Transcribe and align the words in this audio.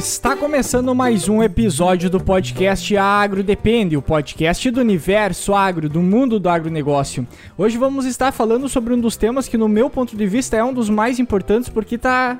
Está 0.00 0.34
começando 0.34 0.94
mais 0.94 1.28
um 1.28 1.42
episódio 1.42 2.08
do 2.08 2.18
podcast 2.18 2.96
Agro 2.96 3.42
Depende, 3.42 3.98
o 3.98 4.02
podcast 4.02 4.70
do 4.70 4.80
universo 4.80 5.54
agro, 5.54 5.90
do 5.90 6.00
mundo 6.00 6.40
do 6.40 6.48
agronegócio. 6.48 7.28
Hoje 7.56 7.76
vamos 7.76 8.06
estar 8.06 8.32
falando 8.32 8.66
sobre 8.66 8.94
um 8.94 8.98
dos 8.98 9.18
temas 9.18 9.46
que, 9.46 9.58
no 9.58 9.68
meu 9.68 9.90
ponto 9.90 10.16
de 10.16 10.26
vista, 10.26 10.56
é 10.56 10.64
um 10.64 10.72
dos 10.72 10.88
mais 10.88 11.18
importantes 11.18 11.68
porque 11.68 11.96
está 11.96 12.38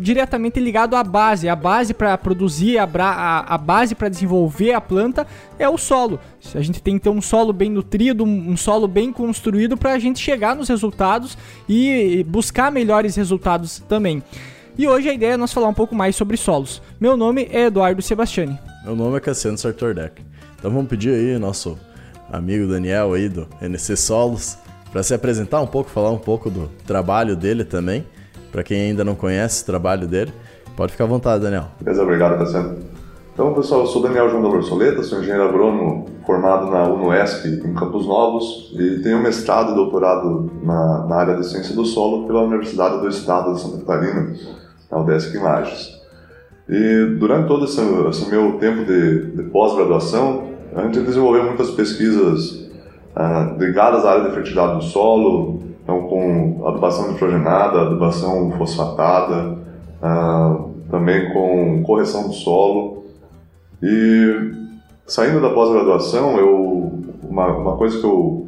diretamente 0.00 0.60
ligado 0.60 0.94
à 0.94 1.02
base. 1.02 1.48
A 1.48 1.56
base 1.56 1.92
para 1.92 2.16
produzir, 2.16 2.78
a, 2.78 2.84
a, 2.84 3.54
a 3.54 3.58
base 3.58 3.96
para 3.96 4.08
desenvolver 4.08 4.72
a 4.72 4.80
planta 4.80 5.26
é 5.58 5.68
o 5.68 5.76
solo. 5.76 6.20
A 6.54 6.60
gente 6.60 6.80
tem 6.80 6.98
que 6.98 7.02
ter 7.02 7.10
um 7.10 7.20
solo 7.20 7.52
bem 7.52 7.68
nutrido, 7.68 8.22
um 8.22 8.56
solo 8.56 8.86
bem 8.86 9.12
construído 9.12 9.76
para 9.76 9.94
a 9.94 9.98
gente 9.98 10.20
chegar 10.20 10.54
nos 10.54 10.68
resultados 10.68 11.36
e 11.68 12.24
buscar 12.28 12.70
melhores 12.70 13.16
resultados 13.16 13.82
também. 13.88 14.22
E 14.76 14.88
hoje 14.88 15.08
a 15.10 15.12
ideia 15.12 15.34
é 15.34 15.36
nós 15.36 15.52
falar 15.52 15.68
um 15.68 15.74
pouco 15.74 15.94
mais 15.94 16.16
sobre 16.16 16.36
solos. 16.36 16.80
Meu 16.98 17.14
nome 17.14 17.46
é 17.52 17.66
Eduardo 17.66 18.00
Sebastiani. 18.00 18.58
Meu 18.84 18.96
nome 18.96 19.18
é 19.18 19.20
Cassiano 19.20 19.58
Sartordec. 19.58 20.22
Então 20.58 20.70
vamos 20.70 20.88
pedir 20.88 21.10
aí 21.10 21.38
nosso 21.38 21.78
amigo 22.32 22.66
Daniel 22.66 23.12
aí 23.12 23.28
do 23.28 23.46
NC 23.60 23.96
Solos 23.96 24.56
para 24.90 25.02
se 25.02 25.12
apresentar 25.12 25.60
um 25.60 25.66
pouco, 25.66 25.90
falar 25.90 26.10
um 26.10 26.18
pouco 26.18 26.48
do 26.48 26.70
trabalho 26.86 27.36
dele 27.36 27.64
também. 27.64 28.06
Para 28.50 28.62
quem 28.62 28.80
ainda 28.80 29.04
não 29.04 29.14
conhece 29.14 29.62
o 29.62 29.66
trabalho 29.66 30.06
dele, 30.06 30.32
pode 30.74 30.92
ficar 30.92 31.04
à 31.04 31.06
vontade, 31.06 31.42
Daniel. 31.42 31.66
Beleza, 31.80 32.02
obrigado, 32.02 32.38
Cassiano. 32.38 32.78
Então, 33.34 33.54
pessoal, 33.54 33.80
eu 33.80 33.86
sou 33.86 34.02
Daniel 34.02 34.28
João 34.28 34.42
da 34.42 34.48
Borsoleta, 34.50 35.02
sou 35.02 35.20
engenheiro 35.20 35.48
agrônomo 35.48 36.06
formado 36.26 36.70
na 36.70 36.84
UNOESP 36.84 37.48
em 37.48 37.74
Campos 37.74 38.06
Novos 38.06 38.70
e 38.74 39.02
tenho 39.02 39.22
mestrado 39.22 39.72
e 39.72 39.74
doutorado 39.74 40.50
na, 40.62 41.06
na 41.06 41.16
área 41.16 41.36
de 41.36 41.46
ciência 41.46 41.74
do 41.74 41.84
solo 41.86 42.26
pela 42.26 42.42
Universidade 42.42 43.00
do 43.00 43.08
Estado 43.08 43.54
de 43.54 43.60
Santa 43.62 43.78
Catarina, 43.78 44.34
na 44.92 44.98
UDESC 44.98 45.38
Lages. 45.38 46.00
E 46.68 47.16
durante 47.18 47.48
todo 47.48 47.64
esse, 47.64 47.80
esse 47.80 48.30
meu 48.30 48.58
tempo 48.58 48.84
de, 48.84 49.32
de 49.32 49.42
pós-graduação, 49.44 50.52
a 50.76 50.82
gente 50.82 51.00
desenvolveu 51.00 51.44
muitas 51.44 51.70
pesquisas 51.70 52.70
ah, 53.16 53.56
ligadas 53.58 54.04
à 54.04 54.12
área 54.12 54.28
de 54.28 54.34
fertilidade 54.34 54.76
do 54.76 54.84
solo, 54.84 55.62
então 55.82 56.02
com 56.02 56.62
adubação 56.66 57.10
nitrogenada, 57.10 57.80
adubação 57.80 58.52
fosfatada, 58.52 59.58
ah, 60.00 60.64
também 60.90 61.32
com 61.32 61.82
correção 61.82 62.28
do 62.28 62.34
solo 62.34 63.04
e 63.82 64.52
saindo 65.06 65.40
da 65.40 65.50
pós-graduação, 65.50 66.38
eu 66.38 67.02
uma, 67.22 67.46
uma 67.48 67.76
coisa 67.76 67.98
que 67.98 68.04
eu 68.04 68.46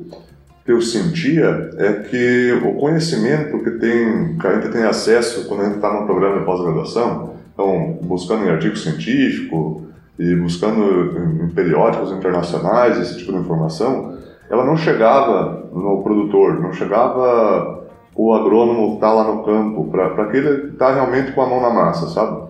que 0.65 0.73
eu 0.73 0.81
sentia 0.81 1.71
é 1.77 1.93
que 1.93 2.53
o 2.65 2.75
conhecimento 2.75 3.59
que 3.59 3.73
tem 3.73 4.37
que 4.39 4.47
a 4.47 4.55
gente 4.55 4.73
tem 4.73 4.83
acesso 4.85 5.47
quando 5.47 5.61
a 5.61 5.65
gente 5.65 5.77
está 5.77 5.93
no 5.93 6.07
programa 6.07 6.39
de 6.39 6.45
pós-graduação, 6.45 7.35
então 7.53 7.99
buscando 8.03 8.45
em 8.45 8.51
artigo 8.51 8.77
científico 8.77 9.83
e 10.19 10.35
buscando 10.37 11.43
em 11.45 11.49
periódicos 11.51 12.13
internacionais 12.13 12.99
esse 12.99 13.19
tipo 13.19 13.33
de 13.33 13.39
informação, 13.39 14.17
ela 14.49 14.65
não 14.65 14.77
chegava 14.77 15.69
no 15.73 16.03
produtor, 16.03 16.61
não 16.61 16.73
chegava 16.73 17.85
o 18.15 18.33
agrônomo 18.33 18.91
que 18.91 18.95
está 18.95 19.13
lá 19.13 19.25
no 19.25 19.43
campo, 19.43 19.91
para 19.91 20.29
que 20.31 20.39
está 20.39 20.95
realmente 20.95 21.33
com 21.33 21.43
a 21.43 21.49
mão 21.49 21.61
na 21.61 21.71
massa, 21.71 22.07
sabe? 22.09 22.45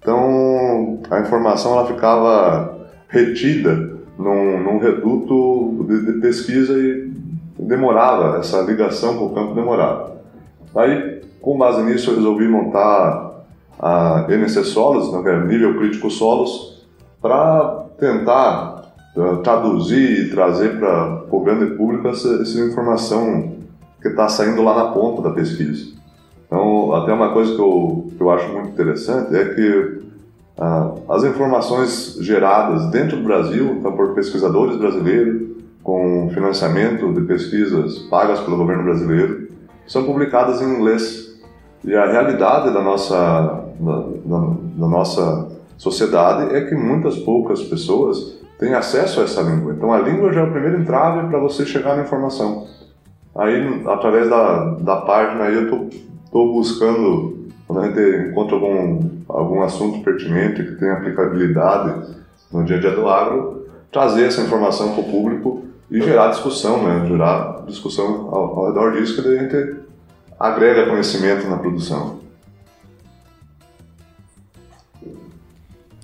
Então 0.00 1.00
a 1.10 1.20
informação 1.20 1.72
ela 1.72 1.86
ficava 1.86 2.78
retida 3.08 3.98
num, 4.18 4.62
num 4.62 4.78
reduto 4.78 5.84
de, 5.88 6.06
de, 6.06 6.20
pesquisa 6.20 6.72
e 6.78 7.10
demorava, 7.58 8.38
essa 8.38 8.60
ligação 8.60 9.16
com 9.18 9.26
o 9.26 9.34
campo 9.34 9.54
demorava. 9.54 10.18
Aí, 10.74 11.22
com 11.40 11.58
base 11.58 11.82
nisso, 11.82 12.10
eu 12.10 12.16
resolvi 12.16 12.46
montar 12.46 13.44
a 13.78 14.26
NC 14.28 14.64
Solos, 14.64 15.12
né, 15.12 15.32
é 15.32 15.44
Nível 15.44 15.78
Crítico 15.78 16.10
Solos, 16.10 16.86
para 17.20 17.86
tentar 17.98 18.92
uh, 19.16 19.36
traduzir 19.38 20.26
e 20.26 20.30
trazer 20.30 20.78
para 20.78 21.24
o 21.30 21.40
grande 21.40 21.76
público 21.76 22.08
essa, 22.08 22.42
essa 22.42 22.60
informação 22.60 23.56
que 24.00 24.08
está 24.08 24.28
saindo 24.28 24.62
lá 24.62 24.74
na 24.74 24.92
ponta 24.92 25.22
da 25.22 25.30
pesquisa. 25.30 25.96
Então, 26.46 26.94
até 26.94 27.12
uma 27.12 27.32
coisa 27.32 27.54
que 27.54 27.60
eu, 27.60 28.10
que 28.16 28.20
eu 28.20 28.30
acho 28.30 28.48
muito 28.52 28.70
interessante 28.70 29.34
é 29.36 29.54
que 29.54 30.02
ah, 30.56 30.92
as 31.10 31.24
informações 31.24 32.16
geradas 32.20 32.86
dentro 32.90 33.18
do 33.18 33.22
Brasil, 33.22 33.76
então 33.78 33.92
por 33.92 34.14
pesquisadores 34.14 34.76
brasileiros, 34.76 35.48
com 35.82 36.30
financiamento 36.32 37.12
de 37.12 37.22
pesquisas 37.22 37.98
pagas 38.10 38.40
pelo 38.40 38.56
governo 38.56 38.84
brasileiro, 38.84 39.48
são 39.86 40.04
publicadas 40.04 40.60
em 40.60 40.74
inglês. 40.74 41.40
E 41.84 41.94
a 41.94 42.10
realidade 42.10 42.72
da 42.72 42.82
nossa, 42.82 43.64
da, 43.78 43.92
da, 44.24 44.46
da 44.76 44.88
nossa 44.88 45.48
sociedade 45.76 46.54
é 46.54 46.62
que 46.62 46.74
muitas 46.74 47.16
poucas 47.18 47.62
pessoas 47.62 48.38
têm 48.58 48.74
acesso 48.74 49.20
a 49.20 49.24
essa 49.24 49.40
língua. 49.42 49.72
Então 49.72 49.92
a 49.92 49.98
língua 50.00 50.32
já 50.32 50.40
é 50.40 50.44
o 50.44 50.50
primeiro 50.50 50.80
entrave 50.80 51.28
para 51.28 51.38
você 51.38 51.64
chegar 51.64 51.96
na 51.96 52.02
informação. 52.02 52.66
Aí, 53.34 53.82
através 53.86 54.28
da, 54.28 54.74
da 54.80 54.96
página, 54.96 55.44
aí 55.44 55.54
eu 55.54 55.64
estou 55.64 55.88
estou 56.28 56.52
buscando, 56.52 57.48
quando 57.66 57.80
a 57.80 57.86
gente 57.86 58.28
encontra 58.28 58.54
algum, 58.54 59.10
algum 59.28 59.62
assunto 59.62 60.04
pertinente 60.04 60.62
que 60.62 60.76
tem 60.76 60.90
aplicabilidade 60.90 62.16
no 62.52 62.64
dia 62.64 62.76
a 62.76 62.80
dia 62.80 62.90
do 62.90 63.08
agro, 63.08 63.66
trazer 63.90 64.26
essa 64.26 64.42
informação 64.42 64.92
para 64.92 65.00
o 65.00 65.10
público 65.10 65.64
e 65.90 66.00
gerar 66.00 66.28
discussão, 66.28 66.82
né? 66.82 67.06
gerar 67.06 67.64
discussão 67.66 68.28
ao, 68.30 68.58
ao 68.58 68.66
redor 68.68 68.92
disso 68.92 69.20
que 69.20 69.28
a 69.28 69.36
gente 69.36 69.76
agrega 70.38 70.88
conhecimento 70.88 71.48
na 71.48 71.56
produção. 71.56 72.18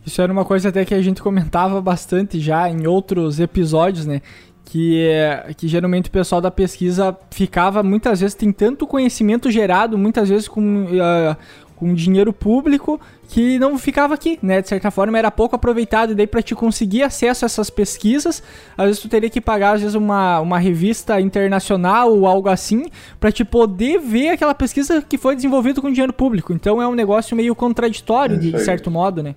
Isso 0.06 0.20
era 0.20 0.32
uma 0.32 0.44
coisa 0.44 0.68
até 0.68 0.84
que 0.84 0.94
a 0.94 1.00
gente 1.00 1.22
comentava 1.22 1.80
bastante 1.80 2.38
já 2.38 2.68
em 2.68 2.86
outros 2.86 3.40
episódios, 3.40 4.06
né? 4.06 4.20
que, 4.64 5.08
que 5.56 5.68
geralmente 5.68 6.08
o 6.08 6.10
pessoal 6.10 6.40
da 6.40 6.50
pesquisa 6.50 7.16
ficava 7.30 7.82
muitas 7.82 8.20
vezes 8.20 8.34
tem 8.34 8.50
tanto 8.50 8.86
conhecimento 8.86 9.50
gerado, 9.50 9.96
muitas 9.96 10.28
vezes 10.28 10.48
com, 10.48 10.84
uh, 10.84 11.36
com 11.76 11.92
dinheiro 11.94 12.32
público, 12.32 13.00
que 13.28 13.58
não 13.58 13.76
ficava 13.78 14.14
aqui, 14.14 14.38
né? 14.42 14.62
De 14.62 14.68
certa 14.68 14.90
forma 14.90 15.18
era 15.18 15.30
pouco 15.30 15.56
aproveitado, 15.56 16.12
e 16.12 16.14
daí 16.14 16.26
para 16.26 16.42
te 16.42 16.54
conseguir 16.54 17.02
acesso 17.02 17.44
a 17.44 17.46
essas 17.46 17.70
pesquisas, 17.70 18.42
às 18.76 18.86
vezes 18.86 19.02
tu 19.02 19.08
teria 19.08 19.30
que 19.30 19.40
pagar 19.40 19.74
às 19.74 19.80
vezes 19.80 19.94
uma, 19.94 20.40
uma 20.40 20.58
revista 20.58 21.20
internacional 21.20 22.12
ou 22.12 22.26
algo 22.26 22.48
assim, 22.48 22.86
para 23.18 23.32
te 23.32 23.44
poder 23.44 23.98
ver 23.98 24.30
aquela 24.30 24.54
pesquisa 24.54 25.02
que 25.02 25.18
foi 25.18 25.34
desenvolvida 25.34 25.80
com 25.80 25.90
dinheiro 25.90 26.12
público. 26.12 26.52
Então 26.52 26.80
é 26.80 26.86
um 26.86 26.94
negócio 26.94 27.36
meio 27.36 27.54
contraditório, 27.54 28.36
é 28.36 28.38
de, 28.38 28.52
de 28.52 28.60
certo 28.60 28.90
modo, 28.90 29.22
né? 29.22 29.34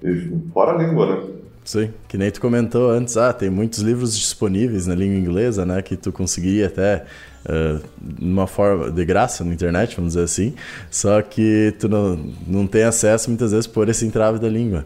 Fora 0.54 0.74
a 0.74 0.84
língua, 0.84 1.16
né? 1.16 1.24
Sim, 1.68 1.92
que 2.08 2.18
nem 2.18 2.32
tu 2.32 2.40
comentou 2.40 2.90
antes, 2.90 3.18
ah, 3.18 3.34
tem 3.34 3.50
muitos 3.50 3.80
livros 3.80 4.18
disponíveis 4.18 4.88
na 4.88 4.96
língua 4.96 5.18
inglesa, 5.18 5.66
né, 5.66 5.82
que 5.82 5.98
tu 5.98 6.14
conseguiria 6.14 6.68
até 6.68 7.04
uh, 7.48 7.82
uma 8.22 8.46
forma 8.46 8.92
de 8.92 9.06
graça 9.06 9.44
na 9.44 9.54
internet, 9.54 9.96
vamos 9.96 10.14
dizer 10.14 10.26
assim, 10.26 10.54
só 10.92 11.22
que 11.22 11.74
tu 11.80 11.88
não, 11.88 12.16
não 12.46 12.68
tem 12.68 12.84
acesso 12.84 13.30
muitas 13.30 13.52
vezes 13.52 13.68
por 13.68 13.90
esse 13.90 14.06
entrave 14.06 14.40
da 14.40 14.50
língua. 14.50 14.86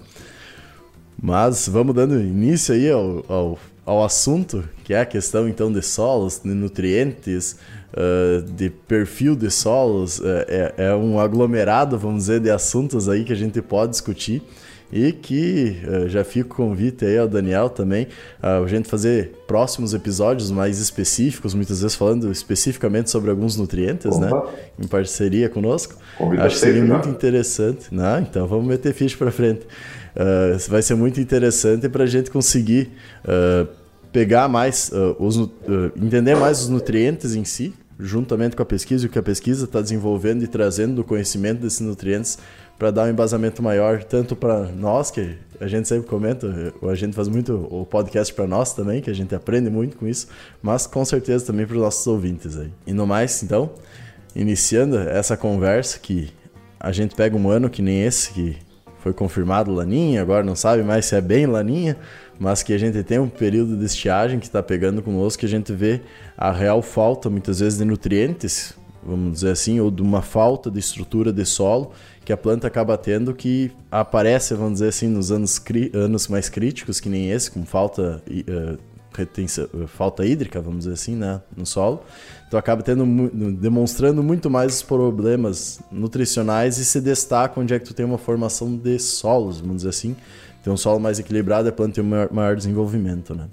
Mas 1.22 1.67
vamos 1.67 1.94
dando 1.94 2.19
início 2.19 2.73
aí 2.73 2.89
ao, 2.89 3.25
ao, 3.27 3.59
ao 3.85 4.03
assunto, 4.03 4.63
que 4.83 4.94
é 4.94 5.01
a 5.01 5.05
questão 5.05 5.47
então 5.47 5.72
de 5.72 5.81
solos, 5.81 6.39
de 6.44 6.49
nutrientes, 6.49 7.57
uh, 7.94 8.41
de 8.41 8.69
perfil 8.69 9.35
de 9.35 9.51
solos, 9.51 10.19
uh, 10.19 10.45
é, 10.47 10.73
é 10.78 10.95
um 10.95 11.19
aglomerado, 11.19 11.97
vamos 11.97 12.23
dizer, 12.23 12.39
de 12.39 12.49
assuntos 12.49 13.07
aí 13.07 13.23
que 13.23 13.33
a 13.33 13.35
gente 13.35 13.61
pode 13.61 13.91
discutir. 13.91 14.41
E 14.91 15.13
que 15.13 15.78
uh, 15.88 16.09
já 16.09 16.24
fica 16.24 16.52
o 16.52 16.56
convite 16.56 17.06
aí 17.06 17.18
ao 17.18 17.28
Daniel 17.28 17.69
também, 17.69 18.07
uh, 18.44 18.63
a 18.63 18.68
gente 18.68 18.90
fazer 18.90 19.32
próximos 19.47 19.93
episódios 19.93 20.52
mais 20.52 20.79
específicos, 20.79 21.53
muitas 21.53 21.82
vezes 21.82 21.96
falando 21.96 22.29
especificamente 22.29 23.09
sobre 23.09 23.29
alguns 23.29 23.55
nutrientes, 23.55 24.17
né? 24.20 24.32
Opa. 24.32 24.47
né? 24.47 24.53
Em 24.84 24.88
parceria 24.88 25.47
conosco. 25.47 25.96
Convite 26.17 26.41
Acho 26.41 26.55
que 26.55 26.61
seria 26.61 26.84
muito 26.84 27.08
interessante. 27.08 27.93
Né? 27.93 28.28
Então 28.29 28.46
vamos 28.47 28.66
meter 28.66 28.93
ficha 28.93 29.17
para 29.17 29.32
frente. 29.32 29.61
Uh, 30.16 30.70
vai 30.70 30.82
ser 30.82 30.96
muito 30.96 31.22
interessante 31.22 31.88
para 31.88 32.03
a 32.03 32.08
gente 32.08 32.29
conseguir 32.29 32.91
uh, 33.23 33.67
pegar 34.11 34.49
mais, 34.49 34.91
os, 35.20 35.38
entender 35.96 36.35
mais 36.35 36.64
os 36.64 36.67
nutrientes 36.67 37.34
em 37.34 37.46
si, 37.46 37.73
juntamente 37.97 38.58
com 38.58 38.61
a 38.64 38.66
pesquisa, 38.66 39.05
e 39.05 39.08
o 39.08 39.09
que 39.09 39.17
a 39.17 39.23
pesquisa 39.23 39.64
está 39.64 39.79
desenvolvendo 39.79 40.43
e 40.43 40.47
trazendo 40.47 40.96
do 40.96 41.03
conhecimento 41.03 41.61
desses 41.61 41.79
nutrientes 41.79 42.38
para 42.81 42.89
dar 42.89 43.03
um 43.03 43.11
embasamento 43.11 43.61
maior, 43.61 44.03
tanto 44.03 44.35
para 44.35 44.63
nós, 44.63 45.11
que 45.11 45.37
a 45.59 45.67
gente 45.67 45.87
sempre 45.87 46.09
comenta, 46.09 46.73
a 46.81 46.95
gente 46.95 47.16
faz 47.16 47.28
muito 47.28 47.53
o 47.69 47.85
podcast 47.85 48.33
para 48.33 48.47
nós 48.47 48.73
também, 48.73 49.03
que 49.03 49.09
a 49.11 49.13
gente 49.13 49.35
aprende 49.35 49.69
muito 49.69 49.95
com 49.95 50.07
isso, 50.07 50.28
mas 50.63 50.87
com 50.87 51.05
certeza 51.05 51.45
também 51.45 51.67
para 51.67 51.75
os 51.75 51.81
nossos 51.83 52.07
ouvintes 52.07 52.57
aí. 52.57 52.73
E 52.87 52.91
no 52.91 53.05
mais, 53.05 53.43
então, 53.43 53.69
iniciando 54.35 54.97
essa 54.97 55.37
conversa 55.37 55.99
que 55.99 56.31
a 56.79 56.91
gente 56.91 57.13
pega 57.13 57.37
um 57.37 57.51
ano 57.51 57.69
que 57.69 57.83
nem 57.83 58.01
esse, 58.01 58.31
que 58.31 58.57
foi 58.97 59.13
confirmado 59.13 59.72
Laninha, 59.72 60.19
agora 60.19 60.43
não 60.43 60.55
sabe 60.55 60.81
mais 60.81 61.05
se 61.05 61.16
é 61.16 61.22
bem 61.22 61.45
Laninha, 61.45 61.95
mas 62.39 62.63
que 62.63 62.73
a 62.73 62.79
gente 62.79 63.03
tem 63.03 63.19
um 63.19 63.29
período 63.29 63.78
de 63.78 63.85
estiagem 63.85 64.39
que 64.39 64.47
está 64.47 64.63
pegando 64.63 65.03
conosco, 65.03 65.41
que 65.41 65.45
a 65.45 65.49
gente 65.49 65.72
vê 65.72 66.01
a 66.35 66.51
real 66.51 66.81
falta 66.81 67.29
muitas 67.29 67.59
vezes 67.59 67.78
de 67.78 67.85
nutrientes 67.85 68.73
vamos 69.03 69.33
dizer 69.33 69.51
assim, 69.51 69.79
ou 69.79 69.89
de 69.89 70.01
uma 70.01 70.22
falta 70.22 70.69
de 70.69 70.79
estrutura 70.79 71.33
de 71.33 71.45
solo 71.45 71.91
que 72.23 72.32
a 72.32 72.38
planta 72.38 72.68
acaba 72.68 72.97
tendo 72.97 73.34
que 73.34 73.72
aparece, 73.90 74.53
vamos 74.53 74.73
dizer 74.73 74.90
assim, 74.90 75.08
nos 75.08 75.32
anos, 75.32 75.62
anos 75.94 76.28
mais 76.28 76.50
críticos, 76.50 77.00
que 77.00 77.09
nem 77.09 77.32
esse, 77.32 77.50
com 77.50 77.66
falta, 77.66 78.22
uh, 78.29 78.78
retenção, 79.14 79.68
falta 79.88 80.26
hídrica, 80.26 80.62
vamos 80.62 80.79
dizer 80.79 80.94
assim, 80.94 81.16
né, 81.16 81.41
no 81.56 81.66
solo. 81.66 82.03
Então 82.47 82.59
acaba 82.59 82.84
tendo, 82.84 83.06
demonstrando 83.53 84.22
muito 84.22 84.50
mais 84.50 84.76
os 84.76 84.84
problemas 84.84 85.79
nutricionais 85.91 86.78
e 86.78 86.85
se 86.85 87.02
destaca 87.02 87.59
onde 87.59 87.73
é 87.73 87.79
que 87.79 87.85
tu 87.85 87.94
tem 87.94 88.06
uma 88.06 88.18
formação 88.18 88.76
de 88.76 89.00
solos, 89.00 89.59
vamos 89.59 89.78
dizer 89.78 89.90
assim. 89.90 90.16
Tem 90.64 90.72
um 90.72 90.78
solo 90.78 91.00
mais 91.00 91.17
equilibrado, 91.17 91.67
a 91.70 91.72
planta 91.72 91.96
tem 91.96 92.03
um 92.03 92.08
maior, 92.08 92.32
maior 92.32 92.56
desenvolvimento, 92.56 93.34
né. 93.34 93.47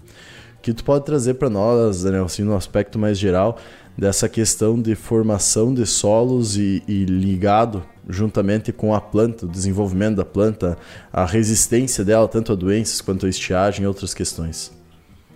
Que 0.60 0.74
tu 0.74 0.84
pode 0.84 1.06
trazer 1.06 1.34
para 1.34 1.48
nós, 1.48 2.02
Daniel, 2.02 2.24
assim, 2.24 2.42
no 2.42 2.54
aspecto 2.54 2.98
mais 2.98 3.18
geral, 3.18 3.58
dessa 3.98 4.28
questão 4.28 4.80
de 4.80 4.94
formação 4.94 5.74
de 5.74 5.84
solos 5.84 6.56
e, 6.56 6.84
e, 6.86 7.04
ligado 7.04 7.82
juntamente 8.08 8.72
com 8.72 8.94
a 8.94 9.00
planta, 9.00 9.44
o 9.44 9.48
desenvolvimento 9.48 10.16
da 10.16 10.24
planta, 10.24 10.78
a 11.12 11.24
resistência 11.24 12.04
dela, 12.04 12.28
tanto 12.28 12.52
a 12.52 12.54
doenças 12.54 13.00
quanto 13.00 13.26
a 13.26 13.28
estiagem 13.28 13.82
e 13.82 13.86
outras 13.88 14.14
questões. 14.14 14.72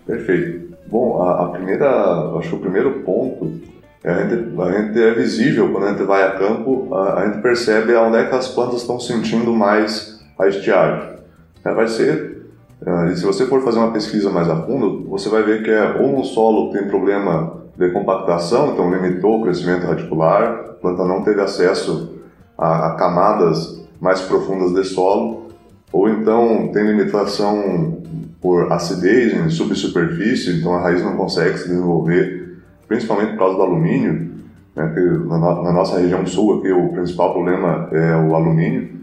Perfeito. 0.07 0.75
Bom, 0.87 1.21
a, 1.21 1.45
a 1.45 1.49
primeira, 1.49 2.39
acho 2.39 2.51
que 2.51 2.55
o 2.55 2.61
primeiro 2.61 3.01
ponto 3.01 3.61
é 4.05 4.11
a 4.11 4.29
gente, 4.29 4.61
a 4.61 4.81
gente 4.81 5.03
é 5.03 5.13
visível 5.13 5.71
quando 5.73 5.87
a 5.87 5.91
gente 5.91 6.05
vai 6.05 6.23
a 6.23 6.31
campo, 6.39 6.95
a, 6.95 7.21
a 7.21 7.27
gente 7.27 7.43
percebe 7.43 7.95
onde 7.97 8.17
é 8.17 8.27
que 8.27 8.35
as 8.35 8.49
plantas 8.49 8.81
estão 8.81 9.01
sentindo 9.01 9.53
mais 9.53 10.25
a 10.39 10.47
estiagem. 10.47 11.17
É, 11.65 11.75
vai 11.75 11.89
ser, 11.89 12.47
é, 12.87 13.13
e 13.13 13.17
se 13.17 13.25
você 13.25 13.45
for 13.47 13.61
fazer 13.63 13.81
uma 13.81 13.93
pesquisa 13.93 14.31
mais 14.31 14.49
a 14.49 14.57
fundo, 14.57 15.09
você 15.09 15.29
vai 15.29 15.43
ver 15.43 15.65
que 15.65 15.71
é 15.71 16.01
ou 16.01 16.17
no 16.17 16.25
solo 16.25 16.73
tem 16.73 16.87
problema 16.87 17.62
de 17.77 17.91
compactação, 17.91 18.73
então 18.73 18.91
limitou 18.91 19.41
o 19.41 19.43
crescimento 19.43 19.87
radicular, 19.87 20.43
a 20.43 20.73
planta 20.75 21.05
não 21.05 21.23
teve 21.23 21.41
acesso 21.41 22.19
a, 22.57 22.89
a 22.89 22.95
camadas 22.97 23.83
mais 24.01 24.21
profundas 24.21 24.73
de 24.73 24.85
solo, 24.85 25.49
ou 25.93 26.09
então 26.09 26.69
tem 26.73 26.85
limitação 26.85 27.99
por 28.41 28.73
acidez 28.73 29.35
em 29.35 29.49
subsuperfície, 29.49 30.59
então 30.59 30.75
a 30.75 30.81
raiz 30.81 31.03
não 31.03 31.17
consegue 31.17 31.59
se 31.59 31.69
desenvolver, 31.69 32.59
principalmente 32.89 33.31
por 33.31 33.39
causa 33.39 33.57
do 33.57 33.63
alumínio, 33.63 34.33
né, 34.75 34.93
que 34.95 35.01
na, 35.01 35.39
na, 35.39 35.73
nossa 35.73 35.99
região 35.99 36.27
sul 36.27 36.59
aqui 36.59 36.73
o 36.73 36.89
principal 36.89 37.33
problema 37.33 37.89
é 37.93 38.17
o 38.17 38.35
alumínio. 38.35 39.01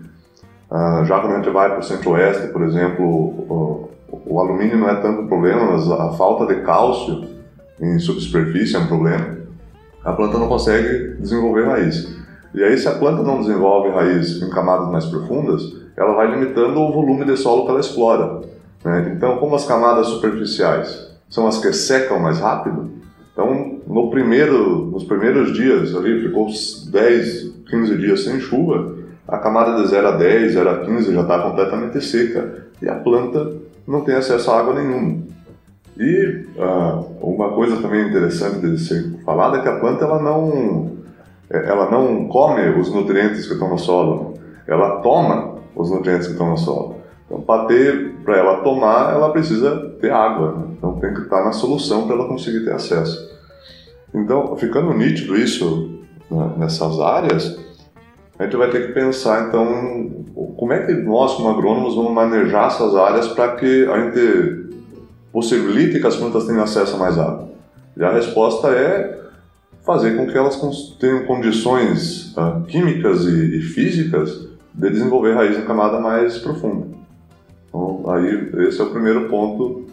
Ah, 0.70 1.04
já 1.06 1.20
quando 1.20 1.34
a 1.34 1.36
gente 1.38 1.50
vai 1.50 1.70
para 1.70 1.80
o 1.80 1.84
centro-oeste, 1.84 2.48
por 2.50 2.64
exemplo, 2.64 3.06
o, 3.06 3.90
o, 4.26 4.40
alumínio 4.40 4.78
não 4.78 4.90
é 4.90 4.96
tanto 4.96 5.28
problema, 5.28 5.72
mas 5.72 5.90
a 5.90 6.12
falta 6.14 6.54
de 6.54 6.62
cálcio 6.62 7.39
em 7.82 8.00
subsuperfície 8.00 8.76
é 8.76 8.80
um 8.80 8.88
problema, 8.88 9.38
a 10.04 10.14
planta 10.14 10.38
não 10.38 10.48
consegue 10.48 11.16
desenvolver 11.20 11.66
raiz. 11.66 12.18
E 12.54 12.64
aí, 12.64 12.78
se 12.78 12.88
a 12.88 12.96
planta 12.96 13.22
não 13.22 13.42
desenvolve 13.42 13.90
raiz 13.90 14.42
em 14.42 14.50
camadas 14.50 14.90
mais 14.90 15.06
profundas, 15.06 15.62
ela 15.96 16.16
vai 16.16 16.32
limitando 16.32 16.80
o 16.80 16.92
volume 16.92 17.26
de 17.26 17.38
solo 17.38 17.66
que 17.66 17.72
ela 17.72 17.80
explora. 17.80 18.42
Né? 18.84 19.14
Então, 19.16 19.38
como 19.38 19.56
as 19.56 19.66
camadas 19.66 20.08
superficiais 20.08 21.10
são 21.30 21.48
as 21.48 21.60
que 21.60 21.72
secam 21.74 22.20
mais 22.20 22.40
rápido, 22.40 22.90
então 23.32 23.80
no 23.88 24.10
primeiro, 24.10 24.86
nos 24.86 25.04
primeiros 25.04 25.54
dias, 25.54 25.96
ali 25.96 26.22
ficou 26.22 26.48
10, 26.48 27.50
15 27.70 27.98
dias 27.98 28.24
sem 28.24 28.40
chuva, 28.40 28.98
a 29.28 29.38
camada 29.38 29.82
de 29.82 29.88
0 29.88 30.08
a 30.08 30.12
10, 30.12 30.54
0 30.54 30.70
a 30.70 30.78
15 30.86 31.14
já 31.14 31.22
está 31.22 31.40
completamente 31.40 32.02
seca 32.02 32.66
e 32.82 32.90
a 32.90 32.96
planta 32.96 33.54
não 33.88 34.02
tem 34.02 34.16
acesso 34.16 34.50
a 34.50 34.60
água 34.60 34.74
nenhuma. 34.74 35.24
E 36.00 36.46
uh, 36.58 37.06
uma 37.22 37.52
coisa 37.52 37.82
também 37.82 38.08
interessante 38.08 38.62
de 38.62 38.80
ser 38.80 39.20
falada 39.26 39.58
é 39.58 39.62
que 39.62 39.68
a 39.68 39.80
planta 39.82 40.06
ela 40.06 40.22
não, 40.22 40.92
ela 41.50 41.92
não 41.92 42.26
come 42.30 42.70
os 42.70 42.90
nutrientes 42.94 43.46
que 43.46 43.54
estão 43.54 43.70
no 43.70 43.78
solo, 43.78 44.36
ela 44.66 45.02
toma 45.02 45.56
os 45.76 45.92
nutrientes 45.92 46.28
que 46.28 46.34
estão 46.34 46.52
no 46.52 46.58
solo. 46.58 46.96
Então, 47.26 47.42
para 47.42 48.38
ela 48.38 48.62
tomar, 48.62 49.14
ela 49.14 49.30
precisa 49.32 49.94
ter 50.00 50.10
água, 50.10 50.54
né? 50.54 50.68
então 50.78 50.94
tem 51.00 51.14
que 51.14 51.20
estar 51.20 51.44
na 51.44 51.52
solução 51.52 52.08
para 52.08 52.16
ela 52.16 52.28
conseguir 52.30 52.64
ter 52.64 52.72
acesso. 52.72 53.38
Então, 54.16 54.56
ficando 54.56 54.94
nítido 54.94 55.36
isso 55.36 56.00
né, 56.32 56.54
nessas 56.58 56.98
áreas, 57.00 57.60
a 58.40 58.46
gente 58.46 58.56
vai 58.56 58.70
ter 58.70 58.88
que 58.88 58.94
pensar, 58.94 59.48
então, 59.48 60.26
como 60.58 60.72
é 60.72 60.86
que 60.86 60.94
nós, 60.94 61.36
como 61.36 61.50
agrônomos, 61.50 61.96
vamos 61.96 62.14
manejar 62.14 62.68
essas 62.68 62.96
áreas 62.96 63.28
para 63.28 63.56
que 63.58 63.86
a 63.86 64.00
gente 64.00 64.70
possibilite 65.32 66.00
que 66.00 66.08
as 66.08 66.16
plantas 66.16 66.46
tenham 66.46 66.64
acesso 66.64 66.96
a 66.96 67.00
mais 67.00 67.18
água? 67.18 67.50
E 67.96 68.04
a 68.04 68.12
resposta 68.12 68.70
é 68.70 69.20
fazer 69.86 70.16
com 70.16 70.28
que 70.28 70.38
elas 70.38 70.58
tenham 71.00 71.26
condições 71.26 72.34
uh, 72.38 72.62
químicas 72.68 73.26
e, 73.26 73.58
e, 73.58 73.62
físicas 73.62 74.48
de 74.74 74.90
desenvolver 74.90 75.34
raiz 75.34 75.58
em 75.58 75.66
camada 75.66 76.00
mais 76.00 76.38
profunda. 76.38 76.88
Então, 77.68 78.04
aí 78.08 78.52
esse 78.68 78.80
é 78.80 78.84
o 78.84 78.92
primeiro 78.92 79.28
ponto 79.30 79.88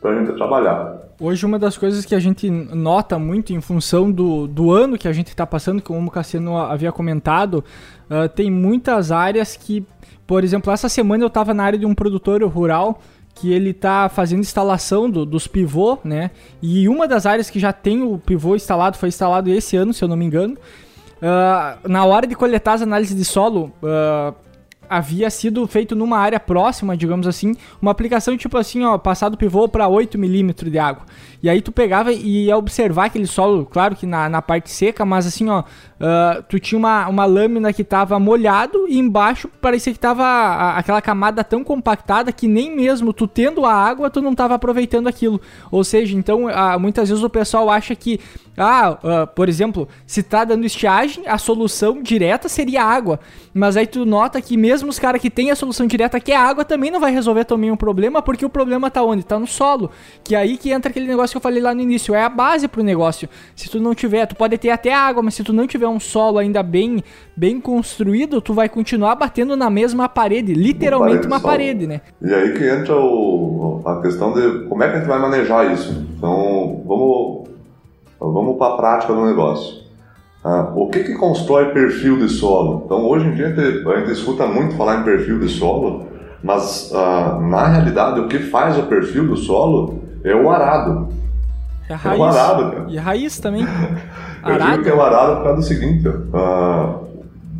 para 0.00 0.10
a 0.10 0.18
gente 0.18 0.36
trabalhar. 0.36 1.00
Hoje, 1.20 1.46
uma 1.46 1.58
das 1.58 1.78
coisas 1.78 2.04
que 2.04 2.14
a 2.14 2.18
gente 2.18 2.50
nota 2.50 3.18
muito 3.18 3.52
em 3.52 3.60
função 3.60 4.10
do, 4.10 4.46
do 4.46 4.72
ano 4.72 4.98
que 4.98 5.06
a 5.06 5.12
gente 5.12 5.28
está 5.28 5.46
passando, 5.46 5.80
como 5.80 6.08
o 6.08 6.10
Cassiano 6.10 6.56
havia 6.56 6.90
comentado, 6.90 7.64
uh, 8.10 8.28
tem 8.28 8.50
muitas 8.50 9.12
áreas 9.12 9.56
que, 9.56 9.86
por 10.26 10.42
exemplo, 10.42 10.72
essa 10.72 10.88
semana 10.88 11.22
eu 11.22 11.28
estava 11.28 11.54
na 11.54 11.62
área 11.64 11.78
de 11.78 11.86
um 11.86 11.94
produtor 11.94 12.42
rural 12.44 13.00
que 13.34 13.52
ele 13.52 13.70
está 13.70 14.08
fazendo 14.08 14.40
instalação 14.40 15.10
do, 15.10 15.24
dos 15.24 15.46
pivô, 15.46 15.98
né? 16.04 16.30
E 16.60 16.88
uma 16.88 17.08
das 17.08 17.26
áreas 17.26 17.50
que 17.50 17.58
já 17.58 17.72
tem 17.72 18.02
o 18.02 18.18
pivô 18.18 18.54
instalado 18.54 18.96
foi 18.96 19.08
instalado 19.08 19.50
esse 19.50 19.76
ano, 19.76 19.92
se 19.92 20.04
eu 20.04 20.08
não 20.08 20.16
me 20.16 20.24
engano. 20.24 20.54
Uh, 20.54 21.88
na 21.88 22.04
hora 22.04 22.26
de 22.26 22.34
coletar 22.34 22.74
as 22.74 22.82
análises 22.82 23.16
de 23.16 23.24
solo, 23.24 23.72
uh, 23.82 24.34
havia 24.92 25.30
sido 25.30 25.66
feito 25.66 25.96
numa 25.96 26.18
área 26.18 26.38
próxima, 26.38 26.94
digamos 26.94 27.26
assim, 27.26 27.54
uma 27.80 27.90
aplicação 27.90 28.36
tipo 28.36 28.58
assim, 28.58 28.84
ó, 28.84 28.98
passado 28.98 29.38
pivô 29.38 29.66
para 29.66 29.88
8 29.88 30.18
milímetros 30.18 30.70
de 30.70 30.78
água. 30.78 31.06
E 31.42 31.48
aí 31.48 31.62
tu 31.62 31.72
pegava 31.72 32.12
e 32.12 32.46
ia 32.46 32.58
observar 32.58 33.06
aquele 33.06 33.26
solo, 33.26 33.64
claro 33.64 33.96
que 33.96 34.04
na, 34.04 34.28
na 34.28 34.42
parte 34.42 34.70
seca, 34.70 35.04
mas 35.06 35.26
assim, 35.26 35.48
ó, 35.48 35.64
uh, 36.02 36.42
tu 36.48 36.58
tinha 36.58 36.78
uma, 36.78 37.08
uma 37.08 37.24
lâmina 37.24 37.72
que 37.72 37.84
tava 37.84 38.18
molhado 38.18 38.86
e 38.88 38.98
embaixo 38.98 39.48
parecia 39.60 39.92
que 39.92 39.98
tava 39.98 40.24
a, 40.24 40.78
aquela 40.78 41.00
camada 41.00 41.44
tão 41.44 41.62
compactada 41.62 42.32
que 42.32 42.48
nem 42.48 42.74
mesmo 42.74 43.12
tu 43.12 43.26
tendo 43.26 43.64
a 43.64 43.72
água, 43.72 44.10
tu 44.10 44.20
não 44.20 44.34
tava 44.34 44.54
aproveitando 44.54 45.06
aquilo. 45.06 45.40
Ou 45.70 45.84
seja, 45.84 46.16
então, 46.16 46.46
uh, 46.46 46.80
muitas 46.80 47.08
vezes 47.08 47.22
o 47.22 47.30
pessoal 47.30 47.70
acha 47.70 47.94
que, 47.94 48.18
ah, 48.56 48.98
uh, 49.02 49.26
por 49.28 49.48
exemplo, 49.48 49.88
se 50.06 50.22
tá 50.22 50.44
dando 50.44 50.66
estiagem, 50.66 51.24
a 51.26 51.38
solução 51.38 52.02
direta 52.02 52.48
seria 52.48 52.82
água. 52.82 53.20
Mas 53.54 53.76
aí 53.76 53.86
tu 53.86 54.04
nota 54.04 54.40
que 54.40 54.56
mesmo 54.56 54.88
os 54.88 54.98
caras 54.98 55.20
que 55.20 55.30
têm 55.30 55.50
a 55.50 55.56
solução 55.56 55.86
direta, 55.86 56.18
que 56.18 56.32
é 56.32 56.36
água, 56.36 56.64
também 56.64 56.90
não 56.90 56.98
vai 56.98 57.12
resolver 57.12 57.44
também 57.44 57.70
um 57.70 57.76
problema, 57.76 58.20
porque 58.22 58.44
o 58.44 58.50
problema 58.50 58.90
tá 58.90 59.02
onde? 59.02 59.22
Tá 59.22 59.38
no 59.38 59.46
solo. 59.46 59.90
Que 60.24 60.34
é 60.34 60.38
aí 60.38 60.56
que 60.56 60.70
entra 60.70 60.90
aquele 60.90 61.06
negócio 61.06 61.34
que 61.34 61.36
eu 61.36 61.42
falei 61.42 61.62
lá 61.62 61.74
no 61.74 61.80
início, 61.80 62.14
é 62.14 62.22
a 62.22 62.28
base 62.28 62.66
pro 62.66 62.82
negócio. 62.82 63.28
Se 63.54 63.68
tu 63.68 63.78
não 63.78 63.94
tiver, 63.94 64.26
tu 64.26 64.34
pode 64.34 64.56
ter 64.58 64.70
até 64.70 64.92
água, 64.92 65.22
mas 65.22 65.34
se 65.34 65.44
tu 65.44 65.52
não 65.52 65.66
tiver 65.66 65.86
solo 66.00 66.38
ainda 66.38 66.62
bem 66.62 67.02
bem 67.36 67.60
construído, 67.60 68.40
tu 68.40 68.52
vai 68.52 68.68
continuar 68.68 69.14
batendo 69.14 69.56
na 69.56 69.70
mesma 69.70 70.08
parede, 70.08 70.54
literalmente 70.54 71.26
uma 71.26 71.40
parede, 71.40 71.86
né? 71.86 72.00
E 72.20 72.32
aí 72.32 72.52
que 72.52 72.68
entra 72.68 72.96
o, 72.96 73.80
a 73.84 74.00
questão 74.00 74.32
de 74.32 74.68
como 74.68 74.82
é 74.82 74.88
que 74.88 74.96
a 74.96 74.98
gente 74.98 75.08
vai 75.08 75.18
manejar 75.18 75.72
isso. 75.72 76.06
Então, 76.16 76.82
vamos 76.86 77.48
vamos 78.20 78.56
para 78.56 78.74
a 78.74 78.76
prática 78.76 79.12
do 79.12 79.24
negócio. 79.24 79.82
Ah, 80.44 80.72
o 80.74 80.88
que, 80.88 81.04
que 81.04 81.14
constrói 81.14 81.72
perfil 81.72 82.18
de 82.18 82.28
solo? 82.28 82.82
Então, 82.84 83.06
hoje 83.08 83.26
em 83.26 83.34
dia 83.34 83.46
a 83.46 83.50
gente, 83.50 83.88
a 83.88 83.98
gente 84.00 84.12
escuta 84.12 84.46
muito 84.46 84.76
falar 84.76 85.00
em 85.00 85.04
perfil 85.04 85.38
de 85.38 85.48
solo, 85.48 86.06
mas 86.42 86.92
ah, 86.94 87.38
na 87.40 87.68
realidade 87.68 88.20
o 88.20 88.26
que 88.26 88.38
faz 88.38 88.76
o 88.76 88.84
perfil 88.84 89.28
do 89.28 89.36
solo 89.36 90.02
é 90.24 90.34
o 90.34 90.50
arado. 90.50 91.08
É 91.88 91.94
a 91.94 91.96
raiz. 91.96 92.18
É 92.18 92.22
o 92.22 92.24
arado, 92.24 92.70
cara. 92.72 92.86
E 92.88 92.98
a 92.98 93.02
raiz 93.02 93.38
também. 93.38 93.64
Eu 94.44 94.58
digo 94.58 94.82
que 94.82 94.88
é 94.88 94.94
o 94.94 95.00
arado 95.00 95.36
por 95.36 95.44
causa 95.44 95.56
do 95.56 95.62
seguinte, 95.62 96.04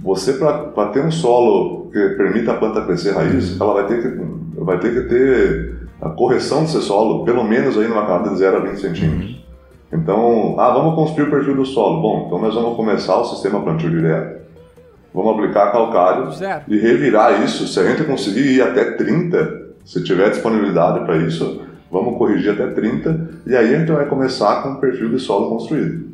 você 0.02 0.32
para 0.34 0.88
ter 0.88 1.04
um 1.04 1.10
solo 1.10 1.90
que 1.92 2.08
permita 2.10 2.52
a 2.52 2.56
planta 2.56 2.84
crescer 2.84 3.14
raiz, 3.14 3.60
ela 3.60 3.74
vai 3.74 3.86
ter 3.86 4.02
que, 4.02 4.20
vai 4.56 4.78
ter, 4.78 4.94
que 4.94 5.08
ter 5.08 5.88
a 6.00 6.08
correção 6.10 6.62
desse 6.62 6.80
solo, 6.82 7.24
pelo 7.24 7.44
menos 7.44 7.78
aí 7.78 7.86
numa 7.86 8.04
camada 8.04 8.30
de 8.30 8.38
0 8.38 8.56
a 8.56 8.60
20 8.60 8.80
centímetros. 8.80 9.42
Então, 9.92 10.56
ah, 10.58 10.70
vamos 10.70 10.94
construir 10.94 11.28
o 11.28 11.30
perfil 11.30 11.54
do 11.54 11.66
solo. 11.66 12.00
Bom, 12.00 12.24
então 12.26 12.40
nós 12.40 12.54
vamos 12.54 12.76
começar 12.76 13.16
o 13.18 13.24
sistema 13.24 13.60
plantio 13.60 13.90
direto, 13.90 14.40
vamos 15.14 15.34
aplicar 15.34 15.70
calcário 15.70 16.32
Zero. 16.32 16.62
e 16.66 16.78
revirar 16.78 17.44
isso. 17.44 17.68
Se 17.68 17.78
a 17.78 17.84
gente 17.84 18.02
conseguir 18.04 18.56
ir 18.56 18.62
até 18.62 18.92
30, 18.92 19.62
se 19.84 20.02
tiver 20.02 20.30
disponibilidade 20.30 21.04
para 21.04 21.18
isso, 21.18 21.62
vamos 21.90 22.16
corrigir 22.16 22.52
até 22.52 22.68
30 22.68 23.42
e 23.46 23.54
aí 23.54 23.74
a 23.74 23.78
gente 23.78 23.92
vai 23.92 24.06
começar 24.06 24.62
com 24.62 24.70
o 24.70 24.80
perfil 24.80 25.10
de 25.10 25.18
solo 25.18 25.50
construído. 25.50 26.11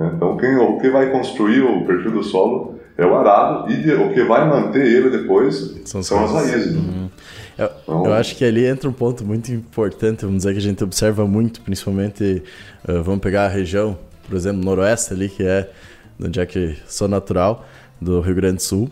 Né? 0.00 0.12
Então, 0.16 0.34
quem, 0.38 0.56
o 0.56 0.78
que 0.78 0.88
vai 0.88 1.10
construir 1.10 1.60
o 1.60 1.84
perfil 1.84 2.12
do 2.12 2.22
solo 2.22 2.80
é 2.96 3.04
o 3.04 3.14
arado 3.14 3.70
e 3.70 3.76
de, 3.76 3.92
o 3.92 4.12
que 4.14 4.24
vai 4.24 4.48
manter 4.48 4.86
ele 4.86 5.10
depois 5.10 5.78
são, 5.84 6.02
são 6.02 6.24
as 6.24 6.32
raízes. 6.32 6.74
Uhum. 6.74 7.10
Eu, 7.58 7.70
então, 7.82 8.06
eu, 8.06 8.14
acho 8.14 8.34
que 8.34 8.44
ali 8.44 8.64
entra 8.64 8.88
um 8.88 8.92
ponto 8.92 9.22
muito 9.24 9.52
importante, 9.52 10.24
vamos 10.24 10.38
dizer, 10.38 10.52
que 10.52 10.58
a 10.58 10.62
gente 10.62 10.82
observa 10.82 11.26
muito, 11.26 11.60
principalmente, 11.60 12.42
uh, 12.88 13.02
vamos 13.02 13.20
pegar 13.20 13.44
a 13.44 13.48
região, 13.48 13.98
por 14.26 14.34
exemplo, 14.34 14.64
noroeste 14.64 15.12
ali, 15.12 15.28
que 15.28 15.42
é 15.42 15.70
onde 16.18 16.40
é 16.40 16.46
que 16.46 16.76
sou 16.86 17.06
natural, 17.06 17.66
do 18.00 18.20
Rio 18.20 18.34
Grande 18.34 18.56
do 18.56 18.62
Sul. 18.62 18.90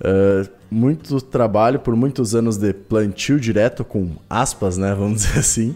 Uh, 0.00 0.48
muito 0.70 1.20
trabalho 1.20 1.80
por 1.80 1.96
muitos 1.96 2.34
anos 2.34 2.56
de 2.56 2.72
plantio 2.72 3.40
direto 3.40 3.84
com 3.84 4.10
aspas, 4.30 4.76
né, 4.78 4.94
vamos 4.94 5.22
dizer 5.26 5.38
assim, 5.40 5.74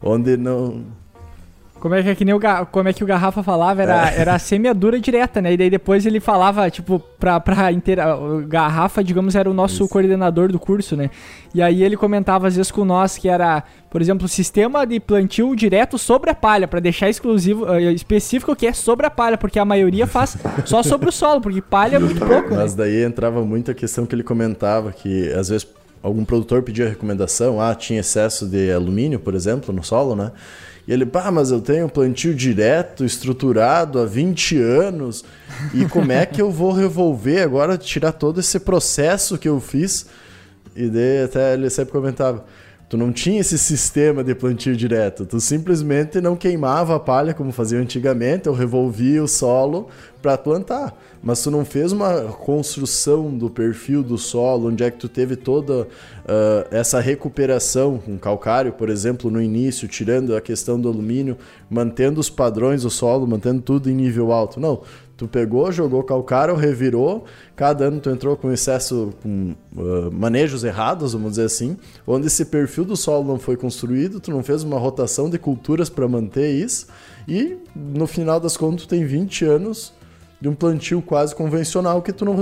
onde 0.00 0.36
não 0.36 0.84
como 1.80 1.94
é 1.94 2.02
que, 2.02 2.08
é 2.10 2.14
que 2.14 2.24
nem 2.26 2.34
o, 2.34 2.40
como 2.70 2.88
é 2.90 2.92
que 2.92 3.02
o 3.02 3.06
Garrafa 3.06 3.42
falava, 3.42 3.82
era, 3.82 4.10
é. 4.10 4.20
era 4.20 4.34
a 4.34 4.38
semeadura 4.38 5.00
direta, 5.00 5.40
né? 5.40 5.54
E 5.54 5.56
daí 5.56 5.70
depois 5.70 6.04
ele 6.04 6.20
falava, 6.20 6.70
tipo, 6.70 7.00
pra, 7.18 7.40
pra 7.40 7.72
inteira. 7.72 8.14
O 8.16 8.46
Garrafa, 8.46 9.02
digamos, 9.02 9.34
era 9.34 9.50
o 9.50 9.54
nosso 9.54 9.84
Isso. 9.84 9.88
coordenador 9.88 10.52
do 10.52 10.58
curso, 10.58 10.94
né? 10.94 11.10
E 11.54 11.62
aí 11.62 11.82
ele 11.82 11.96
comentava 11.96 12.46
às 12.46 12.54
vezes 12.54 12.70
com 12.70 12.84
nós 12.84 13.16
que 13.16 13.30
era, 13.30 13.64
por 13.90 14.02
exemplo, 14.02 14.28
sistema 14.28 14.86
de 14.86 15.00
plantio 15.00 15.56
direto 15.56 15.96
sobre 15.96 16.28
a 16.28 16.34
palha, 16.34 16.68
para 16.68 16.80
deixar 16.80 17.08
exclusivo, 17.08 17.64
uh, 17.64 17.80
específico 17.90 18.54
que 18.54 18.66
é 18.66 18.74
sobre 18.74 19.06
a 19.06 19.10
palha, 19.10 19.38
porque 19.38 19.58
a 19.58 19.64
maioria 19.64 20.06
faz 20.06 20.36
só 20.66 20.82
sobre 20.84 21.08
o 21.08 21.12
solo, 21.12 21.40
porque 21.40 21.62
palha 21.62 21.96
é 21.96 21.98
muito 21.98 22.20
pouco. 22.20 22.50
Né? 22.50 22.56
Mas 22.56 22.76
né? 22.76 22.84
daí 22.84 23.02
entrava 23.02 23.42
muito 23.42 23.70
a 23.70 23.74
questão 23.74 24.04
que 24.04 24.14
ele 24.14 24.22
comentava, 24.22 24.92
que 24.92 25.32
às 25.32 25.48
vezes 25.48 25.66
algum 26.02 26.26
produtor 26.26 26.62
pedia 26.62 26.88
recomendação, 26.88 27.58
ah, 27.58 27.74
tinha 27.74 28.00
excesso 28.00 28.46
de 28.46 28.70
alumínio, 28.70 29.18
por 29.18 29.34
exemplo, 29.34 29.74
no 29.74 29.82
solo, 29.82 30.14
né? 30.14 30.30
E 30.86 30.92
ele, 30.92 31.06
pá, 31.06 31.30
mas 31.30 31.50
eu 31.50 31.60
tenho 31.60 31.88
plantio 31.88 32.34
direto, 32.34 33.04
estruturado 33.04 33.98
há 33.98 34.06
20 34.06 34.58
anos, 34.58 35.24
e 35.74 35.84
como 35.84 36.10
é 36.10 36.24
que 36.26 36.40
eu 36.40 36.50
vou 36.50 36.72
revolver 36.72 37.42
agora, 37.42 37.76
tirar 37.76 38.12
todo 38.12 38.40
esse 38.40 38.58
processo 38.60 39.38
que 39.38 39.48
eu 39.48 39.60
fiz? 39.60 40.06
E 40.74 40.88
daí 40.88 41.24
até 41.24 41.54
ele 41.54 41.68
sempre 41.68 41.92
comentava, 41.92 42.44
tu 42.90 42.98
não 42.98 43.12
tinha 43.12 43.40
esse 43.40 43.56
sistema 43.56 44.22
de 44.22 44.34
plantio 44.34 44.76
direto, 44.76 45.24
tu 45.24 45.40
simplesmente 45.40 46.20
não 46.20 46.36
queimava 46.36 46.96
a 46.96 47.00
palha 47.00 47.32
como 47.32 47.52
fazia 47.52 47.78
antigamente, 47.78 48.48
ou 48.48 48.54
revolvia 48.54 49.22
o 49.22 49.28
solo 49.28 49.88
para 50.20 50.36
plantar 50.36 50.94
mas 51.22 51.42
tu 51.42 51.50
não 51.50 51.64
fez 51.64 51.92
uma 51.92 52.22
construção 52.32 53.36
do 53.36 53.50
perfil 53.50 54.02
do 54.02 54.16
solo, 54.16 54.68
onde 54.68 54.82
é 54.82 54.90
que 54.90 54.96
tu 54.96 55.08
teve 55.08 55.36
toda 55.36 55.82
uh, 55.82 55.86
essa 56.70 56.98
recuperação 56.98 57.98
com 57.98 58.18
calcário, 58.18 58.72
por 58.72 58.88
exemplo, 58.88 59.30
no 59.30 59.40
início, 59.40 59.86
tirando 59.86 60.34
a 60.34 60.40
questão 60.40 60.80
do 60.80 60.88
alumínio, 60.88 61.36
mantendo 61.68 62.20
os 62.20 62.30
padrões 62.30 62.82
do 62.82 62.90
solo, 62.90 63.26
mantendo 63.26 63.60
tudo 63.60 63.90
em 63.90 63.94
nível 63.94 64.32
alto. 64.32 64.58
Não, 64.58 64.80
tu 65.20 65.28
pegou, 65.28 65.70
jogou 65.70 66.02
calcário, 66.02 66.54
revirou, 66.54 67.26
cada 67.54 67.84
ano 67.84 68.00
tu 68.00 68.08
entrou 68.08 68.38
com 68.38 68.50
excesso, 68.50 69.12
com 69.22 69.54
uh, 69.76 70.10
manejos 70.10 70.64
errados, 70.64 71.12
vamos 71.12 71.32
dizer 71.32 71.44
assim, 71.44 71.76
onde 72.06 72.26
esse 72.26 72.46
perfil 72.46 72.86
do 72.86 72.96
solo 72.96 73.28
não 73.28 73.38
foi 73.38 73.54
construído, 73.54 74.18
tu 74.18 74.30
não 74.30 74.42
fez 74.42 74.62
uma 74.62 74.78
rotação 74.78 75.28
de 75.28 75.38
culturas 75.38 75.90
para 75.90 76.08
manter 76.08 76.50
isso, 76.54 76.86
e 77.28 77.58
no 77.76 78.06
final 78.06 78.40
das 78.40 78.56
contas 78.56 78.86
tu 78.86 78.88
tem 78.88 79.04
20 79.04 79.44
anos 79.44 79.92
de 80.40 80.48
um 80.48 80.54
plantio 80.54 81.02
quase 81.02 81.34
convencional 81.34 82.00
que 82.00 82.14
tu 82.14 82.24
não 82.24 82.34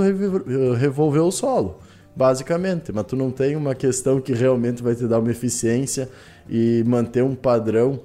revolveu 0.79 1.27
o 1.27 1.33
solo, 1.33 1.81
basicamente. 2.15 2.93
Mas 2.93 3.07
tu 3.07 3.17
não 3.17 3.33
tem 3.33 3.57
uma 3.57 3.75
questão 3.75 4.21
que 4.21 4.33
realmente 4.33 4.85
vai 4.85 4.95
te 4.95 5.05
dar 5.09 5.19
uma 5.19 5.33
eficiência 5.33 6.09
e 6.49 6.85
manter 6.87 7.25
um 7.25 7.35
padrão 7.35 7.99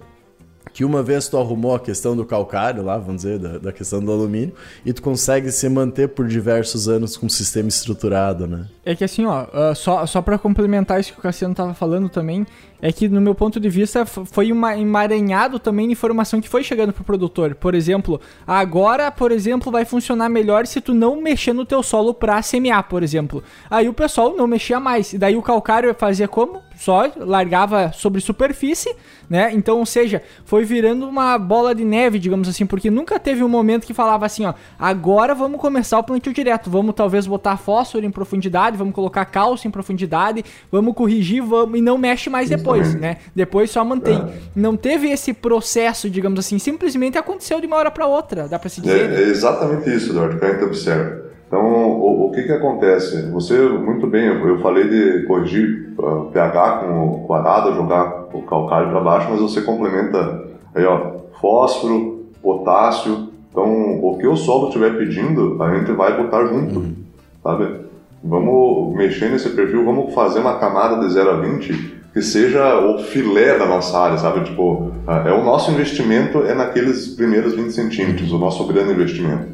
que 0.74 0.84
uma 0.84 1.03
vez 1.03 1.27
tu 1.27 1.38
arrumou 1.38 1.75
a 1.75 1.80
questão 1.80 2.15
do 2.15 2.25
calcário 2.25 2.84
lá, 2.84 2.98
vamos 2.98 3.22
dizer, 3.22 3.38
da, 3.38 3.58
da 3.60 3.72
questão 3.72 4.03
do 4.03 4.12
alumínio, 4.12 4.53
e 4.84 4.92
tu 4.92 5.01
consegue 5.01 5.51
se 5.51 5.70
manter 5.70 6.10
por 6.10 6.27
diversos 6.27 6.88
anos 6.88 7.15
com 7.15 7.27
um 7.27 7.30
sistema 7.30 7.70
estruturado, 7.70 8.48
né? 8.48 8.65
É 8.84 8.96
que 8.96 9.03
assim, 9.03 9.25
ó, 9.25 9.44
uh, 9.44 9.75
só, 9.75 10.06
só 10.06 10.22
para 10.22 10.38
complementar 10.38 11.00
isso 11.00 11.13
que 11.13 11.20
o 11.20 11.22
Cassiano 11.22 11.53
tava 11.53 11.74
falando 11.74 12.10
também, 12.10 12.46
é 12.82 12.92
que 12.92 13.08
no 13.08 13.22
meu 13.22 13.34
ponto 13.34 13.62
de 13.62 13.70
vista 13.70 14.06
foi 14.06 14.51
um 14.51 14.68
emaranhado 14.68 15.58
também 15.58 15.88
de 15.88 15.94
informação 15.94 16.42
que 16.42 16.50
foi 16.50 16.63
chegando 16.63 16.92
pro 16.92 17.01
produtor. 17.01 17.56
Por 17.56 17.74
exemplo, 17.75 18.20
agora, 18.46 19.10
por 19.10 19.32
exemplo, 19.32 19.72
vai 19.72 19.86
funcionar 19.86 20.27
melhor 20.27 20.68
se 20.68 20.82
tu 20.82 20.94
não 20.94 21.22
mexer 21.22 21.53
no 21.53 21.65
teu 21.65 21.82
solo 21.82 22.13
para 22.13 22.42
semear, 22.42 22.84
por 22.89 23.01
exemplo. 23.01 23.42
Aí 23.70 23.88
o 23.88 23.94
pessoal 23.94 24.36
não 24.36 24.48
mexia 24.48 24.82
mais. 24.82 25.13
E 25.13 25.18
daí 25.18 25.38
o 25.38 25.42
calcário 25.42 25.96
fazia 25.98 26.27
como? 26.27 26.62
Só 26.77 27.12
largava 27.18 27.92
sobre 27.94 28.22
superfície, 28.22 28.94
né? 29.30 29.51
Então, 29.53 29.80
ou 29.80 29.86
seja, 29.86 30.22
foi 30.46 30.63
virando 30.63 31.08
uma 31.08 31.38
bola 31.38 31.74
de 31.74 31.84
neve, 31.84 32.20
digamos 32.20 32.48
assim, 32.48 32.65
porque 32.65 32.89
nunca 32.89 33.20
teve 33.20 33.44
um 33.44 33.50
momento 33.50 33.86
que 33.86 33.94
falava 33.94 34.25
assim, 34.25 34.46
ó, 34.46 34.53
agora 34.77 35.34
vamos 35.34 35.60
começar 35.60 36.00
o 36.00 36.03
plantio 36.03 36.34
direto, 36.34 36.70
vamos 36.70 36.96
talvez 36.96 37.27
botar 37.27 37.58
fósforo 37.58 38.06
em 38.06 38.12
profundidade, 38.12 38.77
vamos 38.77 38.94
colocar 38.94 39.25
cálcio 39.25 39.68
em 39.68 39.72
profundidade, 39.72 40.44
vamos 40.72 40.94
corrigir, 40.94 41.42
vamos 41.42 41.77
e 41.77 41.82
não 41.82 41.98
mexe 41.98 42.30
mais 42.30 42.50
depois 42.50 42.94
né? 42.96 43.18
Depois 43.36 43.70
só 43.70 43.84
mantém. 43.84 44.18
É. 44.18 44.34
Não 44.56 44.75
teve 44.75 45.10
esse 45.10 45.34
processo, 45.34 46.10
digamos 46.10 46.39
assim, 46.39 46.60
simplesmente 46.60 47.18
aconteceu 47.18 47.60
de 47.60 47.68
uma 47.68 47.77
hora 47.77 47.92
para 47.92 48.06
outra, 48.06 48.48
dá 48.48 48.60
para 48.60 48.70
se 48.70 48.82
dizer. 48.82 49.01
É, 49.01 49.08
né? 49.08 49.24
é, 49.24 49.24
exatamente 49.24 49.89
isso, 49.89 50.12
Eduardo, 50.12 50.39
que 50.39 50.46
a 50.46 50.51
gente 50.51 50.63
observa. 50.63 51.23
Então, 51.53 51.67
o, 51.67 52.25
o, 52.25 52.31
que 52.31 52.41
que 52.41 52.51
acontece? 52.51 53.29
Você, 53.29 53.55
muito 53.62 54.07
bem, 54.07 54.25
eu, 54.25 54.48
eu 54.48 54.60
falei 54.60 54.88
de 54.88 55.27
corrigir 55.27 55.93
uh, 56.00 56.31
pH 56.33 56.77
com, 56.79 57.25
com 57.27 57.33
arado, 57.36 57.75
jogar 57.75 58.25
o 58.33 58.41
calcário 58.41 58.89
para 58.89 59.00
baixo, 59.00 59.27
mas 59.29 59.39
você 59.39 59.62
complementa 59.62 60.45
aí, 60.74 60.83
ó, 60.83 61.12
fósforo, 61.39 62.25
potássio. 62.41 63.29
Então, 63.51 64.03
o 64.03 64.17
que 64.17 64.25
o 64.25 64.36
solo 64.36 64.69
estiver 64.69 64.98
pedindo, 64.98 65.62
a 65.62 65.75
gente 65.75 65.91
vai 65.91 66.17
botar 66.17 66.43
junto, 66.45 66.79
uhum. 66.79 66.95
sabe? 67.43 67.81
Vamos 68.24 68.95
mexer 68.95 69.29
nesse 69.29 69.51
perfil, 69.51 69.86
vamos 69.86 70.12
fazer 70.12 70.39
uma 70.39 70.57
camada 70.57 71.05
de 71.05 71.13
0 71.13 71.29
a 71.29 71.36
20 71.36 72.01
que 72.13 72.22
seja 72.24 72.79
o 72.79 72.98
filé 72.98 73.60
da 73.60 73.67
nossa 73.67 73.95
área, 74.00 74.17
sabe? 74.17 74.43
Tipo, 74.43 74.91
é, 75.07 75.29
é 75.29 75.31
o 75.31 75.43
nosso 75.43 75.69
investimento 75.69 76.39
é 76.48 76.55
naqueles 76.55 77.10
primeiros 77.10 77.53
20 77.53 77.72
centímetros, 77.72 78.31
o 78.31 78.39
nosso 78.39 78.65
grande 78.65 78.93
investimento, 78.93 79.53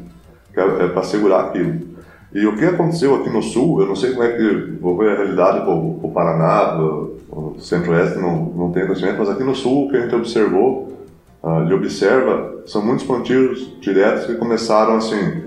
é, 0.58 0.84
é 0.84 0.88
para 0.88 1.02
segurar 1.02 1.46
aquilo. 1.46 1.90
E 2.32 2.46
o 2.46 2.56
que 2.56 2.64
aconteceu 2.64 3.16
aqui 3.16 3.28
no 3.28 3.42
Sul, 3.42 3.80
eu 3.80 3.88
não 3.88 3.96
sei 3.96 4.12
como 4.12 4.22
é 4.22 4.32
que, 4.32 4.78
vou 4.80 4.96
ver 4.96 5.10
a 5.10 5.16
realidade, 5.16 5.68
o, 5.68 6.00
o 6.02 6.10
Paraná, 6.12 6.80
o, 6.80 7.56
Centro-Oeste 7.58 8.18
não, 8.18 8.44
não 8.44 8.72
tem 8.72 8.84
conhecimento, 8.84 9.18
mas 9.18 9.28
aqui 9.28 9.42
no 9.42 9.54
Sul, 9.54 9.86
o 9.86 9.90
que 9.90 9.96
a 9.96 10.00
gente 10.02 10.14
observou, 10.14 10.96
uh, 11.42 11.62
ele 11.62 11.74
observa, 11.74 12.62
são 12.66 12.84
muitos 12.84 13.04
plantios 13.04 13.78
diretos 13.80 14.26
que 14.26 14.34
começaram 14.34 14.96
assim, 14.96 15.42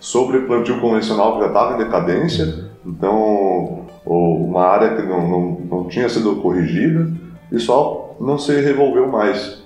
sobre 0.00 0.40
plantio 0.40 0.80
convencional 0.80 1.34
que 1.34 1.40
já 1.40 1.46
estava 1.46 1.74
em 1.74 1.84
decadência, 1.84 2.66
então 2.84 3.84
uma 4.06 4.62
área 4.66 4.94
que 4.96 5.02
não, 5.02 5.28
não, 5.28 5.60
não 5.70 5.88
tinha 5.88 6.08
sido 6.08 6.36
corrigida 6.36 7.10
e 7.50 7.58
só 7.58 8.14
não 8.20 8.38
se 8.38 8.60
revolveu 8.60 9.08
mais. 9.10 9.62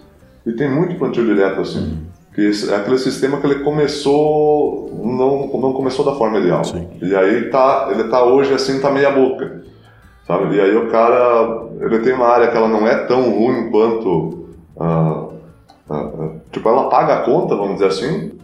E 0.46 0.52
tem 0.52 0.70
muito 0.70 0.96
plantio 0.96 1.26
direto 1.26 1.60
assim. 1.60 1.98
Que 2.38 2.52
é 2.70 2.76
aquele 2.76 2.98
sistema 2.98 3.38
que 3.40 3.46
ele 3.48 3.64
começou, 3.64 4.92
não, 5.04 5.60
não 5.60 5.72
começou 5.72 6.04
da 6.04 6.14
forma 6.14 6.38
ideal. 6.38 6.62
Sim. 6.62 6.86
E 7.02 7.12
aí 7.12 7.50
tá, 7.50 7.88
ele 7.90 8.04
tá 8.04 8.24
hoje 8.24 8.54
assim, 8.54 8.80
tá 8.80 8.92
meia 8.92 9.10
boca. 9.10 9.64
Sabe? 10.24 10.54
E 10.54 10.60
aí 10.60 10.76
o 10.76 10.88
cara, 10.88 11.66
ele 11.80 11.98
tem 11.98 12.12
uma 12.12 12.28
área 12.28 12.46
que 12.46 12.56
ela 12.56 12.68
não 12.68 12.86
é 12.86 12.94
tão 13.06 13.28
ruim 13.28 13.72
quanto. 13.72 14.46
Uh, 14.76 15.32
uh, 15.90 16.40
tipo, 16.52 16.68
ela 16.68 16.88
paga 16.88 17.14
a 17.14 17.22
conta, 17.22 17.56
vamos 17.56 17.72
dizer 17.72 17.88
assim, 17.88 18.38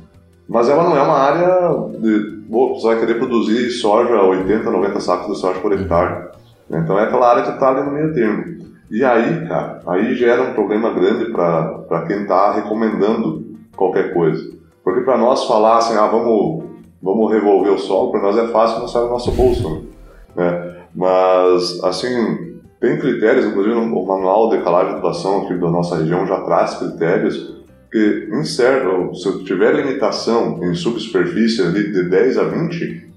mas 0.48 0.68
ela 0.68 0.82
não 0.82 0.96
é 0.96 1.00
uma 1.00 1.16
área 1.16 1.88
de. 1.96 2.42
Pô, 2.50 2.74
você 2.74 2.88
vai 2.88 2.98
querer 2.98 3.14
produzir 3.14 3.70
soja, 3.70 4.20
80, 4.20 4.72
90 4.72 4.98
sacos 4.98 5.32
de 5.32 5.38
soja 5.40 5.60
por 5.60 5.72
hectare. 5.72 6.30
Então 6.68 6.98
é 6.98 7.04
aquela 7.04 7.30
área 7.30 7.44
que 7.44 7.50
está 7.50 7.68
ali 7.68 7.84
no 7.84 7.92
meio 7.92 8.12
termo. 8.12 8.42
E 8.90 9.04
aí, 9.04 9.46
cara, 9.46 9.82
aí 9.86 10.16
gera 10.16 10.42
um 10.42 10.52
problema 10.52 10.92
grande 10.92 11.26
para 11.26 12.04
quem 12.08 12.22
está 12.22 12.54
recomendando 12.54 13.43
qualquer 13.76 14.12
coisa. 14.12 14.52
Porque 14.82 15.00
para 15.00 15.18
nós 15.18 15.44
falar 15.46 15.78
assim, 15.78 15.94
ah, 15.94 16.06
vamos, 16.06 16.64
vamos 17.02 17.32
revolver 17.32 17.72
o 17.72 17.78
solo, 17.78 18.10
para 18.10 18.22
nós 18.22 18.36
é 18.36 18.48
fácil, 18.48 18.80
não 18.80 18.88
sai 18.88 19.02
do 19.02 19.08
nosso 19.08 19.32
bolso. 19.32 19.86
Né? 20.34 20.76
Mas, 20.94 21.82
assim, 21.82 22.60
tem 22.80 22.98
critérios, 22.98 23.46
inclusive 23.46 23.74
o 23.74 24.06
manual 24.06 24.50
de 24.50 24.62
calagem 24.62 24.92
de 24.92 24.98
atuação 24.98 25.42
aqui 25.42 25.54
da 25.54 25.70
nossa 25.70 25.96
região 25.96 26.26
já 26.26 26.40
traz 26.42 26.74
critérios 26.74 27.54
que 27.94 28.28
em 28.32 28.44
certo, 28.44 29.14
se 29.14 29.44
tiver 29.44 29.72
limitação 29.72 30.58
em 30.64 30.74
subsuperfície 30.74 31.64
ali 31.64 31.92
de 31.92 32.02
10 32.10 32.38
a 32.38 32.42
20, 32.42 33.08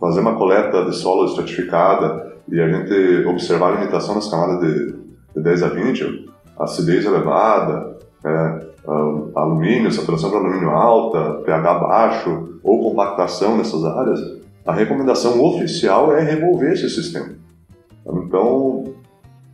fazer 0.00 0.20
uma 0.20 0.36
coleta 0.36 0.86
de 0.86 0.96
solo 0.96 1.26
estratificada 1.26 2.34
e 2.50 2.58
a 2.58 2.66
gente 2.66 3.26
observar 3.26 3.72
a 3.72 3.78
limitação 3.78 4.14
nas 4.14 4.30
camadas 4.30 4.60
de, 4.60 4.92
de 5.34 5.42
10 5.42 5.62
a 5.62 5.68
20, 5.68 6.30
acidez 6.58 7.04
elevada, 7.04 7.98
é, 8.24 8.66
alumínio, 9.34 9.90
saturação 9.90 10.30
de 10.30 10.36
alumínio 10.36 10.70
alta, 10.70 11.42
pH 11.44 11.74
baixo 11.78 12.60
ou 12.62 12.90
compactação 12.90 13.56
nessas 13.56 13.84
áreas, 13.84 14.20
a 14.64 14.72
recomendação 14.72 15.42
oficial 15.44 16.12
é 16.12 16.22
remover 16.22 16.72
esse 16.72 16.88
sistema. 16.90 17.30
Então, 18.06 18.84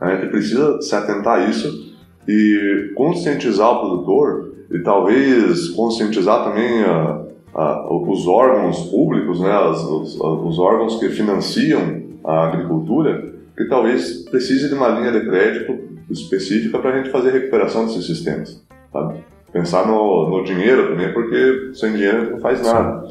a 0.01 0.15
gente 0.15 0.31
precisa 0.31 0.81
se 0.81 0.95
atentar 0.95 1.39
a 1.39 1.45
isso 1.49 1.93
e 2.27 2.93
conscientizar 2.95 3.71
o 3.71 3.81
produtor 3.81 4.53
e 4.71 4.79
talvez 4.81 5.69
conscientizar 5.71 6.45
também 6.45 6.83
a, 6.83 7.23
a, 7.55 7.93
os 7.93 8.27
órgãos 8.27 8.91
públicos, 8.91 9.41
né, 9.41 9.51
as, 9.51 9.83
os, 9.83 10.19
os, 10.19 10.59
órgãos 10.59 10.99
que 10.99 11.09
financiam 11.11 12.03
a 12.25 12.49
agricultura, 12.49 13.35
que 13.57 13.65
talvez 13.67 14.25
precise 14.31 14.69
de 14.69 14.75
uma 14.75 14.89
linha 14.89 15.13
de 15.13 15.21
crédito 15.27 15.79
específica 16.11 16.79
para 16.79 16.91
a 16.91 16.97
gente 16.99 17.11
fazer 17.11 17.33
recuperação 17.33 17.85
desses 17.85 18.07
sistemas. 18.07 18.63
Sabe? 18.93 19.25
Pensar 19.53 19.87
no, 19.87 20.31
no 20.31 20.45
dinheiro 20.45 20.89
também, 20.89 21.13
porque 21.13 21.73
sem 21.75 21.93
dinheiro 21.93 22.33
não 22.33 22.41
faz 22.41 22.63
nada. 22.63 23.07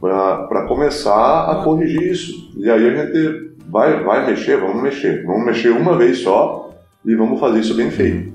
Para 0.00 0.66
começar 0.68 1.50
a 1.50 1.62
corrigir 1.64 2.02
isso. 2.02 2.52
E 2.56 2.70
aí 2.70 2.88
a 2.88 3.04
gente 3.04 3.56
vai, 3.68 4.02
vai 4.02 4.26
mexer, 4.26 4.58
vamos 4.58 4.82
mexer. 4.82 5.24
Vamos 5.24 5.46
mexer 5.46 5.70
uma 5.70 5.96
vez 5.96 6.18
só 6.18 6.70
e 7.04 7.14
vamos 7.14 7.40
fazer 7.40 7.60
isso 7.60 7.74
bem 7.74 7.90
feito. 7.90 8.32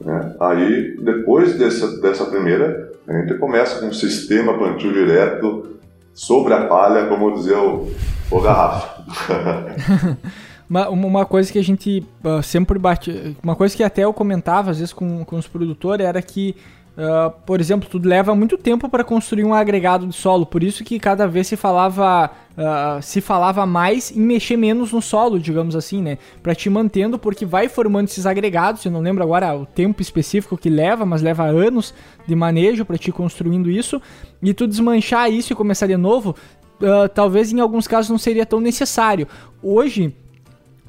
Né? 0.00 0.34
Aí, 0.40 0.96
depois 1.00 1.58
dessa, 1.58 2.00
dessa 2.00 2.24
primeira, 2.26 2.90
a 3.06 3.12
gente 3.12 3.34
começa 3.34 3.80
com 3.80 3.86
um 3.86 3.92
sistema 3.92 4.56
plantio 4.56 4.92
direto 4.92 5.78
sobre 6.14 6.52
a 6.54 6.66
palha, 6.66 7.06
como 7.06 7.34
dizia 7.34 7.58
o, 7.58 7.90
o 8.30 8.40
Garrafa. 8.40 9.02
uma, 10.72 10.88
uma 10.88 11.26
coisa 11.26 11.52
que 11.52 11.58
a 11.58 11.64
gente 11.64 12.02
uh, 12.24 12.42
sempre 12.42 12.78
bate. 12.78 13.36
Uma 13.42 13.54
coisa 13.54 13.76
que 13.76 13.82
até 13.82 14.04
eu 14.04 14.12
comentava 14.12 14.70
às 14.70 14.78
vezes 14.78 14.92
com, 14.92 15.22
com 15.24 15.36
os 15.36 15.46
produtores 15.46 16.06
era 16.06 16.22
que 16.22 16.56
Uh, 16.92 17.30
por 17.46 17.58
exemplo, 17.58 17.88
tudo 17.88 18.06
leva 18.06 18.34
muito 18.34 18.58
tempo 18.58 18.86
para 18.86 19.02
construir 19.02 19.44
um 19.44 19.54
agregado 19.54 20.06
de 20.06 20.14
solo, 20.14 20.44
por 20.44 20.62
isso 20.62 20.84
que 20.84 20.98
cada 20.98 21.26
vez 21.26 21.46
se 21.46 21.56
falava 21.56 22.30
uh, 22.50 23.00
se 23.00 23.22
falava 23.22 23.64
mais 23.64 24.14
em 24.14 24.20
mexer 24.20 24.58
menos 24.58 24.92
no 24.92 25.00
solo, 25.00 25.40
digamos 25.40 25.74
assim, 25.74 26.02
né? 26.02 26.18
Para 26.42 26.54
te 26.54 26.68
mantendo, 26.68 27.18
porque 27.18 27.46
vai 27.46 27.66
formando 27.66 28.08
esses 28.08 28.26
agregados. 28.26 28.84
Eu 28.84 28.92
não 28.92 29.00
lembro 29.00 29.22
agora 29.22 29.56
o 29.56 29.64
tempo 29.64 30.02
específico 30.02 30.58
que 30.58 30.68
leva, 30.68 31.06
mas 31.06 31.22
leva 31.22 31.44
anos 31.44 31.94
de 32.26 32.36
manejo 32.36 32.84
para 32.84 32.98
te 32.98 33.10
construindo 33.10 33.70
isso 33.70 33.98
e 34.42 34.52
tu 34.52 34.66
desmanchar 34.66 35.32
isso 35.32 35.54
e 35.54 35.56
começar 35.56 35.86
de 35.86 35.96
novo. 35.96 36.36
Uh, 36.78 37.08
talvez 37.08 37.50
em 37.50 37.60
alguns 37.60 37.88
casos 37.88 38.10
não 38.10 38.18
seria 38.18 38.44
tão 38.44 38.60
necessário. 38.60 39.26
Hoje, 39.62 40.14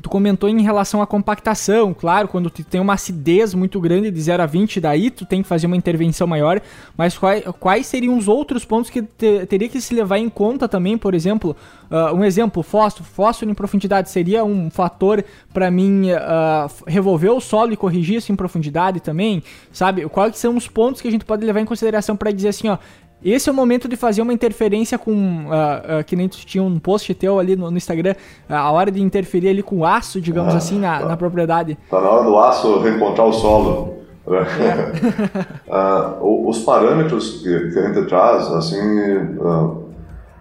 Tu 0.04 0.10
comentou 0.10 0.50
em 0.50 0.62
relação 0.62 1.02
à 1.02 1.08
compactação, 1.08 1.94
claro, 1.94 2.28
quando 2.28 2.50
tu 2.50 2.62
tem 2.62 2.82
uma 2.82 2.94
acidez 2.94 3.54
muito 3.54 3.80
grande 3.80 4.12
de 4.12 4.22
0 4.22 4.44
a 4.44 4.46
20, 4.46 4.82
daí 4.82 5.10
tu 5.10 5.26
tem 5.26 5.42
que 5.42 5.48
fazer 5.48 5.66
uma 5.66 5.78
intervenção 5.78 6.28
maior, 6.28 6.62
mas 6.98 7.18
quais, 7.18 7.46
quais 7.58 7.88
seriam 7.88 8.18
os 8.18 8.28
outros 8.28 8.66
pontos 8.66 8.90
que 8.90 9.02
te, 9.02 9.46
teria 9.46 9.70
que 9.70 9.80
se 9.80 9.96
levar 9.96 10.18
em 10.18 10.28
conta 10.28 10.68
também, 10.68 10.98
por 10.98 11.14
exemplo, 11.14 11.56
uh, 11.90 12.14
um 12.14 12.26
exemplo, 12.26 12.62
fósforo, 12.62 13.06
fósforo 13.06 13.50
em 13.50 13.54
profundidade 13.54 14.10
seria 14.10 14.44
um 14.44 14.70
fator 14.70 15.24
para 15.54 15.72
mim 15.72 16.12
uh, 16.12 16.70
revolver 16.86 17.32
o 17.32 17.40
solo 17.40 17.72
e 17.72 17.78
corrigir 17.78 18.18
isso 18.18 18.30
em 18.30 18.36
profundidade 18.36 19.00
também, 19.00 19.42
sabe? 19.72 20.06
Quais 20.10 20.38
são 20.38 20.58
os 20.58 20.68
pontos 20.68 21.02
que 21.02 21.08
a 21.08 21.12
gente 21.12 21.24
pode 21.24 21.46
levar 21.46 21.62
em 21.62 21.66
consideração 21.66 22.18
para 22.18 22.30
dizer 22.30 22.50
assim, 22.50 22.68
ó, 22.68 22.78
esse 23.32 23.50
é 23.50 23.52
o 23.52 23.56
momento 23.56 23.88
de 23.88 23.96
fazer 23.96 24.22
uma 24.22 24.34
interferência 24.34 24.98
com. 24.98 25.12
Uh, 25.12 26.00
uh, 26.00 26.04
que 26.06 26.16
nem 26.16 26.28
tu 26.28 26.38
tinha 26.38 26.64
um 26.64 26.78
post 26.78 27.14
teu 27.14 27.40
ali 27.40 27.56
no, 27.56 27.72
no 27.72 27.78
Instagram, 27.78 28.16
uh, 28.50 28.54
a 28.54 28.72
hora 28.72 28.92
de 28.92 29.02
interferir 29.02 29.50
ali 29.50 29.64
com 29.64 29.80
o 29.80 29.86
aço, 29.86 30.20
digamos 30.20 30.54
ah, 30.54 30.58
assim, 30.58 30.80
na, 30.80 31.00
tá. 31.00 31.06
na 31.06 31.18
propriedade. 31.18 31.78
Tá 31.90 32.02
na 32.02 32.10
hora 32.10 32.24
do 32.24 32.38
aço 32.38 32.80
reencontrar 32.80 33.28
o 33.28 33.34
solo. 33.34 34.04
É. 34.26 34.44
os 36.22 36.60
parâmetros 36.60 37.42
que, 37.42 37.72
que, 37.72 37.80
a 37.80 37.88
gente 37.88 38.08
traz, 38.08 38.48
assim, 38.54 38.80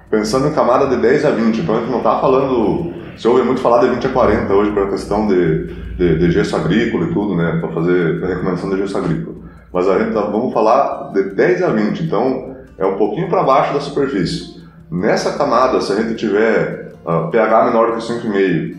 pensando 0.08 0.46
em 0.46 0.52
camada 0.52 0.86
de 0.86 1.02
10 1.02 1.24
a 1.24 1.30
20, 1.30 1.60
então 1.60 1.74
a 1.74 1.80
gente 1.80 1.90
não 1.90 1.98
está 1.98 2.20
falando. 2.20 2.92
Se 3.16 3.28
ouve 3.28 3.42
muito 3.42 3.60
falar 3.60 3.80
de 3.80 3.88
20 3.90 4.06
a 4.06 4.10
40 4.10 4.54
hoje 4.54 4.70
para 4.70 4.84
a 4.84 4.88
questão 4.88 5.26
de, 5.26 5.66
de, 5.96 6.18
de, 6.18 6.30
gesso 6.30 6.56
agrícola 6.56 7.06
e 7.06 7.12
tudo, 7.12 7.34
né, 7.34 7.58
para 7.60 7.70
fazer 7.70 8.24
a 8.24 8.26
recomendação 8.28 8.70
de 8.70 8.78
gesso 8.78 8.96
agrícola. 8.96 9.36
Mas 9.72 9.88
a 9.88 9.98
gente 9.98 10.12
tá, 10.12 10.20
vamos 10.22 10.52
falar 10.52 11.12
de 11.12 11.34
10 11.34 11.62
a 11.62 11.68
20, 11.70 12.04
então 12.04 12.51
é 12.82 12.86
um 12.86 12.96
pouquinho 12.96 13.28
para 13.28 13.44
baixo 13.44 13.72
da 13.72 13.80
superfície. 13.80 14.60
Nessa 14.90 15.38
camada, 15.38 15.80
se 15.80 15.92
a 15.92 15.96
gente 16.02 16.16
tiver 16.16 16.92
uh, 17.04 17.30
pH 17.30 17.66
menor 17.66 17.92
que 17.92 17.98
5,5 17.98 18.76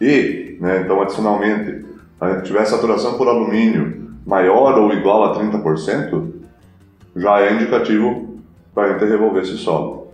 e, 0.00 0.56
né, 0.60 0.80
então 0.80 1.00
adicionalmente, 1.02 1.84
a 2.18 2.32
gente 2.32 2.44
tiver 2.46 2.64
saturação 2.64 3.18
por 3.18 3.28
alumínio 3.28 4.14
maior 4.26 4.78
ou 4.78 4.92
igual 4.94 5.24
a 5.24 5.38
30%, 5.38 6.32
já 7.16 7.40
é 7.40 7.52
indicativo 7.52 8.38
para 8.74 8.84
a 8.84 8.92
gente 8.92 9.04
revolver 9.04 9.42
esse 9.42 9.58
solo. 9.58 10.08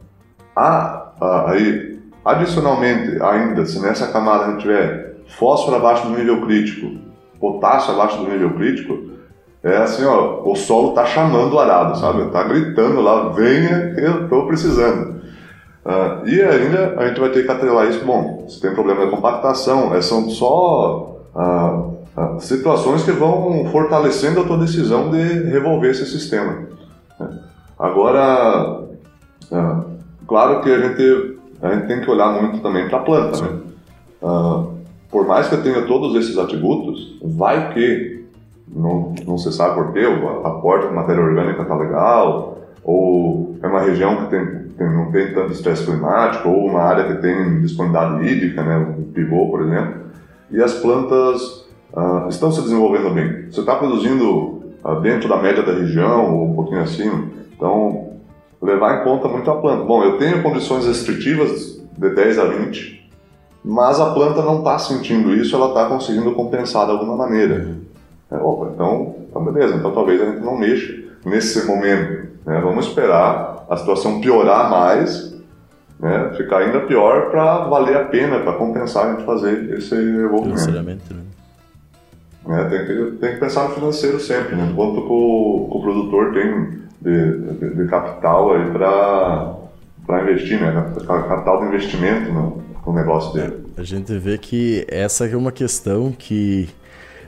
Ah, 0.55 1.13
ah, 1.21 1.51
aí, 1.53 2.01
adicionalmente, 2.25 3.23
ainda, 3.23 3.65
se 3.65 3.81
nessa 3.81 4.09
camada 4.09 4.45
a 4.47 4.51
gente 4.51 4.63
tiver 4.63 5.19
fósforo 5.39 5.77
abaixo 5.77 6.09
do 6.09 6.19
nível 6.19 6.43
crítico, 6.43 6.99
potássio 7.39 7.95
abaixo 7.95 8.19
do 8.19 8.29
nível 8.29 8.51
crítico, 8.55 9.10
é 9.63 9.77
assim, 9.77 10.05
ó, 10.05 10.43
o 10.45 10.57
solo 10.57 10.93
tá 10.93 11.05
chamando 11.05 11.53
o 11.53 11.59
arado, 11.59 11.99
sabe? 11.99 12.31
Tá 12.31 12.43
gritando 12.45 13.01
lá, 13.03 13.29
venha, 13.29 13.95
eu 13.99 14.29
tô 14.29 14.47
precisando. 14.47 15.21
Uh, 15.85 16.27
e 16.27 16.41
ainda 16.43 16.95
a 16.99 17.09
gente 17.09 17.21
vai 17.21 17.31
ter 17.31 17.45
que 17.45 17.51
atrelar 17.51 17.89
isso. 17.89 18.05
Bom, 18.05 18.47
se 18.49 18.61
tem 18.61 18.75
problema 18.75 19.05
de 19.05 19.11
compactação, 19.11 19.95
é, 19.95 20.01
são 20.01 20.31
só 20.31 21.21
uh, 21.35 22.21
uh, 22.21 22.41
situações 22.41 23.03
que 23.03 23.13
vão 23.13 23.67
fortalecendo 23.71 24.41
a 24.41 24.45
tua 24.45 24.59
decisão 24.59 25.11
de 25.11 25.23
revolver 25.51 25.91
esse 25.91 26.07
sistema. 26.07 26.69
Né? 27.19 27.39
Agora, 27.79 28.81
claro 30.27 30.61
que 30.61 30.71
a 30.71 30.89
gente, 30.89 31.39
a 31.63 31.75
gente 31.75 31.87
tem 31.87 32.01
que 32.01 32.11
olhar 32.11 32.41
muito 32.41 32.61
também 32.61 32.89
para 32.89 32.99
a 32.99 33.03
planta. 33.03 33.43
Né? 33.43 33.61
por 35.11 35.27
mais 35.27 35.49
que 35.49 35.55
eu 35.55 35.63
tenha 35.63 35.83
todos 35.87 36.15
esses 36.15 36.39
atributos, 36.39 37.19
vai 37.23 37.73
que 37.73 38.20
não, 38.75 39.15
não 39.27 39.39
se 39.39 39.53
sabe 39.53 39.75
porquê, 39.75 40.07
o 40.07 40.47
aporte 40.47 40.89
de 40.89 40.95
matéria 40.95 41.23
orgânica 41.23 41.63
está 41.63 41.77
legal, 41.77 42.59
ou 42.85 43.57
é 43.63 43.67
uma 43.67 43.81
região 43.81 44.17
que 44.17 44.31
tem, 44.31 44.47
tem, 44.77 44.91
não 44.93 45.11
tem 45.11 45.35
tanto 45.35 45.53
estresse 45.53 45.85
climático, 45.85 46.49
ou 46.49 46.67
uma 46.67 46.81
área 46.81 47.05
que 47.05 47.21
tem 47.21 47.61
disponibilidade 47.61 48.27
hídrica, 48.27 48.63
né, 48.63 48.77
um 48.77 49.13
pivô, 49.13 49.49
por 49.49 49.63
exemplo, 49.63 50.01
e 50.51 50.63
as 50.63 50.75
plantas 50.75 51.67
uh, 51.93 52.29
estão 52.29 52.51
se 52.51 52.63
desenvolvendo 52.63 53.13
bem. 53.13 53.51
Você 53.51 53.61
está 53.61 53.77
produzindo 53.77 54.63
uh, 54.85 55.01
dentro 55.01 55.29
da 55.29 55.37
média 55.37 55.63
da 55.63 55.73
região, 55.73 56.35
ou 56.35 56.51
um 56.51 56.55
pouquinho 56.55 56.83
acima, 56.83 57.25
então 57.57 58.11
levar 58.63 59.01
em 59.01 59.05
conta 59.05 59.29
muito 59.29 59.51
a 59.51 59.57
planta. 59.57 59.85
Bom, 59.85 60.05
eu 60.05 60.19
tenho 60.19 60.43
condições 60.43 60.87
restritivas 60.87 61.81
de 61.97 62.11
10 62.11 62.39
a 62.39 62.45
20, 62.45 63.11
mas 63.65 64.01
a 64.01 64.13
planta 64.13 64.43
não 64.43 64.59
está 64.59 64.79
sentindo 64.79 65.35
isso, 65.35 65.55
ela 65.55 65.69
está 65.69 65.87
conseguindo 65.87 66.33
compensar 66.33 66.87
de 66.87 66.93
alguma 66.93 67.17
maneira. 67.17 67.77
É, 68.31 68.37
opa, 68.37 68.71
então, 68.73 69.17
então 69.29 69.45
beleza, 69.45 69.75
então 69.75 69.93
talvez 69.93 70.21
a 70.21 70.27
gente 70.27 70.41
não 70.41 70.57
mexa 70.57 70.95
nesse 71.25 71.67
momento. 71.67 72.29
Né? 72.47 72.61
Vamos 72.61 72.87
esperar 72.87 73.67
a 73.69 73.77
situação 73.77 74.21
piorar 74.21 74.71
mais, 74.71 75.37
né? 75.99 76.33
ficar 76.37 76.59
ainda 76.59 76.81
pior 76.81 77.31
para 77.31 77.65
valer 77.65 77.97
a 77.97 78.05
pena, 78.05 78.39
para 78.41 78.53
compensar 78.55 79.07
a 79.07 79.13
gente 79.13 79.25
fazer 79.25 79.75
esse 79.75 79.95
envolvimento. 79.95 80.61
Financeiramente, 80.61 81.13
né? 81.13 81.23
É, 82.49 82.65
tem, 82.65 82.87
que, 82.87 83.17
tem 83.19 83.35
que 83.35 83.41
pensar 83.41 83.69
no 83.69 83.75
financeiro 83.75 84.19
sempre, 84.19 84.57
né? 84.57 84.73
quanto 84.75 85.03
que 85.03 85.13
o, 85.13 85.69
que 85.71 85.77
o 85.77 85.81
produtor 85.81 86.33
tem 86.33 86.81
de, 87.01 87.39
de, 87.59 87.75
de 87.77 87.87
capital 87.87 88.51
para 88.73 90.23
investir, 90.23 90.61
né? 90.61 90.93
capital 91.07 91.61
de 91.61 91.67
investimento 91.67 92.33
no, 92.33 92.63
no 92.87 92.93
negócio 92.95 93.35
dele. 93.35 93.67
A 93.77 93.83
gente 93.83 94.17
vê 94.19 94.39
que 94.39 94.87
essa 94.89 95.27
é 95.27 95.37
uma 95.37 95.53
questão 95.53 96.13
que 96.13 96.71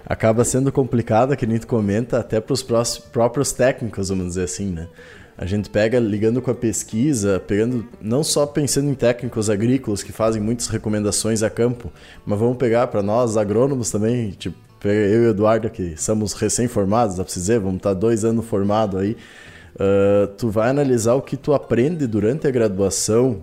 acaba 0.07 0.45
sendo 0.45 0.71
complicada, 0.73 1.37
que 1.37 1.47
nem 1.47 1.59
tu 1.59 1.67
comenta, 1.67 2.19
até 2.19 2.41
para 2.41 2.53
os 2.53 2.63
próprios 2.63 3.53
técnicos, 3.53 4.09
vamos 4.09 4.29
dizer 4.29 4.45
assim, 4.45 4.71
né? 4.71 4.89
A 5.37 5.47
gente 5.47 5.71
pega 5.71 5.99
ligando 5.99 6.43
com 6.43 6.51
a 6.51 6.55
pesquisa, 6.55 7.41
pegando 7.41 7.87
não 8.01 8.23
só 8.23 8.47
pensando 8.47 8.91
em 8.91 8.95
técnicos 8.95 9.49
agrícolas 9.49 10.03
que 10.03 10.13
fazem 10.13 10.43
muitas 10.43 10.69
recomendações 10.69 11.43
a 11.43 11.49
campo, 11.49 11.91
mas 12.25 12.39
vamos 12.39 12.59
pegar 12.59 12.87
para 12.89 13.03
nós 13.03 13.37
agrônomos 13.37 13.91
também, 13.91 14.31
tipo 14.31 14.57
eu 14.85 15.25
e 15.25 15.27
o 15.27 15.31
Eduardo 15.31 15.71
que 15.71 15.97
somos 15.97 16.33
recém-formados, 16.33 17.17
dá 17.17 17.25
para 17.25 17.33
dizer, 17.33 17.61
vamos 17.61 17.77
estar 17.77 17.91
tá 17.91 17.95
dois 17.95 18.25
anos 18.25 18.45
formados 18.45 19.01
aí. 19.01 19.17
Uh, 19.75 20.27
tu 20.37 20.51
vai 20.51 20.69
analisar 20.69 21.15
o 21.15 21.23
que 21.23 21.37
tu 21.37 21.55
aprende 21.55 22.07
durante 22.07 22.47
a 22.47 22.51
graduação 22.51 23.43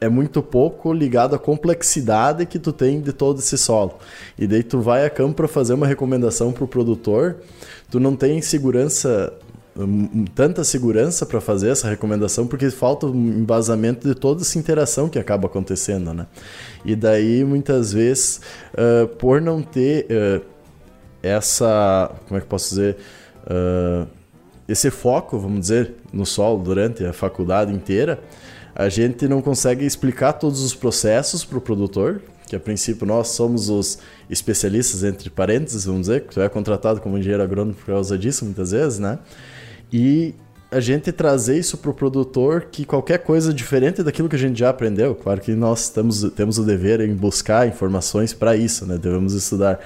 é 0.00 0.08
muito 0.08 0.42
pouco 0.42 0.92
ligado 0.92 1.34
à 1.34 1.38
complexidade 1.38 2.46
que 2.46 2.58
tu 2.58 2.72
tem 2.72 3.00
de 3.00 3.12
todo 3.12 3.38
esse 3.38 3.58
solo. 3.58 3.98
E 4.38 4.46
daí 4.46 4.62
tu 4.62 4.80
vai 4.80 5.04
a 5.04 5.10
campo 5.10 5.34
para 5.34 5.48
fazer 5.48 5.74
uma 5.74 5.86
recomendação 5.86 6.52
para 6.52 6.64
o 6.64 6.68
produtor, 6.68 7.36
tu 7.90 8.00
não 8.00 8.16
tem 8.16 8.40
segurança 8.40 9.32
hum, 9.76 10.24
tanta 10.34 10.64
segurança 10.64 11.26
para 11.26 11.40
fazer 11.40 11.68
essa 11.68 11.88
recomendação 11.88 12.46
porque 12.46 12.70
falta 12.70 13.06
um 13.06 13.40
embasamento 13.40 14.08
de 14.08 14.14
toda 14.14 14.40
essa 14.40 14.58
interação 14.58 15.08
que 15.08 15.18
acaba 15.18 15.46
acontecendo, 15.46 16.14
né? 16.14 16.26
E 16.84 16.96
daí 16.96 17.44
muitas 17.44 17.92
vezes 17.92 18.40
uh, 18.72 19.06
por 19.06 19.40
não 19.40 19.62
ter 19.62 20.06
uh, 20.06 20.44
essa, 21.22 22.10
como 22.26 22.38
é 22.38 22.40
que 22.40 22.46
posso 22.46 22.70
dizer, 22.70 22.96
uh, 23.44 24.06
esse 24.66 24.90
foco, 24.90 25.38
vamos 25.38 25.60
dizer, 25.60 25.94
no 26.12 26.24
solo 26.24 26.62
durante 26.62 27.04
a 27.04 27.12
faculdade 27.12 27.72
inteira, 27.72 28.20
a 28.74 28.88
gente 28.88 29.26
não 29.28 29.42
consegue 29.42 29.84
explicar 29.84 30.34
todos 30.34 30.62
os 30.62 30.74
processos 30.74 31.44
para 31.44 31.58
o 31.58 31.60
produtor, 31.60 32.22
que 32.46 32.56
a 32.56 32.60
princípio 32.60 33.06
nós 33.06 33.28
somos 33.28 33.68
os 33.68 33.98
especialistas, 34.28 35.04
entre 35.04 35.30
parênteses, 35.30 35.84
vamos 35.84 36.02
dizer, 36.02 36.22
que 36.22 36.34
tu 36.34 36.40
é 36.40 36.48
contratado 36.48 37.00
como 37.00 37.16
engenheiro 37.16 37.42
agrônomo 37.42 37.74
por 37.74 37.86
causa 37.86 38.18
disso 38.18 38.44
muitas 38.44 38.72
vezes, 38.72 38.98
né? 38.98 39.18
E 39.92 40.34
a 40.70 40.78
gente 40.78 41.10
trazer 41.10 41.58
isso 41.58 41.76
para 41.78 41.90
o 41.90 41.94
produtor 41.94 42.66
que 42.70 42.84
qualquer 42.84 43.18
coisa 43.18 43.52
diferente 43.52 44.02
daquilo 44.02 44.28
que 44.28 44.36
a 44.36 44.38
gente 44.38 44.58
já 44.58 44.70
aprendeu, 44.70 45.14
claro 45.14 45.40
que 45.40 45.52
nós 45.52 45.88
temos, 45.88 46.22
temos 46.30 46.58
o 46.58 46.64
dever 46.64 47.00
em 47.00 47.14
buscar 47.14 47.66
informações 47.66 48.32
para 48.32 48.56
isso, 48.56 48.86
né? 48.86 48.96
Devemos 48.96 49.32
estudar, 49.32 49.80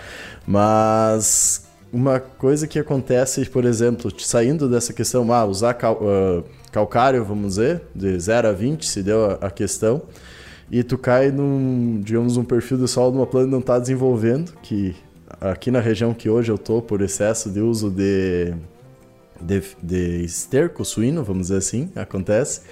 mas 0.46 1.64
uma 1.92 2.18
coisa 2.18 2.66
que 2.66 2.78
acontece, 2.78 3.44
por 3.46 3.64
exemplo, 3.64 4.12
saindo 4.18 4.68
dessa 4.68 4.92
questão, 4.92 5.32
ah, 5.32 5.44
usar 5.44 5.76
uh, 5.84 6.44
calcário, 6.74 7.24
vamos 7.24 7.54
dizer, 7.54 7.82
de 7.94 8.18
0 8.18 8.48
a 8.48 8.52
20, 8.52 8.84
se 8.84 9.00
deu 9.00 9.38
a, 9.40 9.48
questão, 9.48 10.02
e 10.68 10.82
tu 10.82 10.98
cai 10.98 11.30
num, 11.30 12.00
digamos, 12.02 12.36
um 12.36 12.42
perfil 12.42 12.78
de 12.78 12.88
solo 12.88 13.12
numa 13.12 13.26
planta 13.28 13.46
que 13.46 13.52
não 13.52 13.60
está 13.60 13.78
desenvolvendo, 13.78 14.52
que 14.60 14.96
aqui 15.40 15.70
na 15.70 15.78
região 15.78 16.12
que 16.12 16.28
hoje 16.28 16.50
eu 16.50 16.58
tô, 16.58 16.82
por 16.82 17.00
excesso 17.00 17.48
de 17.48 17.60
uso 17.60 17.90
de, 17.90 18.52
de, 19.40 19.62
de 19.80 20.24
esterco 20.24 20.84
suíno, 20.84 21.22
vamos 21.22 21.42
dizer 21.42 21.58
assim, 21.58 21.92
acontece, 21.94 22.62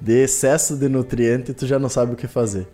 de 0.00 0.22
excesso 0.22 0.76
de 0.76 0.88
nutriente, 0.88 1.52
tu 1.52 1.66
já 1.66 1.76
não 1.76 1.88
sabe 1.88 2.12
o 2.12 2.16
que 2.16 2.28
fazer. 2.28 2.68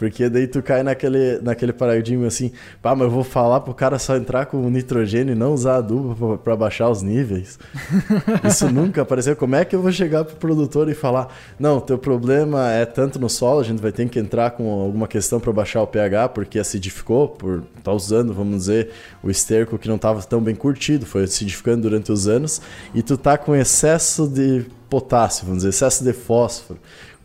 Porque 0.00 0.30
daí 0.30 0.46
tu 0.46 0.62
cai 0.62 0.82
naquele, 0.82 1.42
naquele 1.42 1.74
paradigma 1.74 2.26
assim, 2.26 2.52
pá, 2.80 2.94
mas 2.94 3.02
eu 3.02 3.10
vou 3.10 3.22
falar 3.22 3.60
pro 3.60 3.74
cara 3.74 3.98
só 3.98 4.16
entrar 4.16 4.46
com 4.46 4.56
nitrogênio 4.70 5.32
e 5.32 5.34
não 5.34 5.52
usar 5.52 5.76
adubo 5.76 6.38
para 6.38 6.56
baixar 6.56 6.88
os 6.88 7.02
níveis. 7.02 7.58
Isso 8.42 8.72
nunca 8.72 9.02
apareceu. 9.02 9.36
Como 9.36 9.54
é 9.54 9.62
que 9.62 9.76
eu 9.76 9.82
vou 9.82 9.92
chegar 9.92 10.24
pro 10.24 10.36
produtor 10.36 10.88
e 10.88 10.94
falar, 10.94 11.28
não, 11.58 11.78
teu 11.80 11.98
problema 11.98 12.72
é 12.72 12.86
tanto 12.86 13.18
no 13.18 13.28
solo, 13.28 13.60
a 13.60 13.62
gente 13.62 13.82
vai 13.82 13.92
ter 13.92 14.08
que 14.08 14.18
entrar 14.18 14.52
com 14.52 14.70
alguma 14.70 15.06
questão 15.06 15.38
para 15.38 15.52
baixar 15.52 15.82
o 15.82 15.86
pH, 15.86 16.30
porque 16.30 16.58
acidificou, 16.58 17.28
por 17.28 17.58
estar 17.58 17.82
tá 17.82 17.92
usando, 17.92 18.32
vamos 18.32 18.56
dizer, 18.56 18.88
o 19.22 19.30
esterco 19.30 19.76
que 19.76 19.86
não 19.86 19.96
estava 19.96 20.22
tão 20.22 20.40
bem 20.40 20.54
curtido, 20.54 21.04
foi 21.04 21.24
acidificando 21.24 21.82
durante 21.82 22.10
os 22.10 22.26
anos, 22.26 22.62
e 22.94 23.02
tu 23.02 23.18
tá 23.18 23.36
com 23.36 23.54
excesso 23.54 24.26
de 24.26 24.64
potássio, 24.88 25.44
vamos 25.44 25.58
dizer, 25.58 25.68
excesso 25.68 26.02
de 26.02 26.14
fósforo 26.14 26.80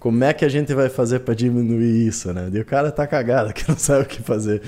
como 0.06 0.24
é 0.24 0.32
que 0.34 0.46
a 0.46 0.50
gente 0.50 0.72
vai 0.72 0.88
fazer 0.88 1.22
para 1.22 1.34
diminuir 1.34 2.06
isso, 2.06 2.32
né? 2.32 2.48
E 2.54 2.60
o 2.60 2.64
cara 2.64 2.92
tá 2.92 3.08
cagado, 3.08 3.52
que 3.58 3.68
não 3.68 3.76
sabe 3.76 4.04
o 4.04 4.06
que 4.06 4.22
fazer. 4.22 4.62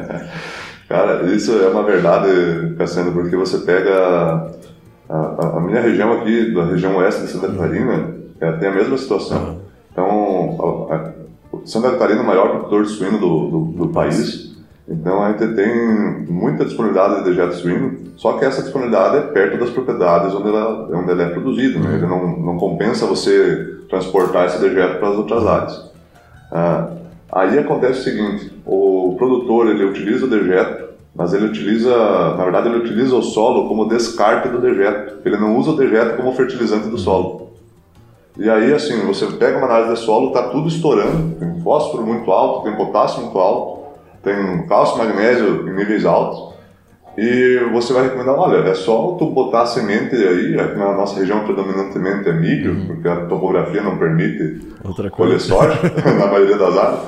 cara, 0.88 1.22
isso 1.24 1.52
é 1.52 1.68
uma 1.68 1.82
verdade, 1.82 2.74
Cassiano, 2.78 3.12
porque 3.12 3.36
você 3.36 3.58
pega 3.58 3.92
a, 5.06 5.14
a, 5.14 5.58
a, 5.58 5.60
minha 5.60 5.82
região 5.82 6.14
aqui, 6.14 6.54
da 6.54 6.64
região 6.64 6.96
oeste 6.96 7.20
de 7.20 7.28
Santa 7.28 7.48
Catarina, 7.48 8.14
é, 8.40 8.52
tem 8.52 8.70
a 8.70 8.74
mesma 8.74 8.96
situação. 8.96 9.60
Então, 9.92 10.88
a, 10.90 11.12
Santa 11.66 11.90
Catarina 11.90 12.20
é 12.20 12.22
o 12.22 12.26
maior 12.26 12.48
produtor 12.52 12.84
de 12.84 12.88
suíno 12.88 13.18
do, 13.18 13.50
do, 13.50 13.64
do 13.84 13.88
país, 13.88 14.56
então 14.88 15.22
a 15.22 15.32
gente 15.32 15.46
tem 15.48 16.24
muita 16.26 16.64
disponibilidade 16.64 17.16
de 17.16 17.24
dejeto 17.24 17.54
suíno, 17.56 17.98
só 18.16 18.38
que 18.38 18.46
essa 18.46 18.62
disponibilidade 18.62 19.18
é 19.18 19.20
perto 19.20 19.58
das 19.58 19.68
propriedades 19.68 20.34
onde, 20.34 20.48
ela, 20.48 20.88
onde 20.90 21.10
ele 21.10 21.22
é 21.22 21.28
produzido. 21.28 21.78
Né? 21.80 21.96
Ele 21.96 22.06
não, 22.06 22.38
não 22.38 22.56
compensa 22.56 23.04
você 23.06 23.73
transportar 23.94 24.46
esse 24.46 24.60
dejeto 24.60 24.98
para 24.98 25.08
as 25.08 25.16
outras 25.16 25.46
áreas. 25.46 25.90
Ah, 26.50 26.88
aí 27.32 27.58
acontece 27.58 28.00
o 28.00 28.02
seguinte: 28.04 28.52
o 28.66 29.14
produtor 29.16 29.68
ele 29.68 29.84
utiliza 29.84 30.26
o 30.26 30.30
dejeto, 30.30 30.88
mas 31.14 31.32
ele 31.32 31.46
utiliza, 31.46 31.96
na 32.36 32.42
verdade, 32.44 32.68
ele 32.68 32.78
utiliza 32.78 33.14
o 33.14 33.22
solo 33.22 33.68
como 33.68 33.88
descarte 33.88 34.48
do 34.48 34.60
dejeto. 34.60 35.18
Ele 35.24 35.36
não 35.36 35.56
usa 35.56 35.70
o 35.70 35.76
dejeto 35.76 36.16
como 36.16 36.32
fertilizante 36.32 36.88
do 36.88 36.98
solo. 36.98 37.44
E 38.36 38.50
aí, 38.50 38.72
assim, 38.74 39.06
você 39.06 39.26
pega 39.26 39.58
uma 39.58 39.66
análise 39.66 39.94
de 39.94 40.00
solo, 40.00 40.28
está 40.28 40.48
tudo 40.48 40.66
estourando, 40.66 41.36
tem 41.36 41.60
fósforo 41.60 42.04
muito 42.04 42.30
alto, 42.32 42.64
tem 42.64 42.74
potássio 42.76 43.22
muito 43.22 43.38
alto 43.38 43.74
tem 44.24 44.66
cálcio 44.66 44.96
magnésio 44.96 45.68
em 45.68 45.76
níveis 45.76 46.04
altos. 46.06 46.53
E 47.16 47.60
você 47.72 47.92
vai 47.92 48.04
recomendar, 48.04 48.34
olha, 48.34 48.68
é 48.68 48.74
só 48.74 49.12
tu 49.16 49.30
botar 49.30 49.62
a 49.62 49.66
semente 49.66 50.16
aí, 50.16 50.58
aqui 50.58 50.76
na 50.76 50.92
nossa 50.94 51.20
região 51.20 51.44
predominantemente 51.44 52.28
é 52.28 52.32
milho, 52.32 52.74
uhum. 52.74 52.86
porque 52.86 53.06
a 53.06 53.26
topografia 53.26 53.82
não 53.82 53.96
permite 53.96 54.60
Outra 54.84 55.08
colher 55.10 55.40
soja, 55.40 55.78
na 56.18 56.26
maioria 56.26 56.58
das 56.58 56.76
áreas. 56.76 57.00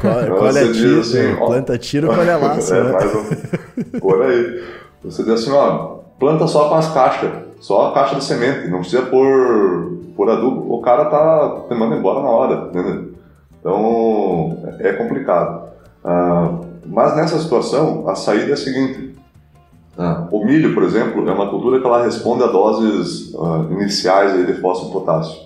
Qual, 0.00 0.22
então, 0.22 0.36
colhe 0.38 0.52
você 0.52 0.72
tiro, 0.72 1.00
diz 1.00 1.14
assim, 1.14 1.36
ó, 1.38 1.46
planta 1.46 1.78
tiro, 1.78 2.08
colhe 2.08 2.34
laço. 2.34 2.72
é, 2.74 2.84
né? 2.84 2.92
mais 2.92 3.14
um, 3.14 3.98
por 4.00 4.22
aí. 4.22 4.64
Você 5.04 5.22
diz 5.24 5.32
assim, 5.32 5.50
ó, 5.52 5.98
planta 6.18 6.46
só 6.46 6.70
com 6.70 6.76
as 6.76 6.92
caixas, 6.94 7.30
só 7.60 7.88
a 7.88 7.92
caixa 7.92 8.14
de 8.14 8.24
semente, 8.24 8.66
não 8.68 8.80
precisa 8.80 9.02
pôr, 9.02 9.98
pôr 10.16 10.30
adubo, 10.30 10.74
o 10.74 10.80
cara 10.80 11.04
tá 11.04 11.64
te 11.68 11.74
manda 11.74 11.96
embora 11.96 12.22
na 12.22 12.30
hora, 12.30 12.68
entendeu? 12.70 13.10
Então, 13.60 14.58
é 14.78 14.94
complicado. 14.94 15.68
Ah, 16.02 16.60
mas 16.86 17.14
nessa 17.14 17.38
situação, 17.38 18.08
a 18.08 18.14
saída 18.14 18.50
é 18.50 18.54
a 18.54 18.56
seguinte: 18.56 19.09
ah, 20.00 20.26
o 20.32 20.42
milho, 20.42 20.72
por 20.72 20.82
exemplo, 20.82 21.28
é 21.28 21.32
uma 21.32 21.50
cultura 21.50 21.78
que 21.78 21.86
ela 21.86 22.02
responde 22.02 22.42
a 22.42 22.46
doses 22.46 23.34
ah, 23.38 23.66
iniciais 23.70 24.46
de 24.46 24.54
fósforo 24.54 24.88
e 24.88 24.92
potássio. 24.94 25.38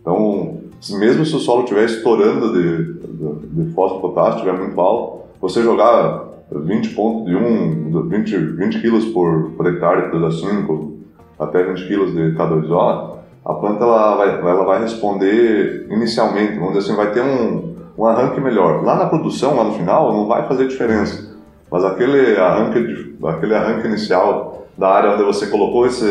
Então, 0.00 0.58
mesmo 0.98 1.24
se 1.24 1.36
o 1.36 1.38
solo 1.38 1.62
estiver 1.62 1.84
estourando 1.84 2.52
de, 2.52 2.94
de, 2.94 3.64
de 3.64 3.72
fósforo 3.72 4.00
e 4.00 4.02
potássio, 4.02 4.38
estiver 4.38 4.58
muito 4.58 4.80
alto, 4.80 5.22
você 5.40 5.62
jogar 5.62 6.24
20 6.50 6.88
pontos 6.90 7.26
de 7.26 7.36
1, 7.36 8.08
20, 8.08 8.36
20 8.36 8.80
quilos 8.80 9.04
por, 9.06 9.52
por 9.52 9.66
hectare 9.68 10.10
de 10.10 10.40
5 10.40 10.92
até 11.38 11.62
20 11.62 11.86
quilos 11.86 12.12
de 12.12 12.32
K2O, 12.36 13.18
a 13.44 13.54
planta 13.54 13.84
ela 13.84 14.16
vai, 14.16 14.40
ela 14.40 14.64
vai 14.64 14.82
responder 14.82 15.86
inicialmente, 15.90 16.58
vamos 16.58 16.74
dizer 16.74 16.90
assim, 16.90 16.96
vai 16.96 17.12
ter 17.12 17.22
um, 17.22 17.76
um 17.96 18.04
arranque 18.04 18.40
melhor. 18.40 18.82
Lá 18.82 18.96
na 18.96 19.06
produção, 19.06 19.54
lá 19.54 19.62
no 19.62 19.74
final, 19.74 20.12
não 20.12 20.26
vai 20.26 20.48
fazer 20.48 20.66
diferença. 20.66 21.31
Mas 21.72 21.86
aquele 21.86 22.38
arranque, 22.38 23.16
aquele 23.24 23.54
arranque 23.54 23.88
inicial 23.88 24.66
da 24.76 24.88
área 24.88 25.12
onde 25.12 25.22
você 25.22 25.46
colocou 25.46 25.86
esse, 25.86 26.04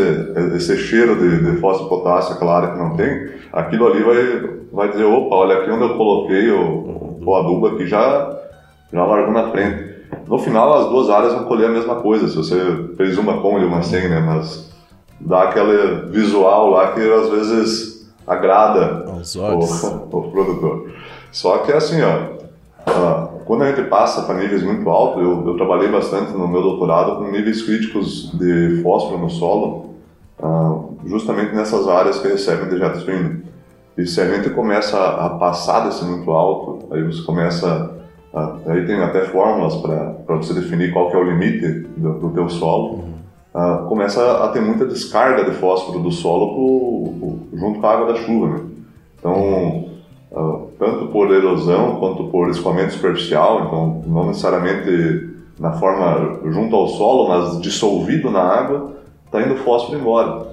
esse 0.56 0.76
cheiro 0.76 1.16
de, 1.16 1.52
de 1.52 1.60
fósforo 1.60 1.88
potássio, 1.88 2.34
aquela 2.34 2.58
área 2.58 2.72
que 2.72 2.80
não 2.80 2.96
tem, 2.96 3.30
aquilo 3.54 3.86
ali 3.86 4.02
vai, 4.02 4.50
vai 4.74 4.90
dizer, 4.90 5.04
opa, 5.04 5.36
olha 5.36 5.58
aqui 5.58 5.70
onde 5.70 5.84
eu 5.84 5.98
coloquei 5.98 6.50
o, 6.50 7.20
o 7.24 7.36
adubo 7.36 7.68
aqui 7.68 7.86
já, 7.86 8.40
já 8.92 9.06
largou 9.06 9.32
na 9.32 9.52
frente. 9.52 9.92
No 10.28 10.40
final, 10.40 10.74
as 10.74 10.90
duas 10.90 11.12
áreas 11.12 11.34
vão 11.34 11.44
colher 11.44 11.68
a 11.68 11.74
mesma 11.74 11.96
coisa, 11.96 12.28
se 12.28 12.36
você 12.36 12.96
fez 12.98 13.20
uma 13.20 13.40
com 13.40 13.60
e 13.60 13.64
uma 13.64 13.84
sem, 13.84 14.10
né? 14.10 14.20
Mas 14.20 14.68
dá 15.20 15.44
aquele 15.44 16.10
visual 16.10 16.72
lá 16.72 16.92
que 16.94 17.02
às 17.02 17.30
vezes 17.30 18.12
agrada 18.26 19.06
o, 20.12 20.18
o 20.18 20.32
produtor. 20.32 20.92
Só 21.32 21.60
que 21.60 21.72
assim, 21.72 22.02
ó, 22.02 22.41
quando 23.46 23.64
a 23.64 23.72
gente 23.72 23.88
passa 23.90 24.24
para 24.24 24.40
níveis 24.40 24.64
muito 24.64 24.90
altos, 24.90 25.22
eu, 25.22 25.48
eu, 25.48 25.56
trabalhei 25.56 25.90
bastante 25.90 26.32
no 26.32 26.48
meu 26.48 26.62
doutorado 26.62 27.18
com 27.18 27.32
níveis 27.32 27.62
críticos 27.62 28.32
de 28.34 28.82
fósforo 28.82 29.20
no 29.20 29.30
solo, 29.30 29.92
justamente 31.06 31.54
nessas 31.54 31.88
áreas 31.88 32.20
que 32.20 32.28
recebem 32.28 32.70
dejeto 32.70 33.00
suíno. 33.00 33.42
E 33.98 34.06
se 34.06 34.22
a 34.22 34.28
gente 34.28 34.50
começa 34.52 34.98
a 34.98 35.30
passar 35.32 35.82
desse 35.82 36.04
muito 36.06 36.32
alto, 36.32 36.94
aí 36.94 37.04
você 37.04 37.22
começa 37.24 38.02
aí 38.34 38.86
tem 38.86 39.02
até 39.02 39.26
fórmulas 39.26 39.76
para 39.76 40.38
você 40.38 40.54
definir 40.54 40.94
qual 40.94 41.10
que 41.10 41.16
é 41.16 41.20
o 41.20 41.24
limite 41.24 41.68
do, 41.98 42.14
do 42.20 42.30
teu 42.30 42.50
solo. 42.50 43.12
Uh, 43.54 43.86
começa 43.90 44.46
a 44.46 44.48
ter 44.50 44.62
muita 44.62 44.86
descarga 44.86 45.44
de 45.44 45.52
fósforo 45.52 46.00
do 46.00 46.12
solo 46.12 46.54
pro, 46.54 47.20
pro, 47.20 47.60
junto 47.60 47.82
com 47.82 47.88
a 47.88 47.94
água 47.94 48.14
da 48.14 48.20
chuva. 48.20 48.48
Né? 48.48 48.62
Então, 49.20 49.90
uh, 50.32 50.70
tanto 50.80 51.08
por 51.08 51.32
erosão 51.32 51.98
quanto 51.98 52.26
por 52.26 52.50
escoamento 52.50 52.94
superficial, 52.94 53.66
então 53.66 54.04
não 54.08 54.28
necessariamente 54.28 55.30
na 55.60 55.74
forma 55.74 56.40
junto 56.46 56.76
ao 56.76 56.88
solo, 56.88 57.30
mas 57.30 57.62
dissolvido 57.62 58.32
na 58.32 58.42
água, 58.42 58.94
está 59.26 59.42
indo 59.42 59.56
fósforo 59.58 60.00
embora. 60.00 60.48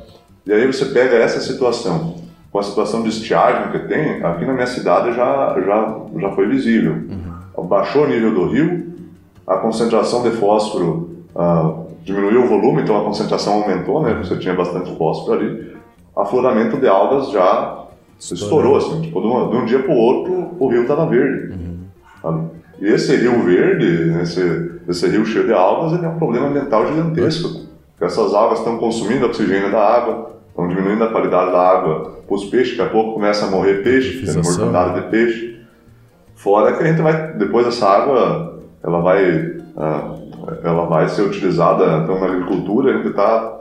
E 0.46 0.52
aí 0.52 0.66
você 0.66 0.86
pega 0.86 1.16
essa 1.16 1.40
situação, 1.40 2.16
com 2.52 2.58
a 2.58 2.62
situação 2.62 3.02
de 3.02 3.08
estiagem 3.08 3.72
que 3.72 3.78
tem, 3.88 4.22
aqui 4.22 4.44
na 4.44 4.52
minha 4.52 4.66
cidade 4.66 5.14
já, 5.14 5.56
já, 5.60 6.00
já 6.16 6.30
foi 6.32 6.46
visível. 6.46 6.92
Uhum. 6.92 7.66
Baixou 7.66 8.04
o 8.04 8.08
nível 8.08 8.34
do 8.34 8.46
rio, 8.48 8.94
a 9.46 9.56
concentração 9.56 10.22
de 10.22 10.30
fósforo 10.32 11.10
uh, 11.34 11.86
diminuiu 12.04 12.44
o 12.44 12.46
volume, 12.46 12.82
então 12.82 12.96
a 12.98 13.04
concentração 13.04 13.62
aumentou, 13.62 14.02
né? 14.02 14.14
Você 14.22 14.36
tinha 14.36 14.54
bastante 14.54 14.94
fósforo 14.96 15.38
ali. 15.38 15.76
Afloramento 16.14 16.76
de 16.76 16.86
algas 16.86 17.30
já 17.30 17.84
estourou, 18.18 18.76
assim, 18.76 19.02
tipo, 19.02 19.20
de, 19.20 19.26
uma, 19.26 19.48
de 19.48 19.56
um 19.56 19.64
dia 19.64 19.78
para 19.78 19.92
o 19.92 19.96
outro 19.96 20.56
o 20.58 20.68
rio 20.68 20.82
estava 20.82 21.06
verde. 21.06 21.54
Uhum. 21.54 22.48
E 22.80 22.86
esse 22.86 23.14
rio 23.16 23.42
verde, 23.42 24.18
esse, 24.20 24.80
esse 24.88 25.08
rio 25.08 25.24
cheio 25.24 25.46
de 25.46 25.52
algas, 25.52 25.92
ele 25.92 26.04
é 26.04 26.08
um 26.08 26.18
problema 26.18 26.48
ambiental 26.48 26.86
gigantesco. 26.86 27.66
Porque 27.92 28.04
essas 28.04 28.34
algas 28.34 28.58
estão 28.58 28.78
consumindo 28.78 29.26
oxigênio 29.26 29.72
da 29.72 29.80
água, 29.80 30.32
estão 30.48 30.68
diminuindo 30.68 31.02
a 31.02 31.10
qualidade 31.10 31.52
da 31.52 31.60
água 31.60 32.18
para 32.26 32.34
os 32.34 32.44
peixes, 32.44 32.76
daqui 32.76 32.90
a 32.90 32.92
pouco 32.92 33.14
começa 33.14 33.46
a 33.46 33.50
morrer 33.50 33.82
peixe, 33.82 34.24
tem 34.24 34.34
mortandade 34.42 35.00
de 35.00 35.08
peixe. 35.08 35.60
Fora 36.34 36.76
que 36.76 36.82
a 36.82 36.86
gente 36.86 37.02
vai, 37.02 37.32
depois 37.32 37.66
essa 37.66 37.88
água, 37.88 38.60
ela 38.82 39.00
vai, 39.00 39.56
ah, 39.76 40.14
ela 40.62 40.86
vai 40.86 41.08
ser 41.08 41.22
utilizada 41.22 42.02
então, 42.04 42.20
na 42.20 42.26
agricultura, 42.26 42.92
a 42.92 42.96
gente 42.96 43.08
está 43.08 43.57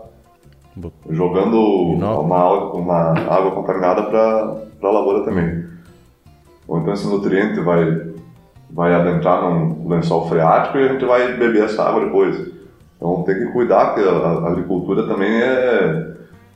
jogando 1.10 1.60
uma, 1.60 2.72
uma 2.74 3.12
água 3.12 3.52
contaminada 3.52 4.04
para 4.04 4.90
a 4.90 4.92
lavoura 4.92 5.24
também. 5.24 5.66
Ou 6.68 6.80
então 6.80 6.94
esse 6.94 7.08
nutriente 7.08 7.60
vai, 7.62 8.12
vai 8.70 8.94
adentrar 8.94 9.42
num 9.42 9.88
lençol 9.88 10.28
freático 10.28 10.78
e 10.78 10.84
a 10.88 10.94
gente 10.94 11.06
vai 11.06 11.34
beber 11.34 11.64
essa 11.64 11.84
água 11.84 12.06
depois. 12.06 12.52
Então 12.98 13.24
tem 13.24 13.36
que 13.36 13.46
cuidar 13.52 13.96
que 13.96 14.02
a, 14.02 14.12
a 14.12 14.48
agricultura 14.48 15.08
também 15.08 15.32
é, 15.32 16.14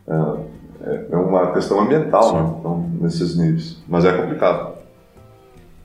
é, 0.08 1.06
é 1.12 1.16
uma 1.16 1.52
questão 1.52 1.80
ambiental, 1.80 2.34
né? 2.34 2.54
então, 2.60 2.90
nesses 3.00 3.38
níveis. 3.38 3.82
Mas 3.88 4.04
é 4.06 4.12
complicado. 4.12 4.81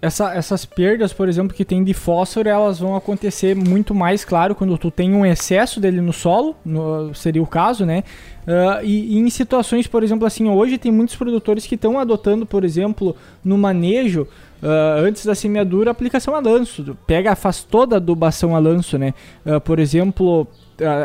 Essa, 0.07 0.33
essas 0.35 0.64
perdas, 0.64 1.12
por 1.12 1.29
exemplo, 1.29 1.55
que 1.55 1.64
tem 1.64 1.83
de 1.83 1.92
fósforo, 1.92 2.49
elas 2.49 2.79
vão 2.79 2.95
acontecer 2.97 3.55
muito 3.55 3.95
mais, 3.95 4.25
claro, 4.25 4.55
quando 4.55 4.77
tu 4.79 4.90
tem 4.90 5.14
um 5.14 5.27
excesso 5.27 5.81
dele 5.81 6.01
no 6.01 6.12
solo, 6.12 6.55
no, 6.64 7.14
seria 7.14 7.42
o 7.42 7.47
caso, 7.47 7.85
né? 7.85 8.05
Uh, 8.47 8.85
e, 8.85 9.16
e, 9.16 9.19
em 9.19 9.29
situações, 9.29 9.87
por 9.87 10.05
exemplo, 10.05 10.27
assim, 10.27 10.49
hoje 10.49 10.79
tem 10.79 10.92
muitos 10.92 11.16
produtores 11.16 11.66
que 11.66 11.75
estão 11.75 11.99
adotando, 11.99 12.47
por 12.47 12.64
exemplo, 12.64 13.16
no 13.45 13.59
manejo, 13.59 14.23
uh, 14.62 15.01
antes 15.05 15.27
da 15.27 15.35
semeadura, 15.35 15.90
aplicação 15.90 16.35
a 16.35 16.40
lanço. 16.40 16.97
Pega, 17.07 17.35
faz 17.35 17.64
toda 17.64 17.97
a 17.97 17.99
adubação 17.99 18.55
a 18.55 18.61
lanço, 18.61 18.97
né? 18.97 19.12
Uh, 19.45 19.61
por 19.61 19.81
exemplo, 19.81 20.47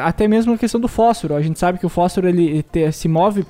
até 0.04 0.28
mesmo 0.28 0.54
a 0.54 0.58
questão 0.58 0.80
do 0.80 0.88
fósforo. 0.88 1.34
A 1.34 1.42
gente 1.42 1.58
sabe 1.58 1.80
que 1.80 1.86
o 1.86 1.90
fósforo 1.90 2.30
ele 2.30 2.62
te, 2.62 2.92
se 2.92 3.08
move 3.08 3.46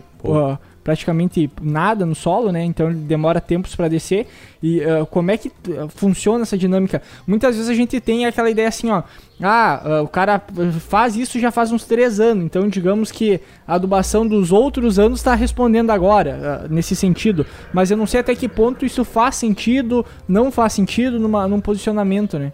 praticamente 0.84 1.50
nada 1.62 2.06
no 2.06 2.16
solo, 2.16 2.52
né? 2.52 2.64
Então 2.64 2.90
ele 2.90 3.00
demora 3.00 3.40
tempos 3.40 3.76
para 3.76 3.88
descer. 3.88 4.28
E 4.62 4.80
uh, 4.80 5.06
como 5.08 5.32
é 5.32 5.38
que 5.38 5.52
funciona 5.90 6.44
essa 6.44 6.58
dinâmica? 6.58 7.02
Muitas 7.26 7.56
vezes 7.56 7.70
a 7.70 7.74
gente 7.74 8.00
tem 8.00 8.26
aquela 8.26 8.50
ideia 8.50 8.68
assim, 8.68 8.90
ó. 8.90 9.04
Ah, 9.42 9.82
uh, 9.84 10.04
o 10.04 10.08
cara 10.08 10.42
faz 10.80 11.16
isso 11.16 11.40
já 11.40 11.52
faz 11.52 11.72
uns 11.72 11.86
três 11.86 12.20
anos. 12.20 12.46
Então 12.46 12.68
digamos 12.68 13.12
que 13.12 13.40
a 13.68 13.76
adubação 13.76 14.28
dos 14.28 14.52
outros 14.52 15.00
anos 15.00 15.20
está 15.20 15.36
respondendo 15.36 15.92
agora, 15.92 16.66
uh, 16.70 16.74
nesse 16.74 16.96
sentido. 16.96 17.46
Mas 17.74 17.92
eu 17.92 17.98
não 17.98 18.08
sei 18.08 18.20
até 18.20 18.36
que 18.36 18.48
ponto 18.48 18.86
isso 18.86 19.04
faz 19.04 19.36
sentido, 19.36 20.06
não 20.28 20.52
faz 20.52 20.74
sentido 20.74 21.20
numa, 21.20 21.48
num 21.48 21.60
posicionamento, 21.60 22.38
né? 22.38 22.52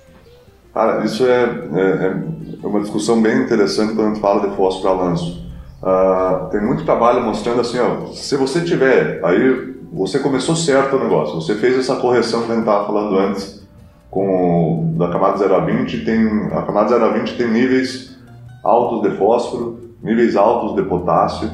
Cara, 0.74 1.04
isso 1.04 1.26
é, 1.26 1.44
é, 1.74 2.63
é 2.63 2.68
uma 2.68 2.80
discussão 2.82 3.20
bem 3.20 3.42
interessante 3.42 3.96
quando 3.96 4.12
a 4.12 4.13
gente 4.13 4.22
fala 4.22 4.48
de 4.48 4.56
fósforo 4.56 4.90
a 4.90 5.06
lanço. 5.06 5.47
Uh, 5.82 6.50
tem 6.50 6.62
muito 6.62 6.84
trabalho 6.84 7.22
mostrando 7.24 7.62
assim, 7.62 7.78
ó, 7.80 8.08
se 8.08 8.36
você 8.36 8.62
tiver, 8.62 9.24
aí 9.24 9.76
você 9.92 10.20
começou 10.20 10.56
certo 10.56 10.96
o 10.96 11.00
negócio, 11.00 11.36
você 11.36 11.56
fez 11.56 11.78
essa 11.78 11.96
correção 11.98 12.44
que 12.44 12.52
a 12.52 12.56
gente 12.56 12.63
estava 12.63 12.86
falando 12.86 13.18
antes, 13.18 13.62
com 14.10 14.96
da 14.98 15.10
camada 15.10 15.38
0 15.38 15.56
a 15.56 15.60
20, 15.60 16.04
tem, 16.04 16.48
a 16.52 16.63
camada 16.63 16.90
0 16.90 17.06
a 17.06 17.10
20 17.10 17.38
tem 17.38 17.52
níveis 17.52 18.18
altos 18.63 19.10
de 19.10 19.16
fósforo, 19.18 19.80
níveis 20.02 20.36
altos 20.36 20.76
de 20.76 20.84
potássio, 20.90 21.50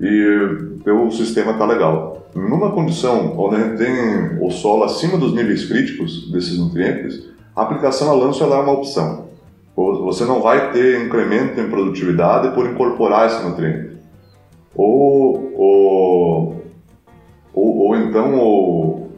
e 0.00 0.80
teu 0.84 1.10
sistema 1.10 1.52
está 1.52 1.64
legal. 1.64 2.26
Numa 2.34 2.72
condição 2.72 3.38
onde 3.38 3.56
a 3.56 3.60
gente 3.60 3.78
tem 3.78 4.44
o 4.44 4.50
solo 4.50 4.84
acima 4.84 5.16
dos 5.16 5.32
níveis 5.34 5.64
críticos 5.66 6.30
desses 6.30 6.58
nutrientes, 6.58 7.24
a 7.54 7.62
aplicação 7.62 8.10
a 8.10 8.14
lanço 8.14 8.42
é 8.42 8.46
uma 8.46 8.72
opção. 8.72 9.23
Você 9.76 10.24
não 10.24 10.40
vai 10.40 10.70
ter 10.70 11.04
incremento 11.04 11.60
em 11.60 11.68
produtividade 11.68 12.54
por 12.54 12.66
incorporar 12.66 13.26
esse 13.26 13.42
nutriente. 13.42 13.96
Ou, 14.74 15.52
ou, 15.56 16.64
ou, 17.52 17.76
ou 17.78 17.96
então 17.96 18.38
ou, 18.38 19.10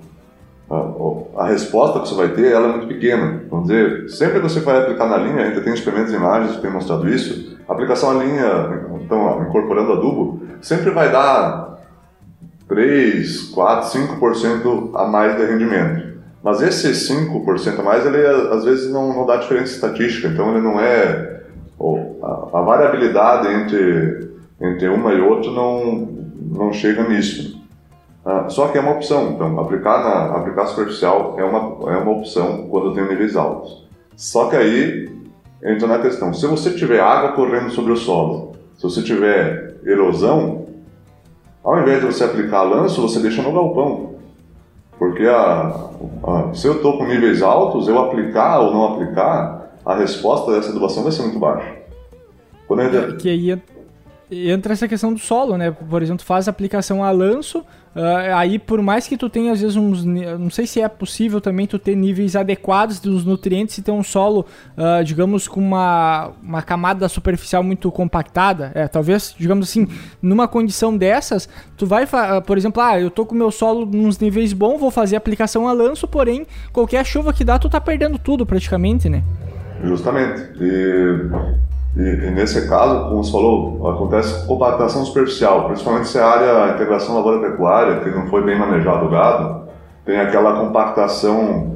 a, 0.69 1.43
a, 1.43 1.47
resposta 1.47 2.01
que 2.01 2.09
você 2.09 2.15
vai 2.15 2.29
ter 2.29 2.53
ela 2.53 2.69
é 2.69 2.73
muito 2.73 2.89
pequena. 2.89 3.43
Vamos 3.51 3.69
dizer, 3.69 4.09
sempre 4.11 4.41
que 4.41 4.49
você 4.49 4.61
vai 4.61 4.79
aplicar 4.79 5.07
na 5.07 5.19
linha, 5.19 5.45
ainda 5.45 5.61
tem 5.61 5.73
experimentos 5.73 6.11
de 6.11 6.17
imagens 6.17 6.57
que 6.57 6.63
têm 6.63 6.71
mostrado 6.71 7.09
isso, 7.09 7.57
a 7.69 7.73
aplicação 7.73 8.11
à 8.11 8.25
linha, 8.25 8.87
então, 9.03 9.43
incorporando 9.43 9.93
adubo, 9.93 10.43
sempre 10.61 10.91
vai 10.91 11.11
dar 11.11 11.79
3, 12.69 13.51
4, 13.51 14.01
5% 14.01 14.91
a 14.95 15.07
mais 15.07 15.37
de 15.37 15.45
rendimento. 15.45 16.06
Mas 16.47 16.63
esse 16.63 16.93
5% 17.13 17.81
a 17.81 17.83
mais, 17.83 18.07
ele 18.07 18.25
às 18.25 18.65
vezes 18.65 18.89
não, 18.93 19.13
não 19.13 19.27
dá 19.27 19.35
diferença 19.35 19.75
estatística, 19.75 20.29
então 20.29 20.53
ele 20.53 20.61
não 20.61 20.79
é. 20.79 21.41
a, 22.23 22.59
a, 22.59 22.63
variabilidade 22.63 23.49
entre, 23.49 24.31
entre 24.61 24.87
uma 24.87 25.13
e 25.13 25.21
outra 25.21 25.51
não, 25.51 26.09
não 26.53 26.73
chega 26.73 27.03
nisso. 27.03 27.61
Ah, 28.25 28.49
só 28.49 28.69
que 28.69 28.79
é 28.79 28.81
uma 28.81 28.93
opção, 28.93 29.33
então 29.33 29.59
aplicar, 29.59 29.99
na, 29.99 30.37
aplicar 30.37 30.67
superficial 30.67 31.35
é 31.37 31.43
uma, 31.43 31.91
é 31.91 31.97
uma 31.97 32.13
opção 32.13 32.69
quando 32.71 32.95
tem 32.95 33.09
níveis 33.09 33.35
altos. 33.35 33.85
Só 34.15 34.49
que 34.49 34.55
aí 34.55 35.11
entra 35.65 35.89
na 35.89 35.99
questão: 35.99 36.33
se 36.33 36.47
você 36.47 36.71
tiver 36.71 37.01
água 37.01 37.33
correndo 37.33 37.71
sobre 37.71 37.93
o 37.93 37.97
solo, 37.97 38.53
se 38.77 38.85
você 38.85 39.03
tiver 39.03 39.79
erosão, 39.85 40.69
ao 41.65 41.81
invés 41.81 42.01
de 42.01 42.07
você 42.07 42.23
aplicar 42.23 42.63
lanço, 42.63 43.03
você 43.03 43.19
deixa 43.19 43.43
no 43.43 43.53
galpão. 43.53 44.15
Porque 44.99 45.25
a, 45.25 45.91
a, 46.25 46.55
se 46.55 46.67
eu 46.67 46.77
estou 46.77 46.97
com 46.97 47.07
níveis 47.07 47.43
altos, 47.43 47.87
eu 47.89 47.99
aplicar 47.99 48.61
ou 48.61 48.73
não 48.73 48.95
aplicar, 48.95 49.73
a 49.85 49.95
resposta 49.95 50.53
dessa 50.53 50.71
adubação 50.71 51.03
vai 51.03 51.13
ser 51.13 51.23
muito 51.23 51.39
baixa. 51.39 51.77
Quando 52.67 52.83
gente... 52.83 53.17
Que 53.17 53.29
aí 53.29 53.53
entra 54.31 54.73
essa 54.73 54.89
questão 54.89 55.13
do 55.13 55.19
solo, 55.19 55.57
né? 55.57 55.71
Por 55.71 56.03
exemplo, 56.03 56.25
faz 56.25 56.49
aplicação 56.49 57.03
a 57.05 57.11
lanço, 57.11 57.65
Uh, 57.97 58.35
aí, 58.35 58.59
por 58.59 58.83
mais 58.83 59.09
que 59.09 59.17
tu 59.17 59.31
tenha, 59.31 59.53
às 59.53 59.63
vezes, 59.63 59.75
uns. 59.75 60.05
Não 60.05 60.51
sei 60.51 60.67
se 60.67 60.83
é 60.83 60.87
possível 60.87 61.41
também 61.41 61.67
tu 61.67 61.79
ter 61.79 61.97
níveis 61.97 62.37
adequados 62.37 63.01
dos 63.01 63.25
nutrientes 63.25 63.79
e 63.79 63.83
ter 63.83 63.91
um 63.91 64.03
solo, 64.03 64.45
uh, 64.77 65.03
digamos, 65.03 65.49
com 65.49 65.59
uma, 65.61 66.31
uma 66.43 66.61
camada 66.61 67.09
superficial 67.09 67.63
muito 67.63 67.91
compactada. 67.91 68.71
É, 68.75 68.87
talvez, 68.87 69.35
digamos 69.39 69.71
assim, 69.71 69.89
numa 70.21 70.47
condição 70.47 70.95
dessas, 70.95 71.49
tu 71.75 71.87
vai, 71.87 72.05
uh, 72.05 72.43
por 72.47 72.59
exemplo, 72.59 72.83
ah, 72.83 73.01
eu 73.01 73.11
tô 73.11 73.25
com 73.25 73.35
meu 73.35 73.51
solo 73.51 73.87
nos 73.87 74.19
níveis 74.19 74.53
bons, 74.53 74.79
vou 74.79 74.91
fazer 74.91 75.17
aplicação 75.17 75.67
a 75.67 75.73
lanço, 75.73 76.07
porém, 76.07 76.47
qualquer 76.75 77.03
chuva 77.07 77.33
que 77.33 77.45
dá, 77.45 77.59
tu 77.59 77.71
tá 77.71 77.81
perdendo 77.81 78.19
tudo 78.19 78.45
praticamente, 78.45 79.09
né? 79.09 79.25
Justamente. 79.83 80.43
E 80.61 81.66
e, 81.97 82.27
e, 82.27 82.31
nesse 82.31 82.69
caso, 82.69 83.09
como 83.09 83.25
você 83.25 83.33
falou, 83.33 83.89
acontece 83.89 84.47
compactação 84.47 85.03
superficial, 85.05 85.65
principalmente 85.65 86.09
se 86.09 86.19
a 86.19 86.27
área 86.27 86.75
integração 86.75 87.15
lavoura-pecuária, 87.15 88.01
que 88.01 88.11
não 88.11 88.27
foi 88.27 88.45
bem 88.45 88.59
manejado 88.59 89.07
o 89.07 89.09
gado, 89.09 89.67
tem 90.05 90.21
aquela 90.21 90.61
compactação 90.61 91.75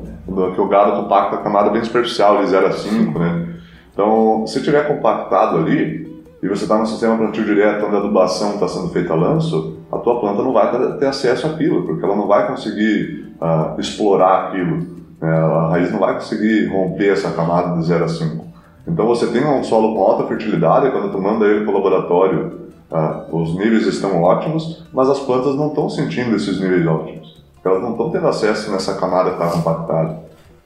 que 0.55 0.61
o 0.61 0.69
gado 0.69 1.03
compacta 1.03 1.37
a 1.37 1.39
camada 1.39 1.71
bem 1.71 1.83
superficial, 1.83 2.39
de 2.39 2.51
0 2.51 2.67
a 2.67 2.73
5, 2.73 3.19
né? 3.19 3.49
Então, 3.93 4.47
se 4.47 4.63
tiver 4.63 4.87
compactado 4.87 5.57
ali, 5.57 6.23
e 6.43 6.49
você 6.49 6.65
está 6.65 6.79
no 6.79 6.87
sistema 6.87 7.17
plantio 7.17 7.45
direto 7.45 7.87
onde 7.87 7.97
a 7.97 7.99
adubação 7.99 8.55
está 8.55 8.69
sendo 8.69 8.89
feita 8.91 9.13
a 9.15 9.17
lanço, 9.17 9.79
a 9.91 9.99
tua 9.99 10.21
planta 10.21 10.43
não 10.43 10.53
vai 10.53 10.71
ter 10.99 11.07
acesso 11.07 11.47
àquilo, 11.47 11.87
porque 11.87 12.05
ela 12.05 12.15
não 12.15 12.27
vai 12.27 12.47
conseguir 12.47 13.35
uh, 13.41 13.79
explorar 13.81 14.49
aquilo. 14.49 14.87
Né? 15.21 15.31
A 15.31 15.69
raiz 15.71 15.91
não 15.91 15.99
vai 15.99 16.15
conseguir 16.15 16.67
romper 16.67 17.13
essa 17.13 17.31
camada 17.33 17.77
de 17.77 17.87
0 17.87 18.05
a 18.05 18.09
5. 18.09 18.50
Então 18.91 19.07
você 19.07 19.27
tem 19.29 19.47
um 19.47 19.63
solo 19.63 19.95
com 19.95 20.03
alta 20.03 20.27
fertilidade, 20.27 20.91
quando 20.91 21.13
tu 21.13 21.21
manda 21.21 21.47
ele 21.47 21.65
para 21.65 21.71
o 21.71 21.77
laboratório, 21.77 22.61
ah, 22.91 23.25
os 23.31 23.55
níveis 23.55 23.87
estão 23.87 24.23
ótimos, 24.23 24.85
mas 24.93 25.09
as 25.09 25.21
plantas 25.21 25.55
não 25.55 25.69
estão 25.69 25.89
sentindo 25.89 26.35
esses 26.35 26.61
níveis 26.61 26.85
ótimos. 26.87 27.41
Elas 27.65 27.83
não 27.83 27.93
estão 27.93 28.11
tendo 28.11 28.27
acesso 28.27 28.71
nessa 28.73 28.95
camada 28.95 29.31
que 29.31 29.43
está 29.43 29.49
compactada. 29.49 30.19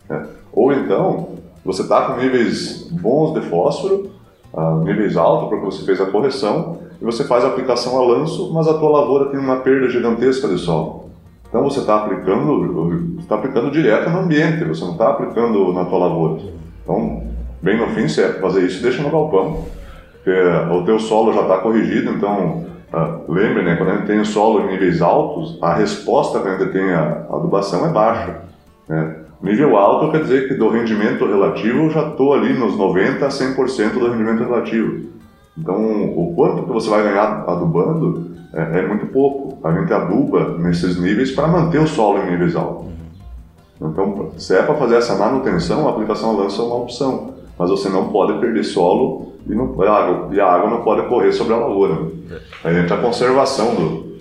Né? 0.08 0.26
Ou 0.52 0.72
então, 0.72 1.28
você 1.64 1.82
está 1.82 2.02
com 2.06 2.16
níveis 2.20 2.88
bons 2.90 3.34
de 3.34 3.42
fósforo, 3.42 4.10
ah, 4.54 4.80
níveis 4.82 5.16
altos, 5.16 5.50
porque 5.50 5.66
você 5.66 5.84
fez 5.84 6.00
a 6.00 6.06
correção, 6.06 6.78
e 7.00 7.04
você 7.04 7.24
faz 7.24 7.44
a 7.44 7.48
aplicação 7.48 8.00
a 8.00 8.06
lanço, 8.06 8.52
mas 8.54 8.66
a 8.66 8.74
tua 8.74 8.88
lavoura 8.88 9.26
tem 9.26 9.38
uma 9.38 9.56
perda 9.56 9.90
gigantesca 9.90 10.48
de 10.48 10.56
solo. 10.56 11.10
Então 11.46 11.62
você 11.62 11.80
está 11.80 11.96
aplicando, 11.96 13.18
está 13.18 13.34
aplicando 13.34 13.70
direto 13.70 14.08
no 14.08 14.20
ambiente, 14.20 14.64
você 14.64 14.82
não 14.82 14.92
está 14.92 15.10
aplicando 15.10 15.72
na 15.72 15.84
tua 15.84 15.98
lavoura. 15.98 16.42
Então 16.82 17.33
bem 17.64 17.78
no 17.78 17.88
fim, 17.88 18.06
se 18.06 18.22
é 18.22 18.28
fazer 18.34 18.66
isso, 18.66 18.82
deixa 18.82 19.02
no 19.02 19.10
galpão. 19.10 19.64
Porque 20.12 20.38
o 20.70 20.84
teu 20.84 20.98
solo 20.98 21.32
já 21.32 21.42
está 21.42 21.58
corrigido, 21.58 22.10
então 22.10 22.66
uh, 22.92 23.32
lembre, 23.32 23.62
né, 23.62 23.76
quando 23.76 23.90
a 23.90 23.96
gente 23.96 24.06
tem 24.06 24.20
o 24.20 24.24
solo 24.24 24.60
em 24.60 24.72
níveis 24.72 25.00
altos, 25.00 25.58
a 25.60 25.74
resposta 25.74 26.40
que 26.40 26.48
a 26.48 26.58
gente 26.58 26.72
tem 26.72 26.92
à 26.92 27.24
adubação 27.30 27.86
é 27.86 27.88
baixa. 27.88 28.36
Né? 28.88 29.16
Nível 29.42 29.76
alto 29.76 30.10
quer 30.10 30.22
dizer 30.22 30.48
que 30.48 30.54
do 30.54 30.70
rendimento 30.70 31.26
relativo 31.26 31.84
eu 31.84 31.90
já 31.90 32.08
estou 32.08 32.32
ali 32.32 32.52
nos 32.54 32.76
90% 32.76 33.22
a 33.22 33.28
100% 33.28 33.92
do 33.92 34.10
rendimento 34.10 34.44
relativo. 34.44 35.10
Então, 35.56 35.76
o 36.16 36.34
quanto 36.34 36.64
que 36.64 36.72
você 36.72 36.88
vai 36.88 37.02
ganhar 37.02 37.44
adubando 37.46 38.30
é, 38.54 38.78
é 38.78 38.86
muito 38.86 39.06
pouco. 39.06 39.58
A 39.66 39.72
gente 39.72 39.92
aduba 39.92 40.56
nesses 40.58 40.98
níveis 40.98 41.30
para 41.30 41.46
manter 41.46 41.78
o 41.78 41.86
solo 41.86 42.22
em 42.22 42.30
níveis 42.30 42.56
altos. 42.56 42.86
Então, 43.80 44.30
se 44.38 44.56
é 44.56 44.62
para 44.62 44.74
fazer 44.76 44.96
essa 44.96 45.14
manutenção, 45.14 45.86
a 45.86 45.90
aplicação 45.90 46.36
lança 46.36 46.62
é 46.62 46.64
uma 46.64 46.76
opção 46.76 47.33
mas 47.58 47.70
você 47.70 47.88
não 47.88 48.08
pode 48.08 48.38
perder 48.40 48.64
solo 48.64 49.34
e, 49.48 49.54
não, 49.54 49.80
a, 49.82 49.90
água, 49.90 50.34
e 50.34 50.40
a 50.40 50.46
água 50.46 50.70
não 50.70 50.82
pode 50.82 51.06
correr 51.08 51.32
sobre 51.32 51.54
a 51.54 51.58
lavoura. 51.58 52.10
Aí 52.62 52.78
entra 52.78 52.96
a 52.96 53.00
conservação 53.00 53.74
do, 53.74 54.18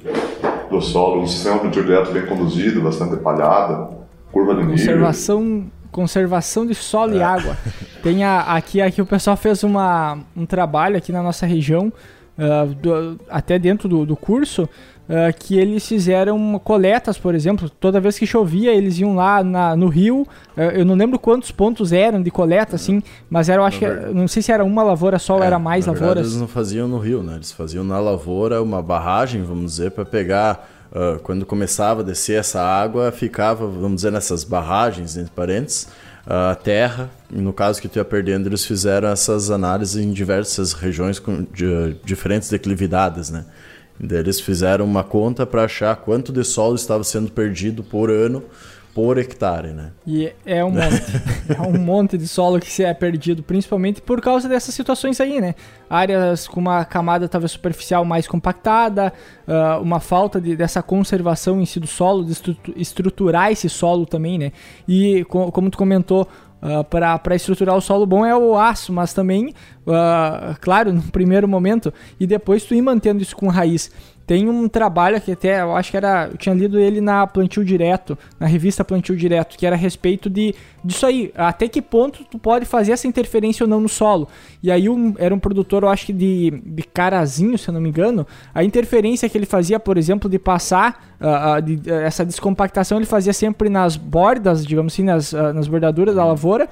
do 0.69 0.81
solo, 0.81 1.21
um 1.21 1.27
sistema 1.27 1.59
de 1.59 1.69
direto 1.69 2.11
bem 2.11 2.25
conduzido, 2.25 2.81
bastante 2.81 3.15
palhada, 3.17 3.89
curva 4.31 4.53
de 4.55 4.61
nível. 4.61 4.75
Conservação, 4.75 5.65
conservação 5.91 6.65
de 6.65 6.75
solo 6.75 7.13
é. 7.13 7.17
e 7.17 7.23
água. 7.23 7.57
Tem 8.01 8.23
a, 8.23 8.41
aqui, 8.41 8.81
aqui 8.81 9.01
o 9.01 9.05
pessoal 9.05 9.37
fez 9.37 9.63
uma, 9.63 10.19
um 10.35 10.45
trabalho 10.45 10.97
aqui 10.97 11.11
na 11.11 11.23
nossa 11.23 11.45
região, 11.45 11.91
uh, 12.37 12.73
do, 12.75 13.19
até 13.29 13.57
dentro 13.57 13.87
do, 13.87 14.05
do 14.05 14.15
curso, 14.15 14.67
Uh, 15.03 15.37
que 15.37 15.57
eles 15.57 15.85
fizeram 15.85 16.57
coletas, 16.59 17.17
por 17.17 17.35
exemplo. 17.35 17.69
Toda 17.69 17.99
vez 17.99 18.17
que 18.17 18.25
chovia, 18.25 18.73
eles 18.73 18.97
iam 18.99 19.15
lá 19.15 19.43
na, 19.43 19.75
no 19.75 19.89
rio. 19.89 20.21
Uh, 20.55 20.61
eu 20.61 20.85
não 20.85 20.95
lembro 20.95 21.19
quantos 21.19 21.51
pontos 21.51 21.91
eram 21.91 22.21
de 22.21 22.31
coleta, 22.31 22.77
assim, 22.77 23.03
mas 23.29 23.49
era, 23.49 23.61
eu 23.61 23.65
acho 23.65 23.79
que, 23.79 23.85
não 24.13 24.29
sei 24.29 24.41
se 24.41 24.49
era 24.51 24.63
uma 24.63 24.81
lavoura 24.81 25.19
só 25.19 25.35
é, 25.35 25.37
ou 25.37 25.43
era 25.43 25.59
mais 25.59 25.87
lavouras. 25.87 26.25
Eles 26.25 26.39
não 26.39 26.47
faziam 26.47 26.87
no 26.87 26.99
rio, 26.99 27.21
né? 27.21 27.35
Eles 27.35 27.51
faziam 27.51 27.83
na 27.83 27.99
lavoura 27.99 28.61
uma 28.61 28.81
barragem, 28.81 29.43
vamos 29.43 29.73
dizer, 29.73 29.91
para 29.91 30.05
pegar 30.05 30.69
uh, 30.93 31.19
quando 31.19 31.45
começava 31.45 31.99
a 31.99 32.03
descer 32.03 32.39
essa 32.39 32.61
água, 32.61 33.11
ficava, 33.11 33.67
vamos 33.67 33.95
dizer, 33.95 34.11
nessas 34.11 34.45
barragens, 34.45 35.17
entre 35.17 35.31
parênteses, 35.31 35.89
a 36.25 36.55
terra. 36.55 37.09
No 37.29 37.51
caso 37.51 37.81
que 37.81 37.89
tu 37.89 37.97
ia 37.97 38.05
perdendo, 38.05 38.47
eles 38.47 38.65
fizeram 38.65 39.09
essas 39.09 39.51
análises 39.51 40.01
em 40.01 40.11
diversas 40.11 40.71
regiões 40.71 41.19
com 41.19 41.45
de, 41.53 41.97
diferentes 42.05 42.49
declividades, 42.49 43.29
né? 43.29 43.43
Eles 43.99 44.39
fizeram 44.39 44.85
uma 44.85 45.03
conta 45.03 45.45
para 45.45 45.63
achar 45.63 45.95
quanto 45.95 46.31
de 46.31 46.43
solo 46.43 46.75
estava 46.75 47.03
sendo 47.03 47.31
perdido 47.31 47.83
por 47.83 48.09
ano 48.09 48.43
por 48.93 49.17
hectare, 49.17 49.69
né? 49.69 49.91
E 50.05 50.31
é 50.45 50.63
um 50.63 50.69
monte. 50.69 51.03
é 51.49 51.61
um 51.61 51.79
monte 51.79 52.17
de 52.17 52.27
solo 52.27 52.59
que 52.59 52.71
se 52.71 52.83
é 52.83 52.93
perdido, 52.93 53.41
principalmente 53.41 54.01
por 54.01 54.21
causa 54.21 54.47
dessas 54.47 54.75
situações 54.75 55.19
aí, 55.19 55.41
né? 55.41 55.55
Áreas 55.89 56.47
com 56.47 56.59
uma 56.59 56.85
camada 56.85 57.27
talvez 57.27 57.51
superficial 57.51 58.05
mais 58.05 58.27
compactada, 58.27 59.11
uh, 59.47 59.81
uma 59.81 59.99
falta 59.99 60.39
de, 60.39 60.55
dessa 60.55 60.83
conservação 60.83 61.59
em 61.59 61.65
si 61.65 61.79
do 61.79 61.87
solo, 61.87 62.23
de 62.23 62.57
estruturar 62.75 63.51
esse 63.51 63.67
solo 63.67 64.05
também, 64.05 64.37
né? 64.37 64.51
E 64.87 65.25
como 65.27 65.71
tu 65.71 65.77
comentou, 65.77 66.27
Uh, 66.63 66.79
ah, 67.03 67.19
para 67.19 67.35
estruturar 67.35 67.75
o 67.75 67.81
solo 67.81 68.05
bom 68.05 68.25
é 68.25 68.33
o 68.33 68.57
aço, 68.57 68.93
mas 68.93 69.13
também, 69.13 69.49
uh, 69.85 70.55
claro, 70.61 70.93
no 70.93 71.01
primeiro 71.01 71.45
momento, 71.45 71.93
e 72.17 72.25
depois 72.25 72.63
tu 72.63 72.73
ir 72.73 72.81
mantendo 72.81 73.21
isso 73.21 73.35
com 73.35 73.49
raiz. 73.49 73.91
Tem 74.33 74.49
um 74.49 74.67
trabalho 74.67 75.21
que 75.21 75.33
até 75.33 75.61
eu 75.61 75.75
acho 75.75 75.91
que 75.91 75.97
era. 75.97 76.27
Eu 76.31 76.37
tinha 76.37 76.55
lido 76.55 76.79
ele 76.79 76.99
na 76.99 77.27
Plantio 77.27 77.63
Direto, 77.63 78.17
na 78.39 78.47
revista 78.47 78.83
Plantio 78.83 79.15
Direto, 79.15 79.55
que 79.55 79.63
era 79.63 79.75
a 79.75 79.77
respeito 79.77 80.27
de 80.27 80.55
disso 80.83 81.05
aí. 81.05 81.31
Até 81.35 81.67
que 81.67 81.79
ponto 81.83 82.23
tu 82.23 82.39
pode 82.39 82.65
fazer 82.65 82.93
essa 82.93 83.07
interferência 83.07 83.63
ou 83.63 83.69
não 83.69 83.79
no 83.79 83.87
solo. 83.87 84.27
E 84.63 84.71
aí 84.71 84.89
um, 84.89 85.13
era 85.19 85.35
um 85.35 85.37
produtor, 85.37 85.83
eu 85.83 85.89
acho 85.89 86.07
que 86.07 86.13
de, 86.13 86.49
de 86.65 86.81
carazinho, 86.81 87.59
se 87.59 87.69
eu 87.69 87.75
não 87.75 87.79
me 87.79 87.89
engano. 87.89 88.25
A 88.55 88.63
interferência 88.63 89.29
que 89.29 89.37
ele 89.37 89.45
fazia, 89.45 89.79
por 89.79 89.99
exemplo, 89.99 90.27
de 90.27 90.39
passar 90.39 91.15
uh, 91.21 91.59
uh, 91.59 91.61
de, 91.61 91.91
uh, 91.91 91.93
essa 91.93 92.25
descompactação, 92.25 92.97
ele 92.97 93.05
fazia 93.05 93.33
sempre 93.33 93.69
nas 93.69 93.95
bordas, 93.95 94.65
digamos 94.65 94.93
assim, 94.93 95.03
nas, 95.03 95.31
nas 95.31 95.67
bordaduras 95.67 96.15
da 96.15 96.25
lavoura. 96.25 96.67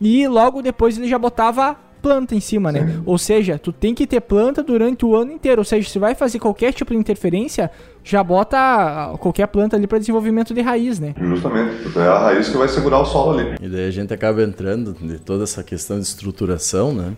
E 0.00 0.26
logo 0.26 0.62
depois 0.62 0.96
ele 0.96 1.08
já 1.08 1.18
botava 1.18 1.76
planta 2.02 2.34
em 2.34 2.40
cima, 2.40 2.72
né? 2.72 3.00
Ou 3.06 3.16
seja, 3.16 3.58
tu 3.58 3.72
tem 3.72 3.94
que 3.94 4.06
ter 4.06 4.20
planta 4.20 4.62
durante 4.62 5.06
o 5.06 5.14
ano 5.14 5.32
inteiro. 5.32 5.60
Ou 5.60 5.64
seja, 5.64 5.88
se 5.88 5.98
vai 5.98 6.14
fazer 6.14 6.40
qualquer 6.40 6.72
tipo 6.72 6.92
de 6.92 6.98
interferência, 6.98 7.70
já 8.02 8.22
bota 8.22 9.14
qualquer 9.20 9.46
planta 9.46 9.76
ali 9.76 9.86
para 9.86 9.98
desenvolvimento 9.98 10.52
de 10.52 10.60
raiz, 10.60 10.98
né? 10.98 11.14
Justamente, 11.16 11.96
é 11.96 12.02
a 12.02 12.18
raiz 12.18 12.48
que 12.48 12.56
vai 12.56 12.68
segurar 12.68 12.98
o 12.98 13.04
solo 13.04 13.38
ali. 13.38 13.56
E 13.62 13.68
daí 13.68 13.86
a 13.86 13.90
gente 13.90 14.12
acaba 14.12 14.42
entrando 14.42 14.92
de 15.00 15.18
toda 15.18 15.44
essa 15.44 15.62
questão 15.62 15.98
de 15.98 16.04
estruturação, 16.04 16.92
né? 16.92 17.12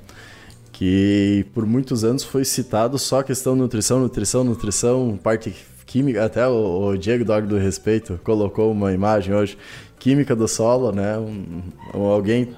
Que 0.70 1.46
por 1.54 1.64
muitos 1.64 2.04
anos 2.04 2.22
foi 2.22 2.44
citado 2.44 2.98
só 2.98 3.20
a 3.20 3.24
questão 3.24 3.56
nutrição, 3.56 4.00
nutrição, 4.00 4.44
nutrição, 4.44 5.18
parte 5.22 5.54
química. 5.94 6.24
Até 6.24 6.48
o, 6.48 6.88
o 6.88 6.98
Diego 6.98 7.24
Dog 7.24 7.46
do 7.46 7.56
Respeito 7.56 8.18
colocou 8.24 8.72
uma 8.72 8.92
imagem 8.92 9.32
hoje 9.32 9.56
química 9.96 10.34
do 10.34 10.48
solo, 10.48 10.90
né? 10.90 11.16
Um, 11.16 11.62
um 11.94 12.02
alguém, 12.02 12.48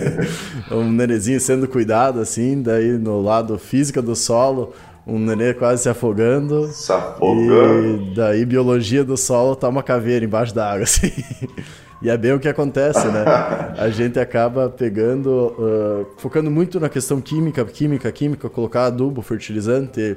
um 0.72 0.90
nenezinho 0.90 1.38
sendo 1.38 1.68
cuidado, 1.68 2.20
assim, 2.20 2.62
daí 2.62 2.92
no 2.92 3.20
lado 3.20 3.58
física 3.58 4.00
do 4.00 4.16
solo, 4.16 4.72
um 5.06 5.18
nenê 5.18 5.52
quase 5.52 5.82
se 5.82 5.88
afogando. 5.90 6.68
Se 6.68 6.90
afogando. 6.90 8.10
E 8.10 8.14
daí 8.14 8.46
biologia 8.46 9.04
do 9.04 9.16
solo 9.16 9.54
tá 9.54 9.68
uma 9.68 9.82
caveira 9.82 10.24
embaixo 10.24 10.54
da 10.54 10.72
água, 10.72 10.84
assim. 10.84 11.12
E 12.00 12.08
é 12.08 12.16
bem 12.16 12.32
o 12.32 12.40
que 12.40 12.48
acontece, 12.48 13.06
né? 13.08 13.24
A 13.76 13.90
gente 13.90 14.18
acaba 14.18 14.70
pegando, 14.70 15.54
uh, 15.58 16.06
focando 16.16 16.50
muito 16.50 16.80
na 16.80 16.88
questão 16.88 17.20
química, 17.20 17.62
química, 17.66 18.10
química, 18.10 18.48
colocar 18.48 18.86
adubo, 18.86 19.20
fertilizante, 19.20 20.16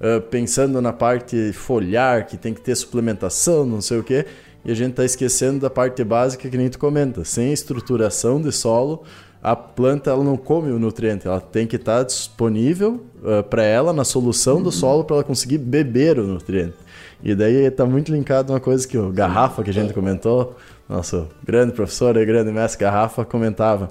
uh, 0.00 0.20
pensando 0.20 0.80
na 0.80 0.92
parte 0.92 1.52
foliar, 1.52 2.26
que 2.26 2.36
tem 2.36 2.54
que 2.54 2.60
ter 2.60 2.74
suplementação, 2.74 3.64
não 3.64 3.80
sei 3.80 3.98
o 3.98 4.04
quê 4.04 4.26
e 4.64 4.70
a 4.72 4.74
gente 4.74 4.92
está 4.92 5.04
esquecendo 5.04 5.60
da 5.60 5.70
parte 5.70 6.02
básica 6.02 6.48
que 6.48 6.56
nem 6.56 6.70
tu 6.70 6.78
comenta. 6.78 7.22
Sem 7.24 7.52
estruturação 7.52 8.40
de 8.40 8.50
solo, 8.50 9.02
a 9.42 9.54
planta 9.54 10.10
ela 10.10 10.24
não 10.24 10.38
come 10.38 10.72
o 10.72 10.78
nutriente, 10.78 11.26
ela 11.26 11.40
tem 11.40 11.66
que 11.66 11.76
estar 11.76 11.98
tá 11.98 12.02
disponível 12.04 13.04
uh, 13.22 13.42
para 13.42 13.62
ela 13.62 13.92
na 13.92 14.04
solução 14.04 14.62
do 14.62 14.72
solo 14.72 15.04
para 15.04 15.16
ela 15.16 15.24
conseguir 15.24 15.58
beber 15.58 16.18
o 16.18 16.26
nutriente. 16.26 16.76
E 17.22 17.34
daí 17.34 17.56
está 17.66 17.84
muito 17.84 18.10
linkado 18.10 18.52
uma 18.52 18.60
coisa 18.60 18.88
que 18.88 18.96
o 18.96 19.10
Garrafa, 19.10 19.62
que 19.62 19.70
a 19.70 19.72
gente 19.72 19.92
comentou, 19.92 20.56
nosso 20.88 21.28
grande 21.44 21.72
professor 21.72 22.16
e 22.16 22.24
grande 22.24 22.50
mestre 22.50 22.80
Garrafa, 22.80 23.24
comentava. 23.24 23.90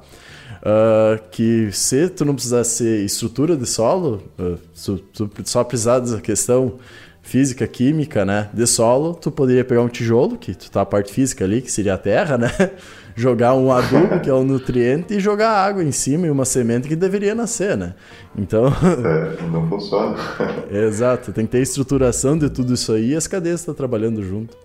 Uh, 0.63 1.21
que 1.29 1.69
se 1.73 2.07
tu 2.07 2.23
não 2.23 2.33
precisasse 2.33 2.85
estrutura 3.03 3.57
de 3.57 3.65
solo, 3.65 4.23
uh, 4.39 4.57
tu, 5.13 5.27
tu 5.27 5.29
só 5.43 5.61
precisar 5.61 5.99
dessa 5.99 6.21
questão 6.21 6.79
física, 7.21 7.65
química, 7.67 8.23
né, 8.23 8.49
de 8.53 8.65
solo, 8.67 9.13
tu 9.13 9.31
poderia 9.31 9.65
pegar 9.65 9.81
um 9.81 9.89
tijolo, 9.89 10.37
que 10.37 10.53
tu 10.53 10.71
tá 10.71 10.81
a 10.81 10.85
parte 10.85 11.11
física 11.11 11.43
ali, 11.43 11.61
que 11.61 11.71
seria 11.71 11.95
a 11.95 11.97
terra, 11.97 12.37
né, 12.37 12.51
jogar 13.15 13.55
um 13.55 13.71
adubo, 13.71 14.19
que 14.19 14.29
é 14.29 14.33
um 14.33 14.43
nutriente, 14.43 15.15
e 15.15 15.19
jogar 15.19 15.51
água 15.51 15.83
em 15.83 15.91
cima 15.91 16.27
e 16.27 16.29
uma 16.29 16.45
semente 16.45 16.87
que 16.87 16.95
deveria 16.95 17.35
nascer, 17.35 17.77
né. 17.77 17.95
Então... 18.37 18.67
É, 18.67 19.41
não 19.47 19.67
funciona. 19.67 20.15
Exato, 20.69 21.31
tem 21.31 21.45
que 21.45 21.53
ter 21.53 21.61
estruturação 21.61 22.37
de 22.37 22.49
tudo 22.49 22.73
isso 22.73 22.91
aí 22.91 23.11
e 23.11 23.15
as 23.15 23.27
cadeias 23.27 23.61
estão 23.61 23.73
trabalhando 23.73 24.21
junto. 24.21 24.55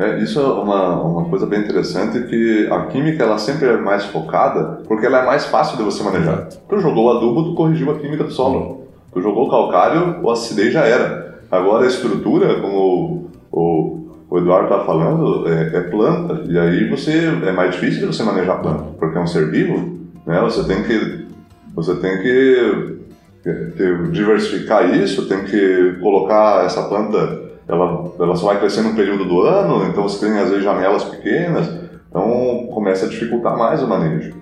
É, 0.00 0.18
isso 0.18 0.40
é 0.40 0.42
uma, 0.42 1.02
uma 1.02 1.28
coisa 1.28 1.44
bem 1.44 1.60
interessante 1.60 2.22
que 2.22 2.66
a 2.70 2.86
química 2.86 3.22
ela 3.22 3.36
sempre 3.36 3.68
é 3.68 3.76
mais 3.76 4.06
focada 4.06 4.80
porque 4.88 5.04
ela 5.04 5.18
é 5.18 5.26
mais 5.26 5.44
fácil 5.44 5.76
de 5.76 5.82
você 5.82 6.02
manejar. 6.02 6.48
Tu 6.66 6.80
jogou 6.80 7.14
adubo, 7.14 7.44
tu 7.44 7.54
corrigiu 7.54 7.90
a 7.90 7.98
química 7.98 8.24
do 8.24 8.32
solo. 8.32 8.88
Tu 9.12 9.20
jogou 9.20 9.50
calcário, 9.50 10.16
o 10.22 10.30
acidez 10.30 10.72
já 10.72 10.86
era. 10.86 11.40
Agora 11.50 11.84
a 11.84 11.86
estrutura, 11.86 12.60
como 12.62 13.28
o, 13.52 14.08
o 14.30 14.38
Eduardo 14.38 14.72
está 14.72 14.86
falando, 14.86 15.46
é, 15.46 15.76
é, 15.76 15.80
planta. 15.82 16.44
E 16.48 16.58
aí 16.58 16.88
você 16.88 17.26
é 17.44 17.52
mais 17.52 17.74
difícil 17.74 18.00
de 18.00 18.06
você 18.06 18.22
manejar 18.22 18.62
planta, 18.62 18.84
porque 18.98 19.18
é 19.18 19.20
um 19.20 19.26
ser 19.26 19.50
vivo. 19.50 19.98
Né? 20.26 20.40
Você 20.40 20.64
tem 20.64 20.82
que 20.82 21.26
você 21.74 21.94
tem 21.96 22.22
que, 22.22 22.98
que 23.44 24.08
diversificar 24.12 24.94
isso, 24.96 25.28
tem 25.28 25.44
que 25.44 25.98
colocar 26.00 26.64
essa 26.64 26.84
planta, 26.84 27.49
ela, 27.70 28.12
ela 28.18 28.36
só 28.36 28.46
vai 28.46 28.58
crescer 28.58 28.82
no 28.82 28.94
período 28.94 29.24
do 29.24 29.42
ano, 29.42 29.86
então 29.86 30.02
você 30.02 30.26
tem 30.26 30.36
às 30.38 30.48
vezes 30.48 30.64
janelas 30.64 31.04
pequenas, 31.04 31.72
então 32.08 32.68
começa 32.72 33.06
a 33.06 33.08
dificultar 33.08 33.56
mais 33.56 33.82
o 33.82 33.88
manejo. 33.88 34.34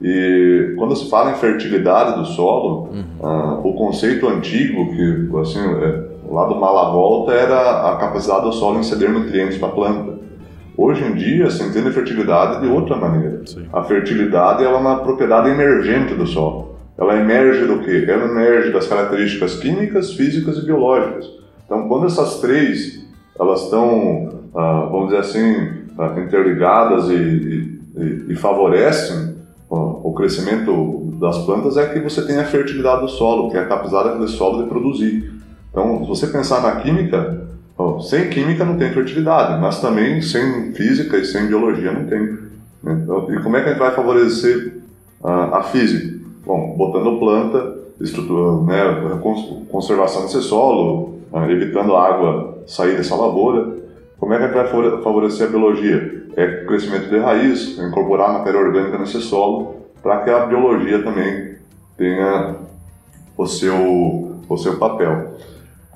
E 0.00 0.74
quando 0.76 0.94
se 0.94 1.08
fala 1.08 1.30
em 1.30 1.36
fertilidade 1.36 2.18
do 2.18 2.26
solo, 2.26 2.90
uhum. 2.92 3.04
uh, 3.18 3.66
o 3.66 3.72
conceito 3.74 4.28
antigo, 4.28 4.90
que 4.90 5.30
assim, 5.40 5.58
é, 5.58 6.04
lá 6.30 6.44
do 6.44 6.56
Malavolta, 6.56 7.32
era 7.32 7.92
a 7.92 7.96
capacidade 7.96 8.42
do 8.42 8.52
solo 8.52 8.78
em 8.78 8.82
ceder 8.82 9.10
nutrientes 9.10 9.56
para 9.56 9.68
a 9.68 9.72
planta. 9.72 10.16
Hoje 10.76 11.02
em 11.02 11.14
dia, 11.14 11.48
se 11.48 11.62
entende 11.62 11.90
fertilidade 11.92 12.60
de 12.60 12.68
outra 12.68 12.96
maneira. 12.96 13.40
Sim. 13.46 13.66
A 13.72 13.82
fertilidade 13.84 14.62
é 14.62 14.68
uma 14.68 14.96
propriedade 14.96 15.48
emergente 15.48 16.14
do 16.14 16.26
solo. 16.26 16.76
Ela 16.98 17.16
emerge 17.16 17.64
do 17.64 17.80
quê? 17.80 18.04
Ela 18.06 18.26
emerge 18.26 18.70
das 18.72 18.86
características 18.86 19.56
químicas, 19.56 20.12
físicas 20.12 20.58
e 20.58 20.66
biológicas. 20.66 21.26
Então, 21.66 21.86
quando 21.88 22.06
essas 22.06 22.40
três 22.40 23.04
elas 23.38 23.64
estão, 23.64 24.28
uh, 24.54 24.90
vamos 24.90 25.08
dizer 25.08 25.18
assim, 25.18 25.52
uh, 25.98 26.18
interligadas 26.18 27.10
e, 27.10 27.80
e, 27.96 28.26
e 28.30 28.36
favorecem 28.36 29.36
o 29.68 30.12
crescimento 30.14 31.12
das 31.20 31.38
plantas 31.44 31.76
é 31.76 31.86
que 31.88 31.98
você 31.98 32.22
tem 32.22 32.38
a 32.38 32.44
fertilidade 32.44 33.00
do 33.00 33.08
solo, 33.08 33.50
que 33.50 33.56
é 33.56 33.60
a 33.60 33.66
capacidade 33.66 34.16
do 34.16 34.28
solo 34.28 34.62
de 34.62 34.68
produzir. 34.68 35.32
Então, 35.70 36.02
se 36.02 36.08
você 36.08 36.26
pensar 36.28 36.62
na 36.62 36.76
química, 36.76 37.48
sem 38.08 38.30
química 38.30 38.64
não 38.64 38.76
tem 38.76 38.92
fertilidade, 38.92 39.60
mas 39.60 39.80
também 39.80 40.22
sem 40.22 40.72
física 40.72 41.16
e 41.16 41.24
sem 41.24 41.48
biologia 41.48 41.92
não 41.92 42.06
tem. 42.06 42.20
Né? 42.82 43.00
Então, 43.02 43.26
e 43.34 43.42
como 43.42 43.56
é 43.56 43.62
que 43.62 43.68
a 43.68 43.72
gente 43.72 43.80
vai 43.80 43.94
favorecer 43.94 44.78
a, 45.22 45.62
física? 45.64 46.16
Bom, 46.46 46.76
botando 46.76 47.18
planta, 47.18 47.76
estrutura, 48.00 48.62
né, 48.62 49.20
conservação 49.68 50.22
desse 50.22 50.42
solo, 50.42 51.15
ah, 51.36 51.50
evitando 51.50 51.94
a 51.94 52.08
água 52.08 52.58
sair 52.66 52.96
dessa 52.96 53.14
lavoura. 53.14 53.76
Como 54.18 54.32
é 54.32 54.38
que 54.38 54.54
vai 54.54 54.66
favorecer 55.02 55.46
a 55.46 55.50
biologia? 55.50 56.16
é 56.36 56.64
crescimento 56.66 57.08
de 57.08 57.18
raiz, 57.18 57.78
incorporar 57.78 58.34
matéria 58.34 58.60
orgânica 58.60 58.98
nesse 58.98 59.20
solo, 59.22 59.76
para 60.02 60.22
que 60.22 60.30
a 60.30 60.44
biologia 60.44 61.02
também 61.02 61.56
tenha 61.96 62.56
o 63.36 63.46
seu, 63.46 64.38
o 64.46 64.56
seu 64.58 64.76
papel. 64.76 65.34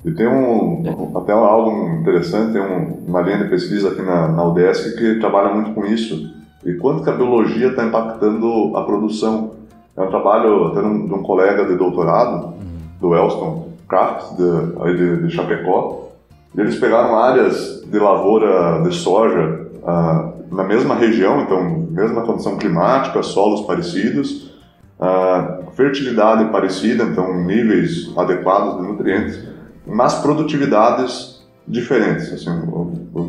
E 0.03 0.11
tem 0.11 0.27
um, 0.27 1.11
até 1.15 1.31
algo 1.31 1.99
interessante, 2.01 2.53
tem 2.53 2.61
um, 2.61 3.05
uma 3.07 3.21
linha 3.21 3.37
de 3.37 3.49
pesquisa 3.49 3.89
aqui 3.89 4.01
na, 4.01 4.29
na 4.29 4.43
UDESC 4.45 4.97
que 4.97 5.19
trabalha 5.19 5.53
muito 5.53 5.75
com 5.75 5.85
isso. 5.85 6.33
E 6.65 6.73
quanto 6.73 7.03
que 7.03 7.09
a 7.11 7.13
biologia 7.13 7.67
está 7.67 7.85
impactando 7.85 8.75
a 8.75 8.83
produção. 8.83 9.61
É 9.95 10.01
um 10.01 10.07
trabalho 10.07 10.67
até 10.67 10.81
de 10.81 10.87
um 10.87 11.21
colega 11.21 11.65
de 11.65 11.75
doutorado, 11.75 12.53
do 12.99 13.13
Elston 13.13 13.70
Kraft, 13.91 14.37
de, 14.37 14.97
de, 14.97 15.27
de 15.27 15.29
Chapecó. 15.35 16.11
E 16.55 16.61
eles 16.61 16.79
pegaram 16.79 17.17
áreas 17.17 17.83
de 17.85 17.99
lavoura 17.99 18.81
de 18.83 18.95
soja 18.95 19.67
ah, 19.85 20.31
na 20.49 20.63
mesma 20.63 20.95
região, 20.95 21.41
então, 21.41 21.87
mesma 21.91 22.21
condição 22.21 22.57
climática, 22.57 23.21
solos 23.21 23.61
parecidos, 23.61 24.51
ah, 24.99 25.59
fertilidade 25.75 26.45
parecida, 26.45 27.03
então, 27.03 27.43
níveis 27.43 28.11
adequados 28.17 28.77
de 28.81 28.87
nutrientes, 28.87 29.39
mas 29.85 30.15
produtividades 30.15 31.41
diferentes. 31.67 32.31
Assim, 32.31 32.51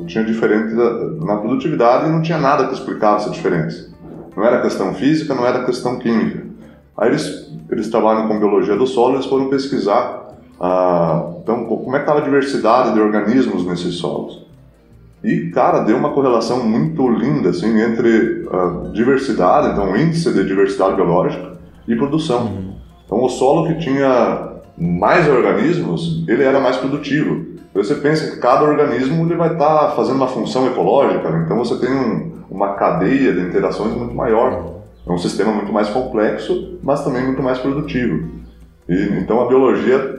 tinha 0.06 0.24
diferente 0.24 0.74
na 1.24 1.36
produtividade 1.36 2.08
e 2.08 2.12
não 2.12 2.22
tinha 2.22 2.38
nada 2.38 2.68
que 2.68 2.74
explicava 2.74 3.16
essa 3.16 3.30
diferença. 3.30 3.90
Não 4.36 4.44
era 4.44 4.62
questão 4.62 4.94
física, 4.94 5.34
não 5.34 5.46
era 5.46 5.64
questão 5.64 5.98
química. 5.98 6.44
Aí 6.96 7.08
eles, 7.08 7.52
eles 7.70 7.88
trabalham 7.88 8.28
com 8.28 8.38
biologia 8.38 8.76
do 8.76 8.86
solo, 8.86 9.14
eles 9.14 9.26
foram 9.26 9.48
pesquisar 9.48 10.22
ah, 10.64 11.32
então, 11.42 11.64
como 11.64 11.96
é 11.96 11.98
que 11.98 12.04
estava 12.04 12.20
a 12.20 12.22
diversidade 12.22 12.94
de 12.94 13.00
organismos 13.00 13.66
nesses 13.66 13.96
solos. 13.96 14.46
E, 15.24 15.50
cara, 15.50 15.80
deu 15.80 15.96
uma 15.96 16.10
correlação 16.10 16.64
muito 16.64 17.08
linda 17.08 17.50
assim, 17.50 17.80
entre 17.80 18.46
a 18.48 18.90
diversidade, 18.92 19.72
então 19.72 19.96
índice 19.96 20.32
de 20.32 20.44
diversidade 20.44 20.94
biológica 20.94 21.52
e 21.88 21.96
produção. 21.96 22.44
Uhum. 22.44 22.74
Então, 23.04 23.24
o 23.24 23.28
solo 23.28 23.66
que 23.66 23.80
tinha 23.80 24.52
mais 24.78 25.28
organismos, 25.28 26.24
ele 26.28 26.44
era 26.44 26.60
mais 26.60 26.76
produtivo. 26.76 27.44
Você 27.74 27.96
pensa 27.96 28.30
que 28.30 28.38
cada 28.38 28.64
organismo 28.64 29.24
ele 29.24 29.34
vai 29.34 29.54
estar 29.54 29.88
tá 29.88 29.90
fazendo 29.96 30.16
uma 30.16 30.28
função 30.28 30.66
ecológica, 30.68 31.28
né? 31.28 31.42
então 31.44 31.56
você 31.58 31.76
tem 31.78 31.92
um, 31.92 32.34
uma 32.48 32.74
cadeia 32.74 33.32
de 33.32 33.40
interações 33.40 33.96
muito 33.96 34.14
maior. 34.14 34.74
É 35.04 35.10
um 35.10 35.18
sistema 35.18 35.52
muito 35.52 35.72
mais 35.72 35.88
complexo, 35.88 36.78
mas 36.82 37.02
também 37.02 37.24
muito 37.24 37.42
mais 37.42 37.58
produtivo. 37.58 38.28
E, 38.88 39.18
então 39.18 39.40
a 39.40 39.48
biologia 39.48 40.11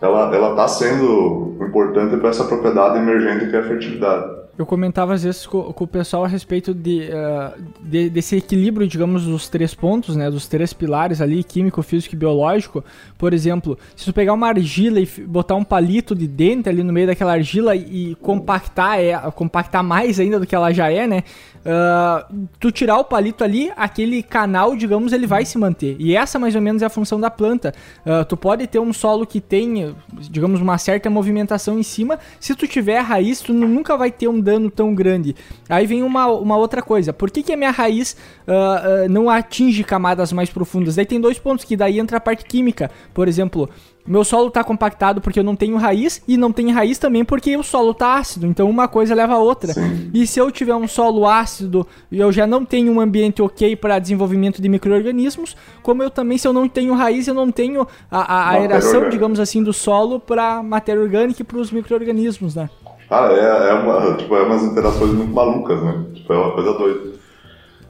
ela 0.00 0.50
está 0.50 0.68
sendo 0.68 1.56
importante 1.60 2.16
para 2.16 2.30
essa 2.30 2.44
propriedade 2.44 2.98
emergente 2.98 3.50
que 3.50 3.56
é 3.56 3.58
a 3.58 3.64
fertilidade. 3.64 4.37
Eu 4.58 4.66
comentava 4.66 5.14
às 5.14 5.22
vezes 5.22 5.46
com, 5.46 5.72
com 5.72 5.84
o 5.84 5.86
pessoal 5.86 6.24
a 6.24 6.28
respeito 6.28 6.74
de, 6.74 7.08
uh, 7.12 7.62
de, 7.80 8.10
desse 8.10 8.36
equilíbrio, 8.36 8.88
digamos, 8.88 9.24
dos 9.24 9.48
três 9.48 9.72
pontos, 9.72 10.16
né? 10.16 10.28
Dos 10.28 10.48
três 10.48 10.72
pilares 10.72 11.20
ali, 11.20 11.44
químico, 11.44 11.80
físico 11.80 12.16
e 12.16 12.18
biológico. 12.18 12.84
Por 13.16 13.32
exemplo, 13.32 13.78
se 13.94 14.04
tu 14.04 14.12
pegar 14.12 14.32
uma 14.32 14.48
argila 14.48 14.98
e 14.98 15.06
botar 15.06 15.54
um 15.54 15.62
palito 15.62 16.12
de 16.12 16.26
dente 16.26 16.68
ali 16.68 16.82
no 16.82 16.92
meio 16.92 17.06
daquela 17.06 17.34
argila 17.34 17.76
e 17.76 18.16
compactar, 18.16 18.98
é, 18.98 19.16
compactar 19.30 19.84
mais 19.84 20.18
ainda 20.18 20.40
do 20.40 20.46
que 20.46 20.56
ela 20.56 20.72
já 20.72 20.90
é, 20.90 21.06
né? 21.06 21.22
Uh, 21.58 22.48
tu 22.58 22.72
tirar 22.72 22.98
o 22.98 23.04
palito 23.04 23.44
ali, 23.44 23.70
aquele 23.76 24.22
canal, 24.22 24.74
digamos, 24.74 25.12
ele 25.12 25.26
vai 25.26 25.44
se 25.44 25.58
manter. 25.58 25.96
E 25.98 26.16
essa 26.16 26.38
mais 26.38 26.54
ou 26.54 26.62
menos 26.62 26.82
é 26.82 26.86
a 26.86 26.90
função 26.90 27.20
da 27.20 27.30
planta. 27.30 27.74
Uh, 28.04 28.24
tu 28.24 28.36
pode 28.36 28.66
ter 28.66 28.78
um 28.78 28.92
solo 28.92 29.26
que 29.26 29.40
tem, 29.40 29.94
digamos, 30.18 30.60
uma 30.60 30.78
certa 30.78 31.10
movimentação 31.10 31.78
em 31.78 31.82
cima. 31.82 32.18
Se 32.40 32.54
tu 32.54 32.66
tiver 32.66 32.98
a 32.98 33.02
raiz, 33.02 33.40
tu 33.40 33.52
nunca 33.52 33.96
vai 33.96 34.10
ter 34.10 34.28
um 34.28 34.40
dano 34.48 34.70
tão 34.70 34.94
grande. 34.94 35.36
Aí 35.68 35.86
vem 35.86 36.02
uma, 36.02 36.26
uma 36.26 36.56
outra 36.56 36.80
coisa. 36.80 37.12
Por 37.12 37.30
que, 37.30 37.42
que 37.42 37.52
a 37.52 37.56
minha 37.56 37.70
raiz 37.70 38.16
uh, 38.46 39.08
não 39.10 39.28
atinge 39.28 39.84
camadas 39.84 40.32
mais 40.32 40.48
profundas? 40.48 40.96
Daí 40.96 41.04
tem 41.04 41.20
dois 41.20 41.38
pontos, 41.38 41.66
que 41.66 41.76
daí 41.76 41.98
entra 41.98 42.16
a 42.16 42.20
parte 42.20 42.46
química. 42.46 42.90
Por 43.12 43.28
exemplo, 43.28 43.68
meu 44.08 44.24
solo 44.24 44.48
está 44.48 44.64
compactado 44.64 45.20
porque 45.20 45.38
eu 45.38 45.44
não 45.44 45.54
tenho 45.54 45.76
raiz 45.76 46.22
e 46.26 46.38
não 46.38 46.50
tem 46.50 46.72
raiz 46.72 46.96
também 46.96 47.26
porque 47.26 47.54
o 47.58 47.62
solo 47.62 47.90
está 47.90 48.14
ácido. 48.14 48.46
Então 48.46 48.68
uma 48.70 48.88
coisa 48.88 49.14
leva 49.14 49.34
a 49.34 49.38
outra. 49.38 49.74
Sim. 49.74 50.10
E 50.14 50.26
se 50.26 50.40
eu 50.40 50.50
tiver 50.50 50.74
um 50.74 50.88
solo 50.88 51.26
ácido 51.26 51.86
e 52.10 52.18
eu 52.18 52.32
já 52.32 52.46
não 52.46 52.64
tenho 52.64 52.90
um 52.90 53.00
ambiente 53.00 53.42
ok 53.42 53.76
para 53.76 53.98
desenvolvimento 53.98 54.62
de 54.62 54.68
micro-organismos, 54.68 55.54
como 55.82 56.02
eu 56.02 56.08
também, 56.08 56.38
se 56.38 56.48
eu 56.48 56.54
não 56.54 56.66
tenho 56.66 56.94
raiz, 56.94 57.28
eu 57.28 57.34
não 57.34 57.52
tenho 57.52 57.86
a, 58.10 58.20
a 58.20 58.50
aeração, 58.52 59.10
digamos 59.10 59.38
assim, 59.38 59.62
do 59.62 59.74
solo 59.74 60.18
para 60.18 60.62
matéria 60.62 61.02
orgânica 61.02 61.42
e 61.42 61.44
para 61.44 61.58
os 61.58 61.70
micro-organismos, 61.70 62.54
né? 62.54 62.70
Cara, 63.08 63.32
é, 63.32 63.70
é, 63.70 63.74
uma, 63.74 64.16
tipo, 64.16 64.34
é 64.36 64.42
umas 64.42 64.62
interações 64.62 65.12
muito 65.12 65.32
malucas, 65.32 65.82
né? 65.82 66.04
Tipo, 66.14 66.32
é 66.32 66.36
uma 66.36 66.52
coisa 66.52 66.72
doida. 66.74 67.00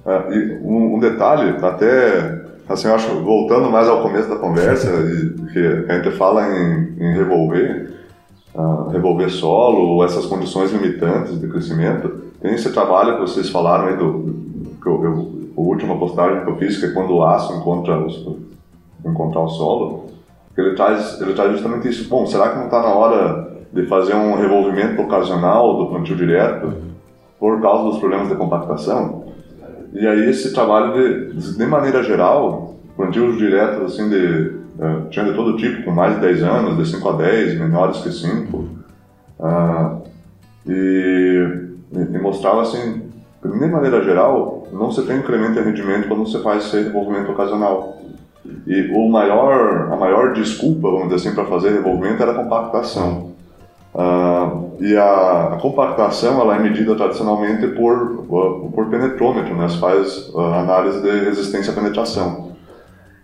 É, 0.07 0.35
e 0.35 0.59
um, 0.63 0.97
um 0.97 1.01
detalhe, 1.01 1.57
até 1.61 2.47
assim, 2.69 2.87
eu 2.87 2.95
acho, 2.95 3.09
voltando 3.23 3.71
mais 3.71 3.89
ao 3.89 4.03
começo 4.03 4.29
da 4.29 4.37
conversa, 4.37 4.91
que 5.53 5.87
a 5.89 5.97
gente 5.97 6.11
fala 6.17 6.47
em, 6.47 6.97
em 7.01 7.15
revolver, 7.15 7.95
uh, 8.55 8.89
revolver 8.91 9.31
solo, 9.31 10.05
essas 10.05 10.27
condições 10.27 10.71
limitantes 10.71 11.41
de 11.41 11.49
crescimento, 11.49 12.29
tem 12.41 12.55
esse 12.55 12.71
trabalho 12.71 13.15
que 13.15 13.21
vocês 13.23 13.49
falaram 13.49 13.89
aí 13.89 13.97
do, 13.97 14.37
que 14.81 14.87
eu, 14.87 15.05
eu, 15.05 15.39
a 15.57 15.61
última 15.61 15.99
postagem 15.99 16.45
que 16.45 16.51
eu 16.51 16.57
fiz, 16.57 16.79
que 16.79 16.87
é 16.87 16.91
quando 16.91 17.15
o 17.15 17.25
aço 17.25 17.55
encontra, 17.55 17.99
os, 17.99 18.37
encontrar 19.05 19.41
o 19.41 19.49
solo, 19.49 20.07
ele 20.57 20.75
traz, 20.75 21.21
ele 21.21 21.35
traz 21.35 21.53
justamente 21.53 21.89
isso. 21.89 22.09
Bom, 22.09 22.27
será 22.27 22.51
que 22.51 22.59
não 22.59 22.65
está 22.65 22.83
na 22.83 22.89
hora 22.89 23.58
de 23.73 23.87
fazer 23.87 24.15
um 24.15 24.35
revolvimento 24.35 25.01
ocasional 25.03 25.77
do 25.77 25.87
plantio 25.87 26.17
direto 26.17 26.73
por 27.39 27.61
causa 27.61 27.91
dos 27.91 27.99
problemas 27.99 28.29
de 28.29 28.35
compactação? 28.35 29.25
E 29.93 30.07
aí 30.07 30.29
esse 30.29 30.53
trabalho, 30.53 31.33
de, 31.33 31.57
de 31.57 31.67
maneira 31.67 32.03
geral, 32.03 32.77
plantios 32.97 33.39
diretos 33.39 33.95
assim 33.95 34.09
de 34.09 34.59
uh, 34.79 35.09
tinha 35.11 35.25
de 35.25 35.35
todo 35.35 35.57
tipo, 35.57 35.85
com 35.85 35.91
mais 35.91 36.15
de 36.15 36.21
10 36.21 36.43
anos, 36.43 36.77
de 36.77 36.97
5 36.97 37.09
a 37.09 37.13
10, 37.13 37.59
menores 37.59 37.99
que 37.99 38.13
5. 38.13 38.57
Uh, 38.57 38.77
ah, 39.41 39.99
e, 40.67 41.47
e, 41.93 42.19
mostrava 42.19 42.63
assim, 42.63 43.03
de 43.43 43.67
maneira 43.67 44.03
geral, 44.03 44.67
não 44.73 44.91
se 44.91 45.03
tem 45.03 45.19
incremento 45.19 45.55
de 45.55 45.61
rendimento 45.61 46.09
quando 46.09 46.27
você 46.27 46.41
faz 46.41 46.67
esse 46.67 46.83
revolvimento 46.83 47.33
ocasional. 47.33 47.99
E 48.67 48.91
o 48.95 49.09
maior, 49.09 49.93
a 49.93 49.97
maior 49.97 50.33
desculpa, 50.33 50.91
vamos 50.91 51.09
dizer 51.09 51.29
assim, 51.29 51.35
para 51.35 51.45
fazer 51.47 51.71
revolvimento 51.71 52.23
era 52.23 52.33
a 52.33 52.43
compactação. 52.43 53.28
Uh, 53.95 54.77
e 54.81 54.97
a, 54.97 55.55
a, 55.55 55.59
compactação 55.61 56.41
ela 56.41 56.57
é 56.57 56.59
medida 56.59 56.95
tradicionalmente 56.95 57.67
por, 57.69 58.27
por 58.27 58.87
penetrômetro, 58.91 59.57
né? 59.57 59.69
se 59.69 59.79
faz 59.79 60.29
uh, 60.29 60.41
análise 60.41 61.01
de 61.01 61.11
resistência 61.25 61.73
à 61.73 61.75
penetração. 61.75 62.53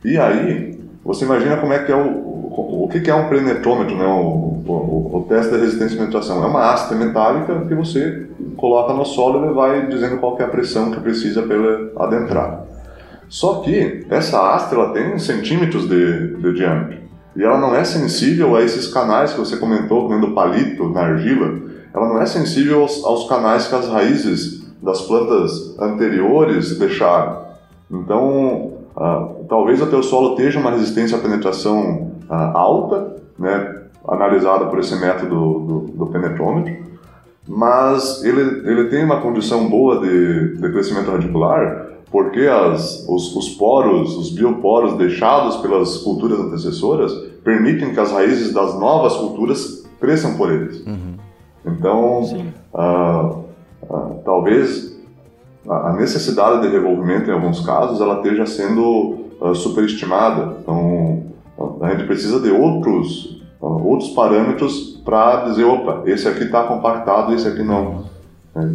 E 0.05 0.19
aí, 0.19 0.81
você 1.05 1.25
imagina 1.25 1.59
como 1.59 1.73
é 1.73 1.79
que 1.81 1.93
é 1.93 1.97
o, 1.97 2.09
o, 2.09 2.85
o 2.85 2.89
que, 2.89 3.11
é 3.11 3.15
um 3.15 3.29
penetrômetro, 3.29 3.97
né? 3.97 4.07
O, 4.07 4.62
o, 4.67 5.11
o, 5.19 5.27
teste 5.29 5.53
de 5.55 5.61
resistência 5.61 5.97
à 5.97 5.99
penetração. 6.01 6.43
É 6.43 6.47
uma 6.47 6.73
haste 6.73 6.95
metálica 6.95 7.61
que 7.67 7.75
você 7.75 8.27
coloca 8.57 8.95
no 8.95 9.05
solo 9.05 9.41
e 9.41 9.45
ele 9.45 9.55
vai 9.55 9.87
dizendo 9.87 10.19
qual 10.19 10.39
é 10.39 10.45
a 10.45 10.49
pressão 10.49 10.91
que 10.91 11.01
precisa 11.01 11.43
para 11.43 11.57
ele 11.57 11.93
adentrar. 11.97 12.65
Só 13.29 13.61
que 13.61 14.07
essa 14.11 14.55
haste 14.55 14.75
ela 14.75 14.93
tem 14.93 15.19
centímetros 15.19 15.89
de, 15.89 16.37
de 16.37 16.55
diâmetro. 16.55 17.03
E 17.37 17.43
ela 17.43 17.59
não 17.59 17.74
é 17.74 17.85
sensível 17.85 18.55
a 18.55 18.62
esses 18.62 18.87
canais 18.89 19.32
que 19.32 19.41
você 19.41 19.57
comentou, 19.57 20.03
comendo 20.03 20.32
palito 20.32 20.89
na 20.91 21.01
argila. 21.01 21.61
Ela 21.93 22.09
não 22.09 22.20
é 22.20 22.26
sensível 22.26 22.82
aos, 22.82 23.05
aos 23.05 23.28
canais 23.28 23.66
que 23.66 23.74
as 23.74 23.89
raízes 23.89 24.64
das 24.82 25.03
plantas 25.03 25.76
anteriores 25.80 26.78
deixaram. 26.78 27.45
Então, 27.91 28.72
uh, 28.97 29.45
talvez 29.49 29.80
o 29.80 29.87
teu 29.87 30.03
solo 30.03 30.30
esteja 30.30 30.61
uma 30.61 30.70
resistência 30.70 31.16
à 31.16 31.20
penetração 31.20 32.12
uh, 32.28 32.57
alta, 32.57 33.16
né, 33.39 33.82
analisada 34.07 34.66
por 34.66 34.78
esse 34.78 34.95
método 34.97 35.61
do, 35.61 35.80
do, 35.95 36.07
penetrômetro, 36.07 36.85
mas 37.49 38.22
ele, 38.24 38.41
ele 38.68 38.89
tem 38.89 39.05
uma 39.05 39.20
condição 39.20 39.68
boa 39.68 40.01
de, 40.01 40.57
de 40.57 40.72
crescimento 40.72 41.11
radicular 41.11 41.93
porque 42.15 42.47
as, 42.47 43.05
os, 43.09 43.35
os, 43.35 43.49
poros, 43.57 44.17
os 44.17 44.31
bioporos 44.31 44.97
deixados 44.97 45.57
pelas 45.57 45.97
culturas 45.97 46.39
antecessoras 46.39 47.12
permitem 47.43 47.93
que 47.93 47.99
as 47.99 48.12
raízes 48.12 48.55
das 48.55 48.79
novas 48.79 49.17
culturas 49.17 49.85
cresçam 49.99 50.37
por 50.37 50.53
eles. 50.53 50.87
Uhum. 50.87 51.17
Então, 51.67 52.23
uh, 52.73 53.45
uh, 53.83 54.23
talvez 54.25 54.97
a 55.69 55.93
necessidade 55.95 56.62
de 56.62 56.69
revolvimento, 56.69 57.29
em 57.29 57.33
alguns 57.33 57.67
casos, 57.67 58.01
ela 58.01 58.19
esteja 58.19 58.47
sendo 58.47 59.17
uh, 59.41 59.53
superestimada. 59.53 60.59
Então, 60.62 61.25
a 61.81 61.91
gente 61.91 62.07
precisa 62.07 62.39
de 62.39 62.53
outros, 62.53 63.43
outros 63.61 64.11
parâmetros 64.11 65.03
para 65.05 65.47
dizer, 65.47 65.65
opa, 65.65 66.05
esse 66.07 66.29
aqui 66.29 66.45
está 66.45 66.62
compactado, 66.62 67.35
esse 67.35 67.49
aqui 67.49 67.65
não. 67.65 68.05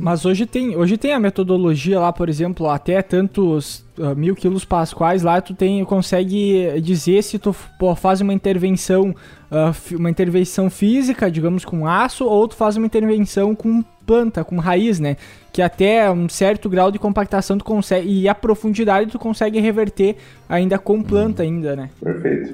Mas 0.01 0.25
hoje 0.25 0.45
tem, 0.45 0.75
hoje 0.75 0.97
tem 0.97 1.13
a 1.13 1.19
metodologia 1.19 1.99
lá, 1.99 2.11
por 2.11 2.27
exemplo, 2.27 2.69
até 2.69 3.01
tantos 3.01 3.85
uh, 3.97 4.13
mil 4.13 4.35
quilos 4.35 4.65
pasquais 4.65 5.23
lá, 5.23 5.39
tu 5.39 5.53
tem, 5.53 5.85
consegue 5.85 6.81
dizer 6.81 7.23
se 7.23 7.39
tu 7.39 7.55
pô, 7.79 7.95
faz 7.95 8.19
uma 8.19 8.33
intervenção, 8.33 9.15
uh, 9.49 9.95
uma 9.95 10.09
intervenção 10.09 10.69
física, 10.69 11.31
digamos, 11.31 11.63
com 11.63 11.87
aço, 11.87 12.25
ou 12.25 12.45
tu 12.45 12.55
faz 12.55 12.75
uma 12.75 12.85
intervenção 12.85 13.55
com 13.55 13.81
planta, 14.05 14.43
com 14.43 14.57
raiz, 14.57 14.99
né? 14.99 15.15
Que 15.53 15.61
até 15.61 16.11
um 16.11 16.27
certo 16.27 16.67
grau 16.67 16.91
de 16.91 16.99
compactação 16.99 17.57
tu 17.57 17.63
consegue, 17.63 18.09
e 18.09 18.27
a 18.27 18.35
profundidade 18.35 19.11
tu 19.11 19.19
consegue 19.19 19.61
reverter 19.61 20.17
ainda 20.49 20.77
com 20.77 21.01
planta 21.01 21.43
ainda, 21.43 21.75
né? 21.75 21.89
Perfeito. 22.03 22.53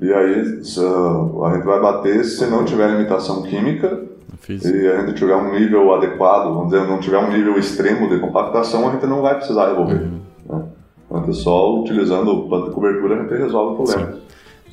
E 0.00 0.12
aí 0.12 0.40
a 0.40 0.44
gente 0.44 1.64
vai 1.64 1.80
bater 1.80 2.24
se 2.24 2.46
não 2.46 2.64
tiver 2.64 2.88
limitação 2.90 3.42
química 3.42 4.12
e 4.48 4.88
a 4.88 5.06
gente 5.06 5.14
tiver 5.14 5.36
um 5.36 5.52
nível 5.52 5.94
adequado, 5.94 6.52
vamos 6.52 6.70
dizer, 6.70 6.86
não 6.86 6.98
tiver 6.98 7.18
um 7.18 7.30
nível 7.30 7.58
extremo 7.58 8.08
de 8.08 8.18
compactação, 8.18 8.88
a 8.88 8.92
gente 8.92 9.06
não 9.06 9.22
vai 9.22 9.36
precisar 9.36 9.68
revolver. 9.68 10.02
Uhum. 10.02 10.20
Né? 10.48 10.64
Então, 11.06 11.32
só 11.32 11.80
utilizando 11.80 12.48
plano 12.48 12.68
de 12.68 12.74
cobertura 12.74 13.16
a 13.16 13.22
gente 13.22 13.34
resolve 13.34 13.74
o 13.74 13.84
problema. 13.84 14.12
Sim. 14.12 14.20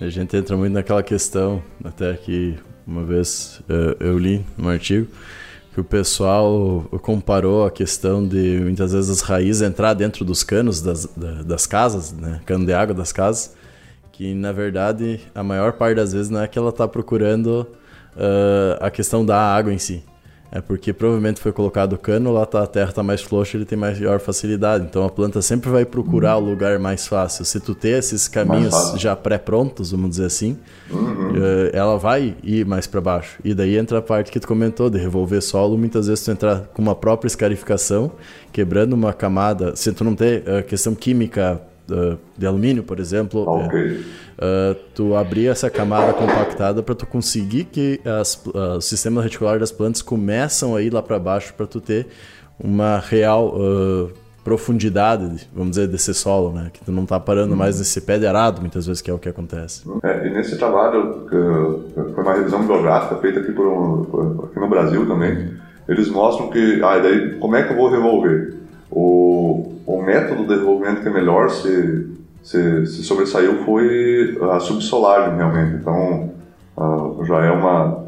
A 0.01 0.09
gente 0.09 0.35
entra 0.35 0.55
muito 0.55 0.73
naquela 0.73 1.03
questão, 1.03 1.61
até 1.83 2.13
que 2.13 2.57
uma 2.87 3.03
vez 3.03 3.61
eu, 3.67 4.07
eu 4.07 4.17
li 4.17 4.45
um 4.57 4.69
artigo, 4.69 5.07
que 5.73 5.81
o 5.81 5.83
pessoal 5.83 6.85
comparou 7.01 7.65
a 7.65 7.71
questão 7.71 8.25
de 8.25 8.59
muitas 8.61 8.93
vezes 8.93 9.09
as 9.09 9.21
raízes 9.21 9.61
entrar 9.61 9.93
dentro 9.93 10.25
dos 10.25 10.41
canos 10.41 10.81
das, 10.81 11.05
das 11.45 11.67
casas, 11.67 12.11
né? 12.11 12.39
cano 12.45 12.65
de 12.65 12.73
água 12.73 12.95
das 12.95 13.11
casas, 13.11 13.55
que 14.11 14.33
na 14.33 14.51
verdade 14.51 15.19
a 15.35 15.43
maior 15.43 15.73
parte 15.73 15.97
das 15.97 16.13
vezes 16.13 16.29
não 16.29 16.41
é 16.41 16.47
que 16.47 16.57
ela 16.57 16.69
está 16.69 16.87
procurando 16.87 17.67
uh, 18.19 18.77
a 18.79 18.91
questão 18.91 19.25
da 19.25 19.39
água 19.39 19.73
em 19.73 19.79
si. 19.79 20.03
É 20.51 20.61
porque 20.61 20.91
provavelmente 20.91 21.39
foi 21.39 21.51
colocado 21.51 21.95
cano, 21.95 22.33
lá 22.33 22.43
tá, 22.43 22.63
a 22.63 22.67
terra 22.67 22.89
está 22.89 23.03
mais 23.03 23.21
frouxa, 23.21 23.55
ele 23.55 23.65
tem 23.65 23.77
maior 23.77 24.19
facilidade. 24.19 24.83
Então 24.83 25.05
a 25.05 25.09
planta 25.09 25.43
sempre 25.43 25.69
vai 25.69 25.85
procurar 25.85 26.37
uhum. 26.37 26.43
o 26.43 26.49
lugar 26.49 26.79
mais 26.79 27.05
fácil. 27.05 27.45
Se 27.45 27.59
tu 27.59 27.75
ter 27.75 27.99
esses 27.99 28.27
caminhos 28.27 28.93
já 28.97 29.15
pré-prontos, 29.15 29.91
vamos 29.91 30.09
dizer 30.11 30.25
assim, 30.25 30.57
uhum. 30.89 31.33
uh, 31.33 31.69
ela 31.71 31.97
vai 31.97 32.35
ir 32.43 32.65
mais 32.65 32.87
para 32.87 32.99
baixo. 32.99 33.39
E 33.43 33.53
daí 33.53 33.77
entra 33.77 33.99
a 33.99 34.01
parte 34.01 34.31
que 34.31 34.39
tu 34.39 34.47
comentou 34.47 34.89
de 34.89 34.97
revolver 34.97 35.41
solo. 35.41 35.77
Muitas 35.77 36.07
vezes 36.07 36.25
tu 36.25 36.31
entrar 36.31 36.61
com 36.73 36.81
uma 36.81 36.95
própria 36.95 37.27
escarificação, 37.27 38.11
quebrando 38.51 38.93
uma 38.93 39.13
camada. 39.13 39.75
Se 39.75 39.91
tu 39.91 40.03
não 40.03 40.15
tem 40.15 40.41
a 40.57 40.63
questão 40.63 40.95
química 40.95 41.61
de 42.37 42.45
alumínio, 42.45 42.83
por 42.83 42.99
exemplo, 42.99 43.41
okay. 43.47 43.97
uh, 44.37 44.75
tu 44.93 45.15
abrir 45.15 45.47
essa 45.47 45.69
camada 45.69 46.13
compactada 46.13 46.81
para 46.83 46.95
tu 46.95 47.05
conseguir 47.05 47.65
que 47.65 47.99
as, 48.05 48.35
uh, 48.45 48.77
o 48.77 48.81
sistema 48.81 49.21
reticular 49.21 49.59
das 49.59 49.71
plantas 49.71 50.01
começam 50.01 50.75
a 50.75 50.81
ir 50.81 50.93
lá 50.93 51.01
para 51.01 51.19
baixo 51.19 51.53
para 51.53 51.65
tu 51.65 51.81
ter 51.81 52.07
uma 52.59 52.99
real 52.99 53.55
uh, 53.55 54.11
profundidade, 54.43 55.47
vamos 55.53 55.71
dizer, 55.71 55.87
desse 55.87 56.13
solo, 56.13 56.51
né? 56.51 56.69
Que 56.73 56.83
tu 56.83 56.91
não 56.91 57.03
está 57.03 57.19
parando 57.19 57.55
mais 57.55 57.75
uhum. 57.75 57.79
nesse 57.79 58.01
pé 58.01 58.17
de 58.17 58.25
arado, 58.25 58.61
muitas 58.61 58.85
vezes, 58.87 59.01
que 59.01 59.11
é 59.11 59.13
o 59.13 59.19
que 59.19 59.29
acontece. 59.29 59.83
É, 60.03 60.27
e 60.27 60.29
nesse 60.31 60.57
trabalho, 60.57 61.25
que 61.29 62.13
foi 62.13 62.23
uma 62.23 62.33
revisão 62.33 62.65
biográfica 62.65 63.17
feita 63.17 63.41
aqui, 63.41 63.51
por 63.51 63.67
um, 63.67 64.45
aqui 64.45 64.59
no 64.59 64.69
Brasil 64.69 65.05
também, 65.05 65.53
eles 65.87 66.09
mostram 66.09 66.49
que, 66.49 66.81
ah, 66.83 66.99
daí, 66.99 67.37
como 67.39 67.55
é 67.55 67.63
que 67.63 67.73
eu 67.73 67.77
vou 67.77 67.89
revolver? 67.89 68.57
O, 68.89 69.68
o 69.89 70.03
método 70.03 70.43
de 70.43 70.49
desenvolvimento 70.49 71.01
que 71.01 71.07
é 71.07 71.11
melhor 71.11 71.49
se, 71.49 72.11
se, 72.43 72.85
se 72.85 73.03
sobressaiu 73.03 73.63
foi 73.65 74.37
a 74.51 74.59
subsolagem, 74.59 75.35
realmente. 75.35 75.77
Então, 75.77 76.31
uh, 76.77 77.25
já 77.25 77.43
é 77.43 77.49
uma, 77.49 78.05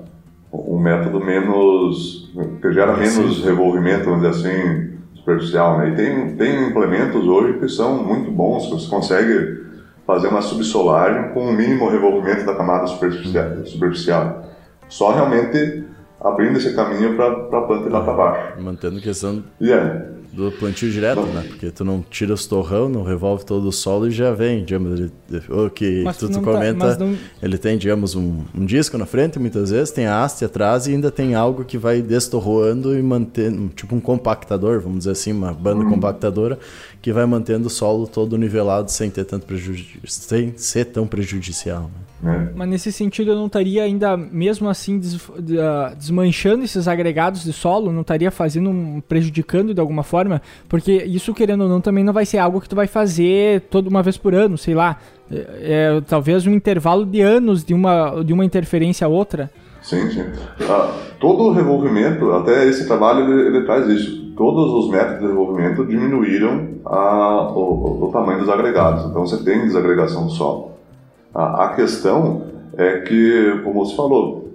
um 0.53 0.77
método 0.77 1.19
menos. 1.19 2.32
que 2.61 2.71
gera 2.71 2.95
menos 2.95 3.43
revolvimento, 3.43 4.05
vamos 4.05 4.21
dizer 4.21 4.47
assim, 4.47 4.91
superficial. 5.15 5.79
Né? 5.79 5.89
E 5.89 5.95
tem, 5.95 6.36
tem 6.36 6.67
implementos 6.67 7.25
hoje 7.25 7.57
que 7.57 7.67
são 7.67 8.03
muito 8.03 8.29
bons, 8.29 8.67
que 8.67 8.73
você 8.73 8.88
consegue 8.88 9.61
fazer 10.05 10.27
uma 10.27 10.43
subsolagem 10.43 11.34
com 11.34 11.47
o 11.47 11.51
mínimo 11.51 11.89
revolvimento 11.89 12.45
da 12.45 12.53
camada 12.53 12.86
superficial. 12.86 13.65
superficial. 13.65 14.45
Só 14.88 15.13
realmente 15.13 15.84
abrindo 16.24 16.57
esse 16.57 16.74
caminho 16.74 17.15
para 17.15 17.32
a 17.32 17.61
planta 17.61 17.88
ir 17.88 17.91
lá 17.91 18.01
para 18.01 18.13
baixo. 18.13 18.61
Mantendo 18.61 19.01
questão. 19.01 19.43
Yeah 19.59 20.22
do 20.32 20.51
plantio 20.51 20.89
direto, 20.89 21.22
né? 21.22 21.43
Porque 21.47 21.69
tu 21.72 21.84
não 21.84 22.03
tira 22.09 22.34
os 22.34 22.45
torrão, 22.45 22.88
não 22.88 23.03
revolve 23.03 23.45
todo 23.45 23.67
o 23.67 23.72
solo 23.72 24.07
e 24.07 24.11
já 24.11 24.32
vem, 24.32 24.63
digamos, 24.63 25.11
o 25.49 25.69
que 25.69 26.03
mas 26.03 26.17
tu, 26.17 26.30
tu 26.30 26.36
tá- 26.36 26.41
comenta, 26.41 26.95
tá, 26.95 27.05
não... 27.05 27.17
ele 27.43 27.57
tem, 27.57 27.78
digamos, 27.78 28.15
um, 28.15 28.43
um, 28.55 28.65
disco 28.65 28.97
na 28.97 29.05
frente 29.05 29.38
muitas 29.38 29.72
vezes, 29.72 29.91
tem 29.91 30.05
a 30.05 30.24
haste 30.24 30.45
atrás 30.45 30.88
e 30.88 30.91
ainda 30.91 31.11
tem 31.11 31.36
algo 31.36 31.65
que 31.65 31.78
vai 31.78 32.01
destorroando 32.01 32.97
e 32.97 33.01
mantendo, 33.01 33.67
tipo 33.76 33.93
um 33.93 33.99
compactador, 33.99 34.80
vamos 34.80 34.99
dizer 34.99 35.11
assim, 35.11 35.34
uma 35.34 35.53
banda 35.53 35.84
uhum. 35.84 35.89
compactadora 35.89 36.57
que 37.02 37.12
vai 37.12 37.26
mantendo 37.26 37.68
o 37.68 37.70
solo 37.70 38.06
todo 38.06 38.38
nivelado 38.38 38.91
sem 38.91 39.10
ter 39.10 39.26
tanto 39.26 39.45
prejuízo, 39.45 39.88
sem 40.06 40.56
ser 40.56 40.86
tão 40.86 41.08
prejudicial, 41.08 41.84
né? 41.84 42.12
É. 42.24 42.52
Mas 42.56 42.70
nesse 42.70 42.91
sentido 42.91 43.32
eu 43.32 43.36
não 43.36 43.47
estaria 43.47 43.82
ainda, 43.82 44.16
mesmo 44.16 44.70
assim, 44.70 44.99
des, 44.99 45.16
uh, 45.16 45.95
desmanchando 45.97 46.64
esses 46.64 46.88
agregados 46.88 47.43
de 47.43 47.52
solo, 47.52 47.91
não 47.91 48.02
estaria 48.02 48.30
fazendo 48.30 48.70
um, 48.70 49.02
prejudicando 49.02 49.74
de 49.74 49.82
alguma 49.82 50.04
forma, 50.04 50.39
porque 50.70 50.91
isso, 51.04 51.34
querendo 51.34 51.62
ou 51.62 51.70
não, 51.70 51.82
também 51.82 52.04
não 52.04 52.14
vai 52.14 52.26
ser 52.26 52.38
algo 52.38 52.62
que 52.62 52.70
tu 52.70 52.76
vai 52.76 52.86
fazer 52.86 53.62
toda 53.72 53.89
uma 53.89 54.04
vez 54.04 54.18
por 54.18 54.36
ano, 54.36 54.56
sei 54.58 54.76
lá. 54.76 54.99
É, 55.32 55.95
é, 55.97 56.02
talvez 56.02 56.45
um 56.45 56.54
intervalo 56.54 57.06
de 57.06 57.22
anos 57.22 57.64
de 57.64 57.74
uma, 57.74 58.22
de 58.24 58.34
uma 58.34 58.45
interferência 58.45 59.08
a 59.08 59.10
outra. 59.10 59.49
Sim, 59.82 60.09
sim. 60.11 60.25
Ah, 60.69 60.91
todo 61.19 61.43
o 61.43 61.51
revolvimento, 61.51 62.32
até 62.34 62.65
esse 62.67 62.86
trabalho, 62.88 63.32
ele, 63.32 63.47
ele 63.47 63.65
traz 63.65 63.88
isso. 63.88 64.21
Todos 64.36 64.71
os 64.71 64.89
métodos 64.89 65.19
de 65.19 65.25
desenvolvimento 65.25 65.86
diminuíram 65.86 66.69
o, 66.86 68.05
o, 68.05 68.09
tamanho 68.11 68.39
dos 68.39 68.49
agregados. 68.49 69.05
Então 69.05 69.25
você 69.25 69.43
tem 69.43 69.61
desagregação 69.61 70.25
do 70.25 70.32
solo. 70.32 70.71
A 71.34 71.73
questão 71.75 72.43
é 72.77 72.99
que, 72.99 73.61
como 73.63 73.86
você 73.86 73.95
falou, 73.95 74.49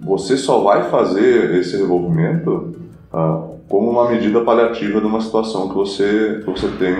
você 0.00 0.36
só 0.36 0.60
vai 0.60 0.90
fazer 0.90 1.54
esse 1.56 1.76
revolvimento 1.76 2.74
ah, 3.12 3.42
como 3.68 3.90
uma 3.90 4.10
medida 4.10 4.40
paliativa 4.40 5.00
de 5.00 5.06
uma 5.06 5.20
situação 5.20 5.68
que 5.68 5.74
você, 5.74 6.42
que 6.44 6.50
você 6.50 6.68
tem 6.68 6.94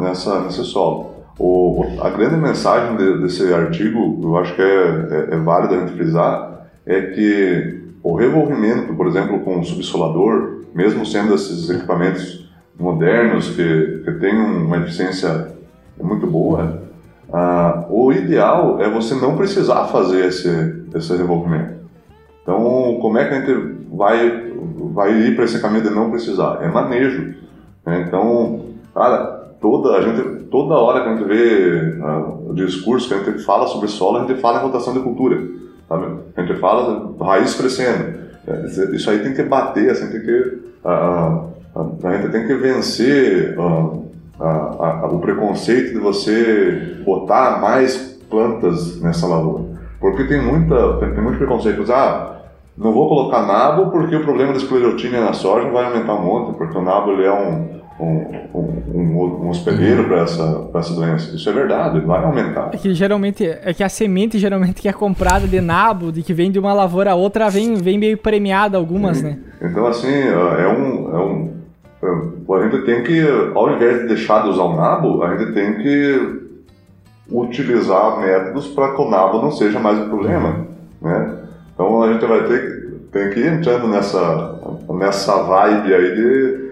nessa, 0.00 0.40
nesse 0.40 0.64
solo. 0.64 1.10
O, 1.38 1.84
a 2.00 2.10
grande 2.10 2.36
mensagem 2.36 2.96
de, 2.96 3.22
desse 3.22 3.52
artigo, 3.54 4.18
eu 4.22 4.36
acho 4.36 4.54
que 4.54 4.60
é, 4.60 5.28
é, 5.30 5.34
é 5.34 5.36
válido 5.38 5.74
a 5.74 5.78
gente 5.78 5.92
frisar, 5.92 6.49
é 6.90 7.02
que 7.02 7.80
o 8.02 8.14
revolvimento, 8.14 8.94
por 8.94 9.06
exemplo, 9.06 9.38
com 9.40 9.58
um 9.58 9.64
subsolador, 9.64 10.64
mesmo 10.74 11.06
sendo 11.06 11.34
esses 11.34 11.70
equipamentos 11.70 12.50
modernos 12.78 13.50
que, 13.50 14.02
que 14.04 14.12
têm 14.12 14.34
uma 14.34 14.78
eficiência 14.78 15.52
muito 16.00 16.26
boa, 16.26 16.82
ah, 17.32 17.84
o 17.88 18.12
ideal 18.12 18.80
é 18.80 18.90
você 18.90 19.14
não 19.14 19.36
precisar 19.36 19.84
fazer 19.84 20.26
esse, 20.26 20.84
esse 20.92 21.16
revolvimento. 21.16 21.74
Então, 22.42 22.98
como 23.00 23.18
é 23.18 23.28
que 23.28 23.34
a 23.34 23.40
gente 23.40 23.76
vai, 23.92 24.50
vai 24.92 25.12
ir 25.12 25.36
para 25.36 25.44
esse 25.44 25.60
caminho 25.60 25.84
de 25.84 25.90
não 25.90 26.10
precisar? 26.10 26.58
É 26.62 26.68
manejo. 26.68 27.34
Né? 27.86 28.04
Então, 28.08 28.64
cara, 28.92 29.54
toda, 29.60 29.96
a 29.96 30.02
gente, 30.02 30.44
toda 30.46 30.74
hora 30.74 31.02
que 31.02 31.08
a 31.08 31.16
gente 31.16 31.28
vê 31.28 32.00
uh, 32.00 32.50
o 32.50 32.54
discurso, 32.54 33.06
que 33.06 33.14
a 33.14 33.22
gente 33.22 33.44
fala 33.44 33.68
sobre 33.68 33.86
solo, 33.86 34.18
a 34.18 34.26
gente 34.26 34.40
fala 34.40 34.58
em 34.58 34.62
rotação 34.62 34.92
de 34.92 35.00
cultura. 35.00 35.60
Sabe? 35.90 36.06
A 36.36 36.42
gente 36.42 36.60
fala 36.60 37.12
raiz 37.20 37.52
crescendo. 37.54 38.20
É, 38.46 38.64
isso 38.94 39.10
aí 39.10 39.18
tem 39.18 39.34
que 39.34 39.42
bater, 39.42 39.90
assim, 39.90 40.08
tem 40.08 40.20
que, 40.20 40.60
uh, 40.84 41.50
uh, 41.74 41.98
a 42.04 42.16
gente 42.16 42.28
tem 42.30 42.46
que 42.46 42.54
vencer 42.54 43.56
a, 44.38 44.44
a, 44.44 45.06
o 45.08 45.18
preconceito 45.18 45.92
de 45.92 45.98
você 45.98 47.02
botar 47.04 47.60
mais 47.60 47.96
plantas 48.30 49.02
nessa 49.02 49.26
lavoura. 49.26 49.64
Porque 49.98 50.24
tem, 50.24 50.40
muita, 50.40 50.98
tem, 50.98 51.12
tem 51.12 51.22
muito 51.22 51.38
preconceito. 51.38 51.84
Ah, 51.92 52.40
não 52.78 52.92
vou 52.92 53.08
colocar 53.08 53.44
nabo 53.44 53.90
porque 53.90 54.14
o 54.14 54.22
problema 54.22 54.52
da 54.52 54.58
esclerotina 54.58 55.20
na 55.20 55.32
soja 55.32 55.68
vai 55.70 55.86
aumentar 55.86 56.14
um 56.14 56.22
monte, 56.22 56.56
porque 56.56 56.78
o 56.78 56.82
nabo 56.82 57.10
ele 57.10 57.24
é 57.24 57.32
um, 57.32 57.79
um, 58.00 58.58
um, 58.58 59.44
um 59.44 59.48
hospedeiro 59.48 60.04
para 60.04 60.22
essa, 60.22 60.70
essa 60.74 60.94
doença. 60.94 61.34
Isso 61.34 61.48
é 61.48 61.52
verdade, 61.52 62.00
vai 62.00 62.24
aumentar. 62.24 62.70
É 62.72 62.76
que 62.76 62.94
geralmente, 62.94 63.44
é 63.46 63.74
que 63.74 63.82
a 63.82 63.88
semente 63.88 64.38
geralmente 64.38 64.80
que 64.80 64.88
é 64.88 64.92
comprada 64.92 65.46
de 65.46 65.60
nabo, 65.60 66.10
de 66.10 66.22
que 66.22 66.32
vem 66.32 66.50
de 66.50 66.58
uma 66.58 66.72
lavoura 66.72 67.12
a 67.12 67.14
outra, 67.14 67.50
vem, 67.50 67.74
vem 67.74 67.98
meio 67.98 68.16
premiada 68.18 68.76
algumas, 68.76 69.18
Sim. 69.18 69.24
né? 69.24 69.38
Então 69.62 69.86
assim, 69.86 70.12
é 70.12 70.68
um, 70.68 71.14
é 71.14 71.18
um 71.18 71.60
a 72.02 72.62
gente 72.62 72.84
tem 72.84 73.02
que, 73.02 73.22
ao 73.54 73.74
invés 73.74 74.00
de 74.00 74.08
deixar 74.08 74.42
de 74.42 74.48
usar 74.48 74.62
o 74.62 74.74
nabo, 74.74 75.22
a 75.22 75.36
gente 75.36 75.52
tem 75.52 75.74
que 75.74 76.40
utilizar 77.30 78.18
métodos 78.18 78.68
para 78.68 78.94
que 78.94 79.02
o 79.02 79.10
nabo 79.10 79.42
não 79.42 79.52
seja 79.52 79.78
mais 79.78 79.98
o 80.00 80.08
problema, 80.08 80.66
né? 81.00 81.36
Então 81.74 82.02
a 82.02 82.12
gente 82.12 82.24
vai 82.24 82.42
ter 82.44 82.80
tem 83.12 83.30
que 83.30 83.40
ir 83.40 83.46
entrando 83.46 83.88
nessa 83.88 84.58
nessa 84.88 85.42
vibe 85.42 85.94
aí 85.94 86.14
de 86.14 86.69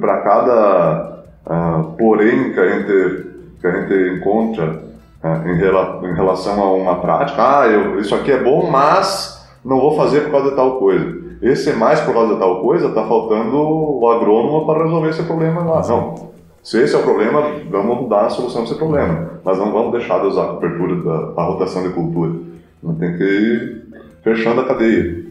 para 0.00 0.20
cada 0.22 1.22
uh, 1.46 1.82
porém 1.98 2.52
que 2.52 2.60
a 2.60 2.68
gente 2.68 3.26
que 3.60 3.66
a 3.66 3.70
gente 3.72 4.16
encontra 4.16 4.82
uh, 5.24 5.48
em, 5.48 5.56
rela, 5.56 6.00
em, 6.04 6.14
relação 6.14 6.62
a 6.62 6.72
uma 6.72 6.96
prática, 7.00 7.60
ah, 7.60 7.66
eu, 7.66 7.98
isso 7.98 8.14
aqui 8.14 8.30
é 8.30 8.42
bom, 8.42 8.70
mas 8.70 9.48
não 9.64 9.80
vou 9.80 9.96
fazer 9.96 10.20
por 10.22 10.30
causa 10.30 10.50
de 10.50 10.56
tal 10.56 10.78
coisa 10.78 11.28
esse 11.40 11.70
é 11.70 11.74
mais 11.74 12.00
por 12.00 12.12
causa 12.12 12.34
de 12.34 12.40
tal 12.40 12.60
coisa, 12.62 12.88
está 12.88 13.04
faltando 13.06 13.56
o 13.56 14.10
agrônomo 14.10 14.66
para 14.66 14.82
resolver 14.84 15.10
esse 15.10 15.22
problema 15.22 15.62
lá. 15.62 15.86
Não. 15.86 16.28
Se 16.62 16.82
esse 16.82 16.94
é 16.94 16.98
o 16.98 17.02
problema, 17.02 17.42
vamos 17.70 18.08
dar 18.08 18.26
a 18.26 18.30
solução 18.30 18.62
para 18.62 18.70
esse 18.70 18.78
problema. 18.78 19.30
Mas 19.44 19.58
não 19.58 19.72
vamos 19.72 19.92
deixar 19.92 20.20
de 20.20 20.26
usar 20.26 20.44
a 20.44 20.48
cobertura 20.54 20.96
da, 21.34 21.42
rotação 21.44 21.82
de 21.82 21.90
cultura. 21.90 22.32
Tem 22.98 23.16
que 23.16 23.24
ir 23.24 23.82
fechando 24.22 24.60
a 24.62 24.64
cadeia. 24.64 25.26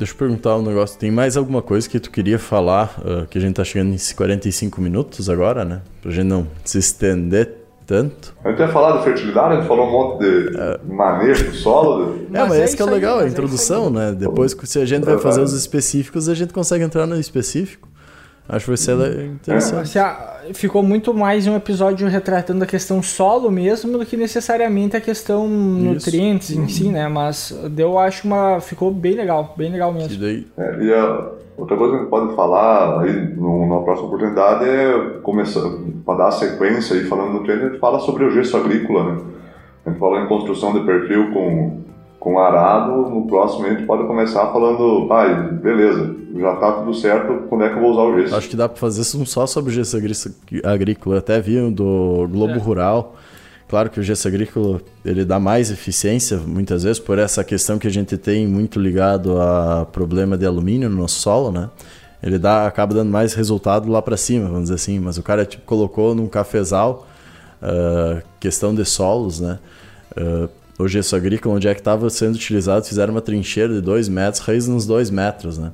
Deixa 0.00 0.14
eu 0.14 0.16
perguntar 0.16 0.56
um 0.56 0.62
negócio. 0.62 0.98
Tem 0.98 1.10
mais 1.10 1.36
alguma 1.36 1.60
coisa 1.60 1.86
que 1.86 2.00
tu 2.00 2.10
queria 2.10 2.38
falar? 2.38 2.98
Uh, 3.00 3.26
que 3.26 3.36
a 3.36 3.40
gente 3.40 3.50
está 3.50 3.62
chegando 3.64 3.92
em 3.92 3.98
45 3.98 4.80
minutos 4.80 5.28
agora, 5.28 5.62
né? 5.62 5.82
Pra 6.00 6.10
gente 6.10 6.26
não 6.26 6.46
se 6.64 6.78
estender 6.78 7.56
tanto. 7.86 8.34
A 8.42 8.48
gente 8.48 8.60
ia 8.60 8.68
falar 8.68 8.96
de 8.96 9.04
fertilidade, 9.04 9.52
a 9.52 9.56
gente 9.58 9.68
falou 9.68 9.86
um 9.86 9.92
monte 9.92 10.20
de 10.20 10.56
é. 10.56 10.80
manejo 10.88 11.50
do 11.50 11.54
solo. 11.54 12.14
De... 12.14 12.24
É, 12.34 12.40
mas, 12.40 12.48
mas 12.48 12.58
é 12.60 12.64
esse 12.64 12.76
que 12.76 12.82
é 12.82 12.86
legal, 12.86 13.18
aí, 13.18 13.26
a 13.26 13.28
introdução, 13.28 13.88
é 13.88 13.90
né? 13.90 14.12
Depois, 14.12 14.56
se 14.64 14.78
a 14.78 14.86
gente 14.86 15.04
vai 15.04 15.18
fazer 15.18 15.42
os 15.42 15.52
específicos, 15.52 16.30
a 16.30 16.34
gente 16.34 16.54
consegue 16.54 16.82
entrar 16.82 17.06
no 17.06 17.20
específico. 17.20 17.86
Acho 18.52 18.64
que 18.64 18.70
vai 18.70 18.76
ser 18.76 19.26
interessante. 19.26 19.96
É. 19.96 20.52
Ficou 20.52 20.82
muito 20.82 21.14
mais 21.14 21.46
um 21.46 21.54
episódio 21.54 22.08
retratando 22.08 22.64
a 22.64 22.66
questão 22.66 23.00
solo 23.00 23.48
mesmo 23.48 23.96
do 23.96 24.04
que 24.04 24.16
necessariamente 24.16 24.96
a 24.96 25.00
questão 25.00 25.46
Isso. 25.46 25.84
nutrientes 25.84 26.50
em 26.50 26.66
si, 26.66 26.88
né? 26.88 27.06
Mas 27.06 27.56
deu, 27.70 27.96
acho, 27.96 28.26
uma. 28.26 28.60
Ficou 28.60 28.90
bem 28.90 29.14
legal, 29.14 29.54
bem 29.56 29.70
legal 29.70 29.92
mesmo. 29.92 30.14
E, 30.14 30.18
daí... 30.18 30.46
é, 30.58 30.82
e 30.82 30.92
a 30.92 31.30
outra 31.56 31.76
coisa 31.76 31.92
que 31.92 31.98
a 31.98 32.00
gente 32.00 32.10
pode 32.10 32.34
falar 32.34 33.02
aí 33.02 33.36
numa 33.36 33.84
próxima 33.84 34.08
oportunidade 34.08 34.64
é 34.68 35.20
começar, 35.22 35.62
para 36.04 36.18
dar 36.18 36.32
sequência 36.32 36.96
aí 36.96 37.04
falando 37.04 37.34
nutrientes, 37.34 37.66
a 37.66 37.68
gente 37.68 37.78
fala 37.78 38.00
sobre 38.00 38.24
o 38.24 38.32
gesso 38.32 38.56
agrícola, 38.56 39.12
né? 39.12 39.20
A 39.86 39.90
gente 39.90 40.00
fala 40.00 40.24
em 40.24 40.26
construção 40.26 40.72
de 40.72 40.80
perfil 40.80 41.30
com 41.32 41.82
com 42.20 42.38
arado, 42.38 43.08
no 43.08 43.26
próximo 43.26 43.64
a 43.64 43.70
gente 43.70 43.84
pode 43.84 44.06
começar 44.06 44.52
falando, 44.52 45.08
pai, 45.08 45.52
beleza, 45.54 46.14
já 46.36 46.54
tá 46.56 46.72
tudo 46.72 46.92
certo, 46.92 47.46
quando 47.48 47.64
é 47.64 47.70
que 47.70 47.76
eu 47.76 47.80
vou 47.80 47.92
usar 47.92 48.02
o 48.02 48.20
gesso? 48.20 48.36
Acho 48.36 48.48
que 48.50 48.56
dá 48.56 48.68
para 48.68 48.78
fazer 48.78 49.00
isso 49.00 49.24
só 49.24 49.46
sobre 49.46 49.70
o 49.70 49.74
gesso 49.74 49.96
agrícola. 50.62 51.18
Até 51.18 51.40
vi 51.40 51.58
do 51.70 52.28
Globo 52.30 52.52
é. 52.52 52.58
Rural. 52.58 53.16
Claro 53.66 53.88
que 53.88 53.98
o 53.98 54.02
gesso 54.02 54.28
agrícola 54.28 54.82
ele 55.02 55.24
dá 55.24 55.40
mais 55.40 55.70
eficiência 55.70 56.36
muitas 56.36 56.82
vezes 56.82 56.98
por 56.98 57.18
essa 57.18 57.42
questão 57.42 57.78
que 57.78 57.86
a 57.86 57.90
gente 57.90 58.18
tem 58.18 58.46
muito 58.46 58.78
ligado 58.78 59.40
a 59.40 59.86
problema 59.90 60.36
de 60.36 60.44
alumínio 60.44 60.90
no 60.90 60.96
nosso 60.96 61.20
solo, 61.20 61.50
né? 61.50 61.70
Ele 62.22 62.38
dá, 62.38 62.66
acaba 62.66 62.92
dando 62.92 63.10
mais 63.10 63.32
resultado 63.32 63.90
lá 63.90 64.02
para 64.02 64.16
cima, 64.16 64.46
vamos 64.46 64.64
dizer 64.64 64.74
assim. 64.74 64.98
Mas 64.98 65.16
o 65.16 65.22
cara 65.22 65.46
tipo, 65.46 65.64
colocou 65.64 66.14
num 66.14 66.28
cafezal 66.28 67.06
uh, 67.62 68.20
questão 68.38 68.74
de 68.74 68.84
solos, 68.84 69.40
né? 69.40 69.58
Uh, 70.18 70.59
o 70.80 70.88
gesso 70.88 71.14
agrícola, 71.14 71.56
onde 71.56 71.68
é 71.68 71.74
que 71.74 71.80
estava 71.80 72.08
sendo 72.10 72.34
utilizado, 72.34 72.84
fizeram 72.84 73.14
uma 73.14 73.20
trincheira 73.20 73.74
de 73.74 73.80
2 73.80 74.08
metros, 74.08 74.42
raiz 74.42 74.66
nos 74.66 74.86
2 74.86 75.10
metros, 75.10 75.58
né? 75.58 75.72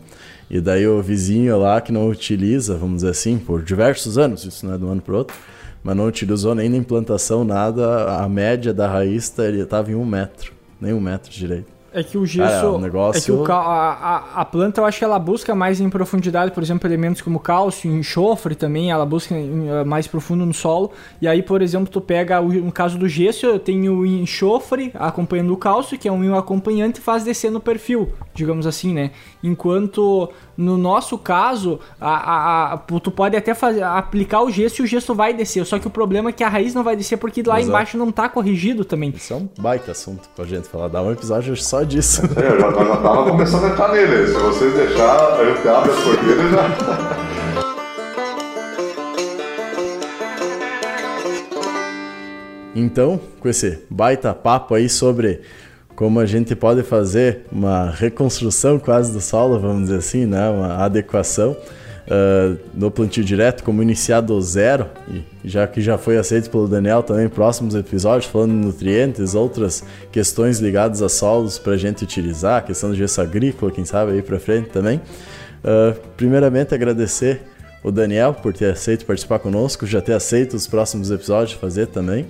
E 0.51 0.61
daí 0.61 0.87
o 0.87 1.03
vizinho 1.03 1.59
lá 1.59 1.81
que 1.81 1.93
não 1.93 2.09
utiliza, 2.09 2.77
vamos 2.77 2.97
dizer 2.97 3.11
assim, 3.11 3.39
por 3.39 3.63
diversos 3.63 4.17
anos, 4.17 4.45
isso 4.45 4.65
não 4.65 4.75
é 4.75 4.79
de 4.79 4.85
um 4.85 4.91
ano 4.91 5.01
para 5.01 5.17
outro, 5.17 5.37
mas 5.83 5.97
não 5.97 6.07
utilizou 6.07 6.55
nem 6.55 6.69
na 6.69 6.77
implantação 6.77 7.45
nada, 7.45 8.17
a 8.21 8.29
média 8.29 8.73
da 8.73 8.89
raiz 8.89 9.33
estava 9.39 9.91
em 9.91 9.95
um 9.95 10.05
metro, 10.05 10.53
nem 10.81 10.93
um 10.93 11.01
metro 11.01 11.31
direito. 11.31 11.76
É 11.97 12.03
que 12.03 12.19
o 12.19 12.27
gesso. 12.27 12.67
É, 12.67 12.69
o 12.69 12.79
negócio... 12.79 13.19
é 13.19 13.25
que 13.25 13.33
o, 13.33 13.51
a, 13.51 14.25
a, 14.35 14.45
planta, 14.45 14.83
eu 14.83 14.85
acho 14.85 14.99
que 14.99 15.05
ela 15.05 15.19
busca 15.19 15.55
mais 15.55 15.81
em 15.81 15.89
profundidade, 15.89 16.51
por 16.53 16.63
exemplo, 16.63 16.87
elementos 16.87 17.23
como 17.23 17.41
cálcio, 17.41 17.91
enxofre 17.91 18.55
também, 18.55 18.91
ela 18.91 19.07
busca 19.07 19.35
eh, 19.35 19.83
mais 19.83 20.07
profundo 20.07 20.45
no 20.45 20.53
solo. 20.53 20.91
E 21.23 21.27
aí, 21.27 21.43
por 21.43 21.63
exemplo, 21.63 21.91
tu 21.91 21.99
pega, 21.99 22.39
o, 22.39 22.53
no 22.53 22.71
caso 22.71 22.99
do 22.99 23.09
gesso, 23.09 23.47
eu 23.47 23.59
tenho 23.59 24.01
o 24.01 24.05
enxofre 24.05 24.91
acompanhando 24.95 25.55
o 25.55 25.57
cálcio, 25.57 25.99
que 25.99 26.07
é 26.07 26.13
um 26.13 26.37
acompanhante, 26.37 27.01
e 27.01 27.03
faz 27.03 27.25
descer 27.25 27.51
no 27.51 27.61
perfil, 27.61 28.13
digamos 28.35 28.67
assim, 28.67 28.93
né? 28.93 29.13
Enquanto 29.43 30.31
no 30.57 30.79
nosso 30.79 31.19
caso, 31.19 31.79
a, 32.01 32.73
a, 32.75 32.79
tu 32.79 33.11
pode 33.11 33.37
até 33.37 33.55
fazer, 33.55 33.83
aplicar 33.83 34.43
o 34.43 34.51
gesso 34.51 34.81
e 34.81 34.85
o 34.85 34.87
gesso 34.87 35.15
vai 35.15 35.35
descer. 35.35 35.65
Só 35.67 35.79
que 35.79 35.87
o 35.87 35.91
problema 35.91 36.31
é 36.31 36.33
que 36.33 36.43
a 36.43 36.49
raiz 36.49 36.75
não 36.75 36.83
vai 36.83 36.97
descer 36.97 37.19
porque 37.19 37.43
lá 37.43 37.59
Exato. 37.59 37.69
embaixo 37.69 37.99
não 37.99 38.09
está 38.09 38.29
corrigido 38.29 38.85
também. 38.85 39.13
Isso 39.15 39.33
é 39.33 39.37
um 39.37 39.49
baita 39.59 39.93
assunto 39.93 40.29
pra 40.35 40.45
gente 40.45 40.69
falar. 40.69 40.89
Dá 40.89 41.03
um 41.03 41.13
episódio 41.13 41.57
só 41.57 41.83
disso. 41.83 42.23
É, 42.37 42.49
eu 42.53 42.61
já, 42.61 42.71
já 42.71 42.97
tava 42.99 43.31
começando 43.31 43.65
a 43.65 43.69
entrar 43.71 43.93
nele. 43.93 44.27
Se 44.27 44.35
vocês 44.35 44.75
deixar, 44.75 45.39
eu 45.41 45.77
abro 45.77 45.93
as 45.93 46.05
cortinas 46.05 46.51
já. 46.51 47.67
Então, 52.75 53.19
com 53.41 53.49
esse 53.49 53.85
baita 53.89 54.35
papo 54.35 54.75
aí 54.75 54.87
sobre 54.87 55.41
como 55.97 56.21
a 56.21 56.27
gente 56.27 56.55
pode 56.55 56.83
fazer 56.83 57.47
uma 57.51 57.91
reconstrução 57.91 58.79
quase 58.79 59.11
do 59.13 59.21
solo, 59.21 59.59
vamos 59.59 59.85
dizer 59.85 59.97
assim, 59.97 60.27
né? 60.27 60.49
uma 60.51 60.85
adequação 60.85 61.57
uh, 62.07 62.59
no 62.75 62.91
plantio 62.91 63.25
direto, 63.25 63.65
como 63.65 63.83
iniciar 63.83 64.21
do 64.21 64.39
zero, 64.43 64.87
e 65.09 65.25
já 65.43 65.67
que 65.67 65.81
já 65.81 65.97
foi 65.97 66.19
aceito 66.19 66.51
pelo 66.51 66.69
Daniel 66.69 67.03
também, 67.03 67.29
próximos 67.31 67.75
episódios, 67.75 68.31
falando 68.31 68.51
de 68.51 68.67
nutrientes, 68.67 69.35
outras 69.35 69.83
questões 70.13 70.59
ligadas 70.61 71.01
a 71.01 71.09
solos 71.09 71.59
para 71.59 71.73
a 71.73 71.79
gente 71.79 72.05
utilizar, 72.05 72.63
questão 72.65 72.91
do 72.91 72.95
gesso 72.95 73.19
agrícola, 73.23 73.73
quem 73.73 73.87
sabe 73.87 74.13
aí 74.13 74.23
para 74.23 74.39
frente 74.39 74.69
também. 74.69 75.01
Uh, 75.65 75.99
primeiramente, 76.15 76.75
agradecer 76.75 77.41
o 77.83 77.91
Daniel 77.91 78.35
por 78.35 78.53
ter 78.53 78.71
aceito 78.71 79.07
participar 79.07 79.39
conosco, 79.39 79.87
já 79.87 80.03
ter 80.03 80.13
aceito 80.13 80.55
os 80.55 80.67
próximos 80.67 81.11
episódios 81.11 81.59
fazer 81.59 81.87
também. 81.87 82.27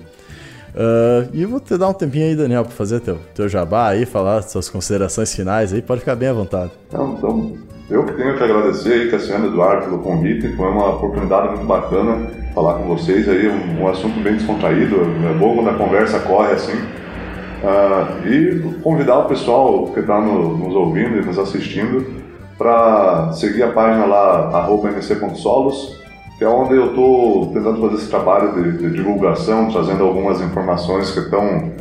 Uh, 0.77 1.27
e 1.33 1.43
vou 1.43 1.59
te 1.59 1.75
dar 1.75 1.89
um 1.89 1.93
tempinho 1.93 2.25
aí, 2.25 2.35
Daniel, 2.35 2.63
para 2.63 2.71
fazer 2.71 2.99
teu, 2.99 3.17
teu 3.33 3.49
jabá 3.49 3.87
aí, 3.87 4.05
falar 4.05 4.43
suas 4.43 4.69
considerações 4.69 5.33
finais 5.33 5.73
aí, 5.73 5.81
pode 5.81 6.01
ficar 6.01 6.15
bem 6.15 6.29
à 6.29 6.33
vontade. 6.33 6.71
Então, 6.87 7.15
então 7.17 7.53
eu 7.89 8.05
que 8.05 8.13
tenho 8.13 8.37
que 8.37 8.43
agradecer 8.43 8.93
aí, 8.93 9.09
Cassiano 9.09 9.47
Eduardo, 9.47 9.85
pelo 9.85 9.99
convite, 9.99 10.55
foi 10.55 10.67
uma 10.67 10.89
oportunidade 10.89 11.47
muito 11.47 11.65
bacana 11.65 12.29
falar 12.53 12.75
com 12.75 12.95
vocês 12.95 13.27
aí, 13.27 13.47
um, 13.47 13.81
um 13.81 13.87
assunto 13.87 14.19
bem 14.19 14.33
descontraído, 14.33 14.97
é 15.27 15.33
bom 15.33 15.55
quando 15.55 15.69
a 15.69 15.73
conversa 15.73 16.19
corre 16.19 16.51
assim. 16.51 16.77
Uh, 17.63 18.27
e 18.27 18.81
convidar 18.83 19.17
o 19.17 19.25
pessoal 19.25 19.87
que 19.87 19.99
está 19.99 20.21
no, 20.21 20.57
nos 20.57 20.75
ouvindo 20.75 21.17
e 21.17 21.25
nos 21.25 21.39
assistindo 21.39 22.05
para 22.55 23.31
seguir 23.33 23.63
a 23.63 23.71
página 23.71 24.05
lá, 24.05 24.49
arroba 24.57 24.89
mc.solos, 24.89 25.96
que 26.37 26.43
é 26.43 26.47
onde 26.47 26.75
eu 26.75 26.89
estou 26.89 27.47
tentando 27.47 27.81
fazer 27.81 27.95
esse 27.95 28.09
trabalho 28.09 28.53
de, 28.53 28.77
de, 28.77 28.89
divulgação, 28.91 29.69
trazendo 29.71 30.03
algumas 30.03 30.39
informações 30.41 31.11
que 31.11 31.19
estão 31.19 31.71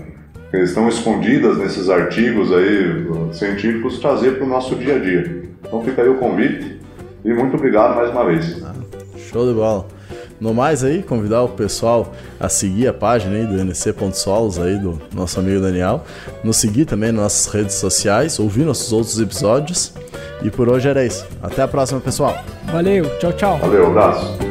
que 0.50 0.58
estão 0.58 0.88
escondidas 0.88 1.58
nesses 1.58 1.90
artigos 1.90 2.52
aí 2.52 3.08
uh, 3.08 3.34
científicos, 3.34 3.98
trazer 3.98 4.36
para 4.36 4.46
o 4.46 4.48
nosso 4.48 4.76
dia 4.76 4.94
a 4.94 4.98
dia. 4.98 5.42
Então 5.60 5.82
fica 5.82 6.02
aí 6.02 6.08
o 6.08 6.18
convite 6.18 6.80
e 7.24 7.34
muito 7.34 7.56
obrigado 7.56 7.96
mais 7.96 8.10
uma 8.10 8.24
vez. 8.24 8.62
Ah, 8.64 8.72
show 9.18 9.46
de 9.46 9.52
bola. 9.52 9.86
No 10.40 10.52
mais 10.52 10.84
aí, 10.84 11.02
convidar 11.02 11.42
o 11.42 11.48
pessoal 11.48 12.12
a 12.38 12.48
seguir 12.48 12.86
a 12.86 12.92
página 12.92 13.36
aí 13.36 13.46
do 13.46 13.54
nc.solos 13.64 14.58
aí 14.58 14.78
do 14.78 15.00
nosso 15.12 15.40
amigo 15.40 15.60
Daniel, 15.60 16.04
nos 16.44 16.58
seguir 16.58 16.84
também 16.84 17.10
nas 17.10 17.22
nossas 17.22 17.52
redes 17.52 17.74
sociais, 17.74 18.38
ouvir 18.38 18.64
nossos 18.64 18.92
outros 18.92 19.18
episódios. 19.18 19.92
E 20.42 20.50
por 20.50 20.68
hoje 20.68 20.88
era 20.88 21.04
isso. 21.04 21.26
Até 21.42 21.62
a 21.62 21.68
próxima, 21.68 22.00
pessoal. 22.00 22.36
Valeu, 22.66 23.04
tchau, 23.18 23.32
tchau. 23.32 23.58
Valeu, 23.58 23.86
abraço. 23.86 24.45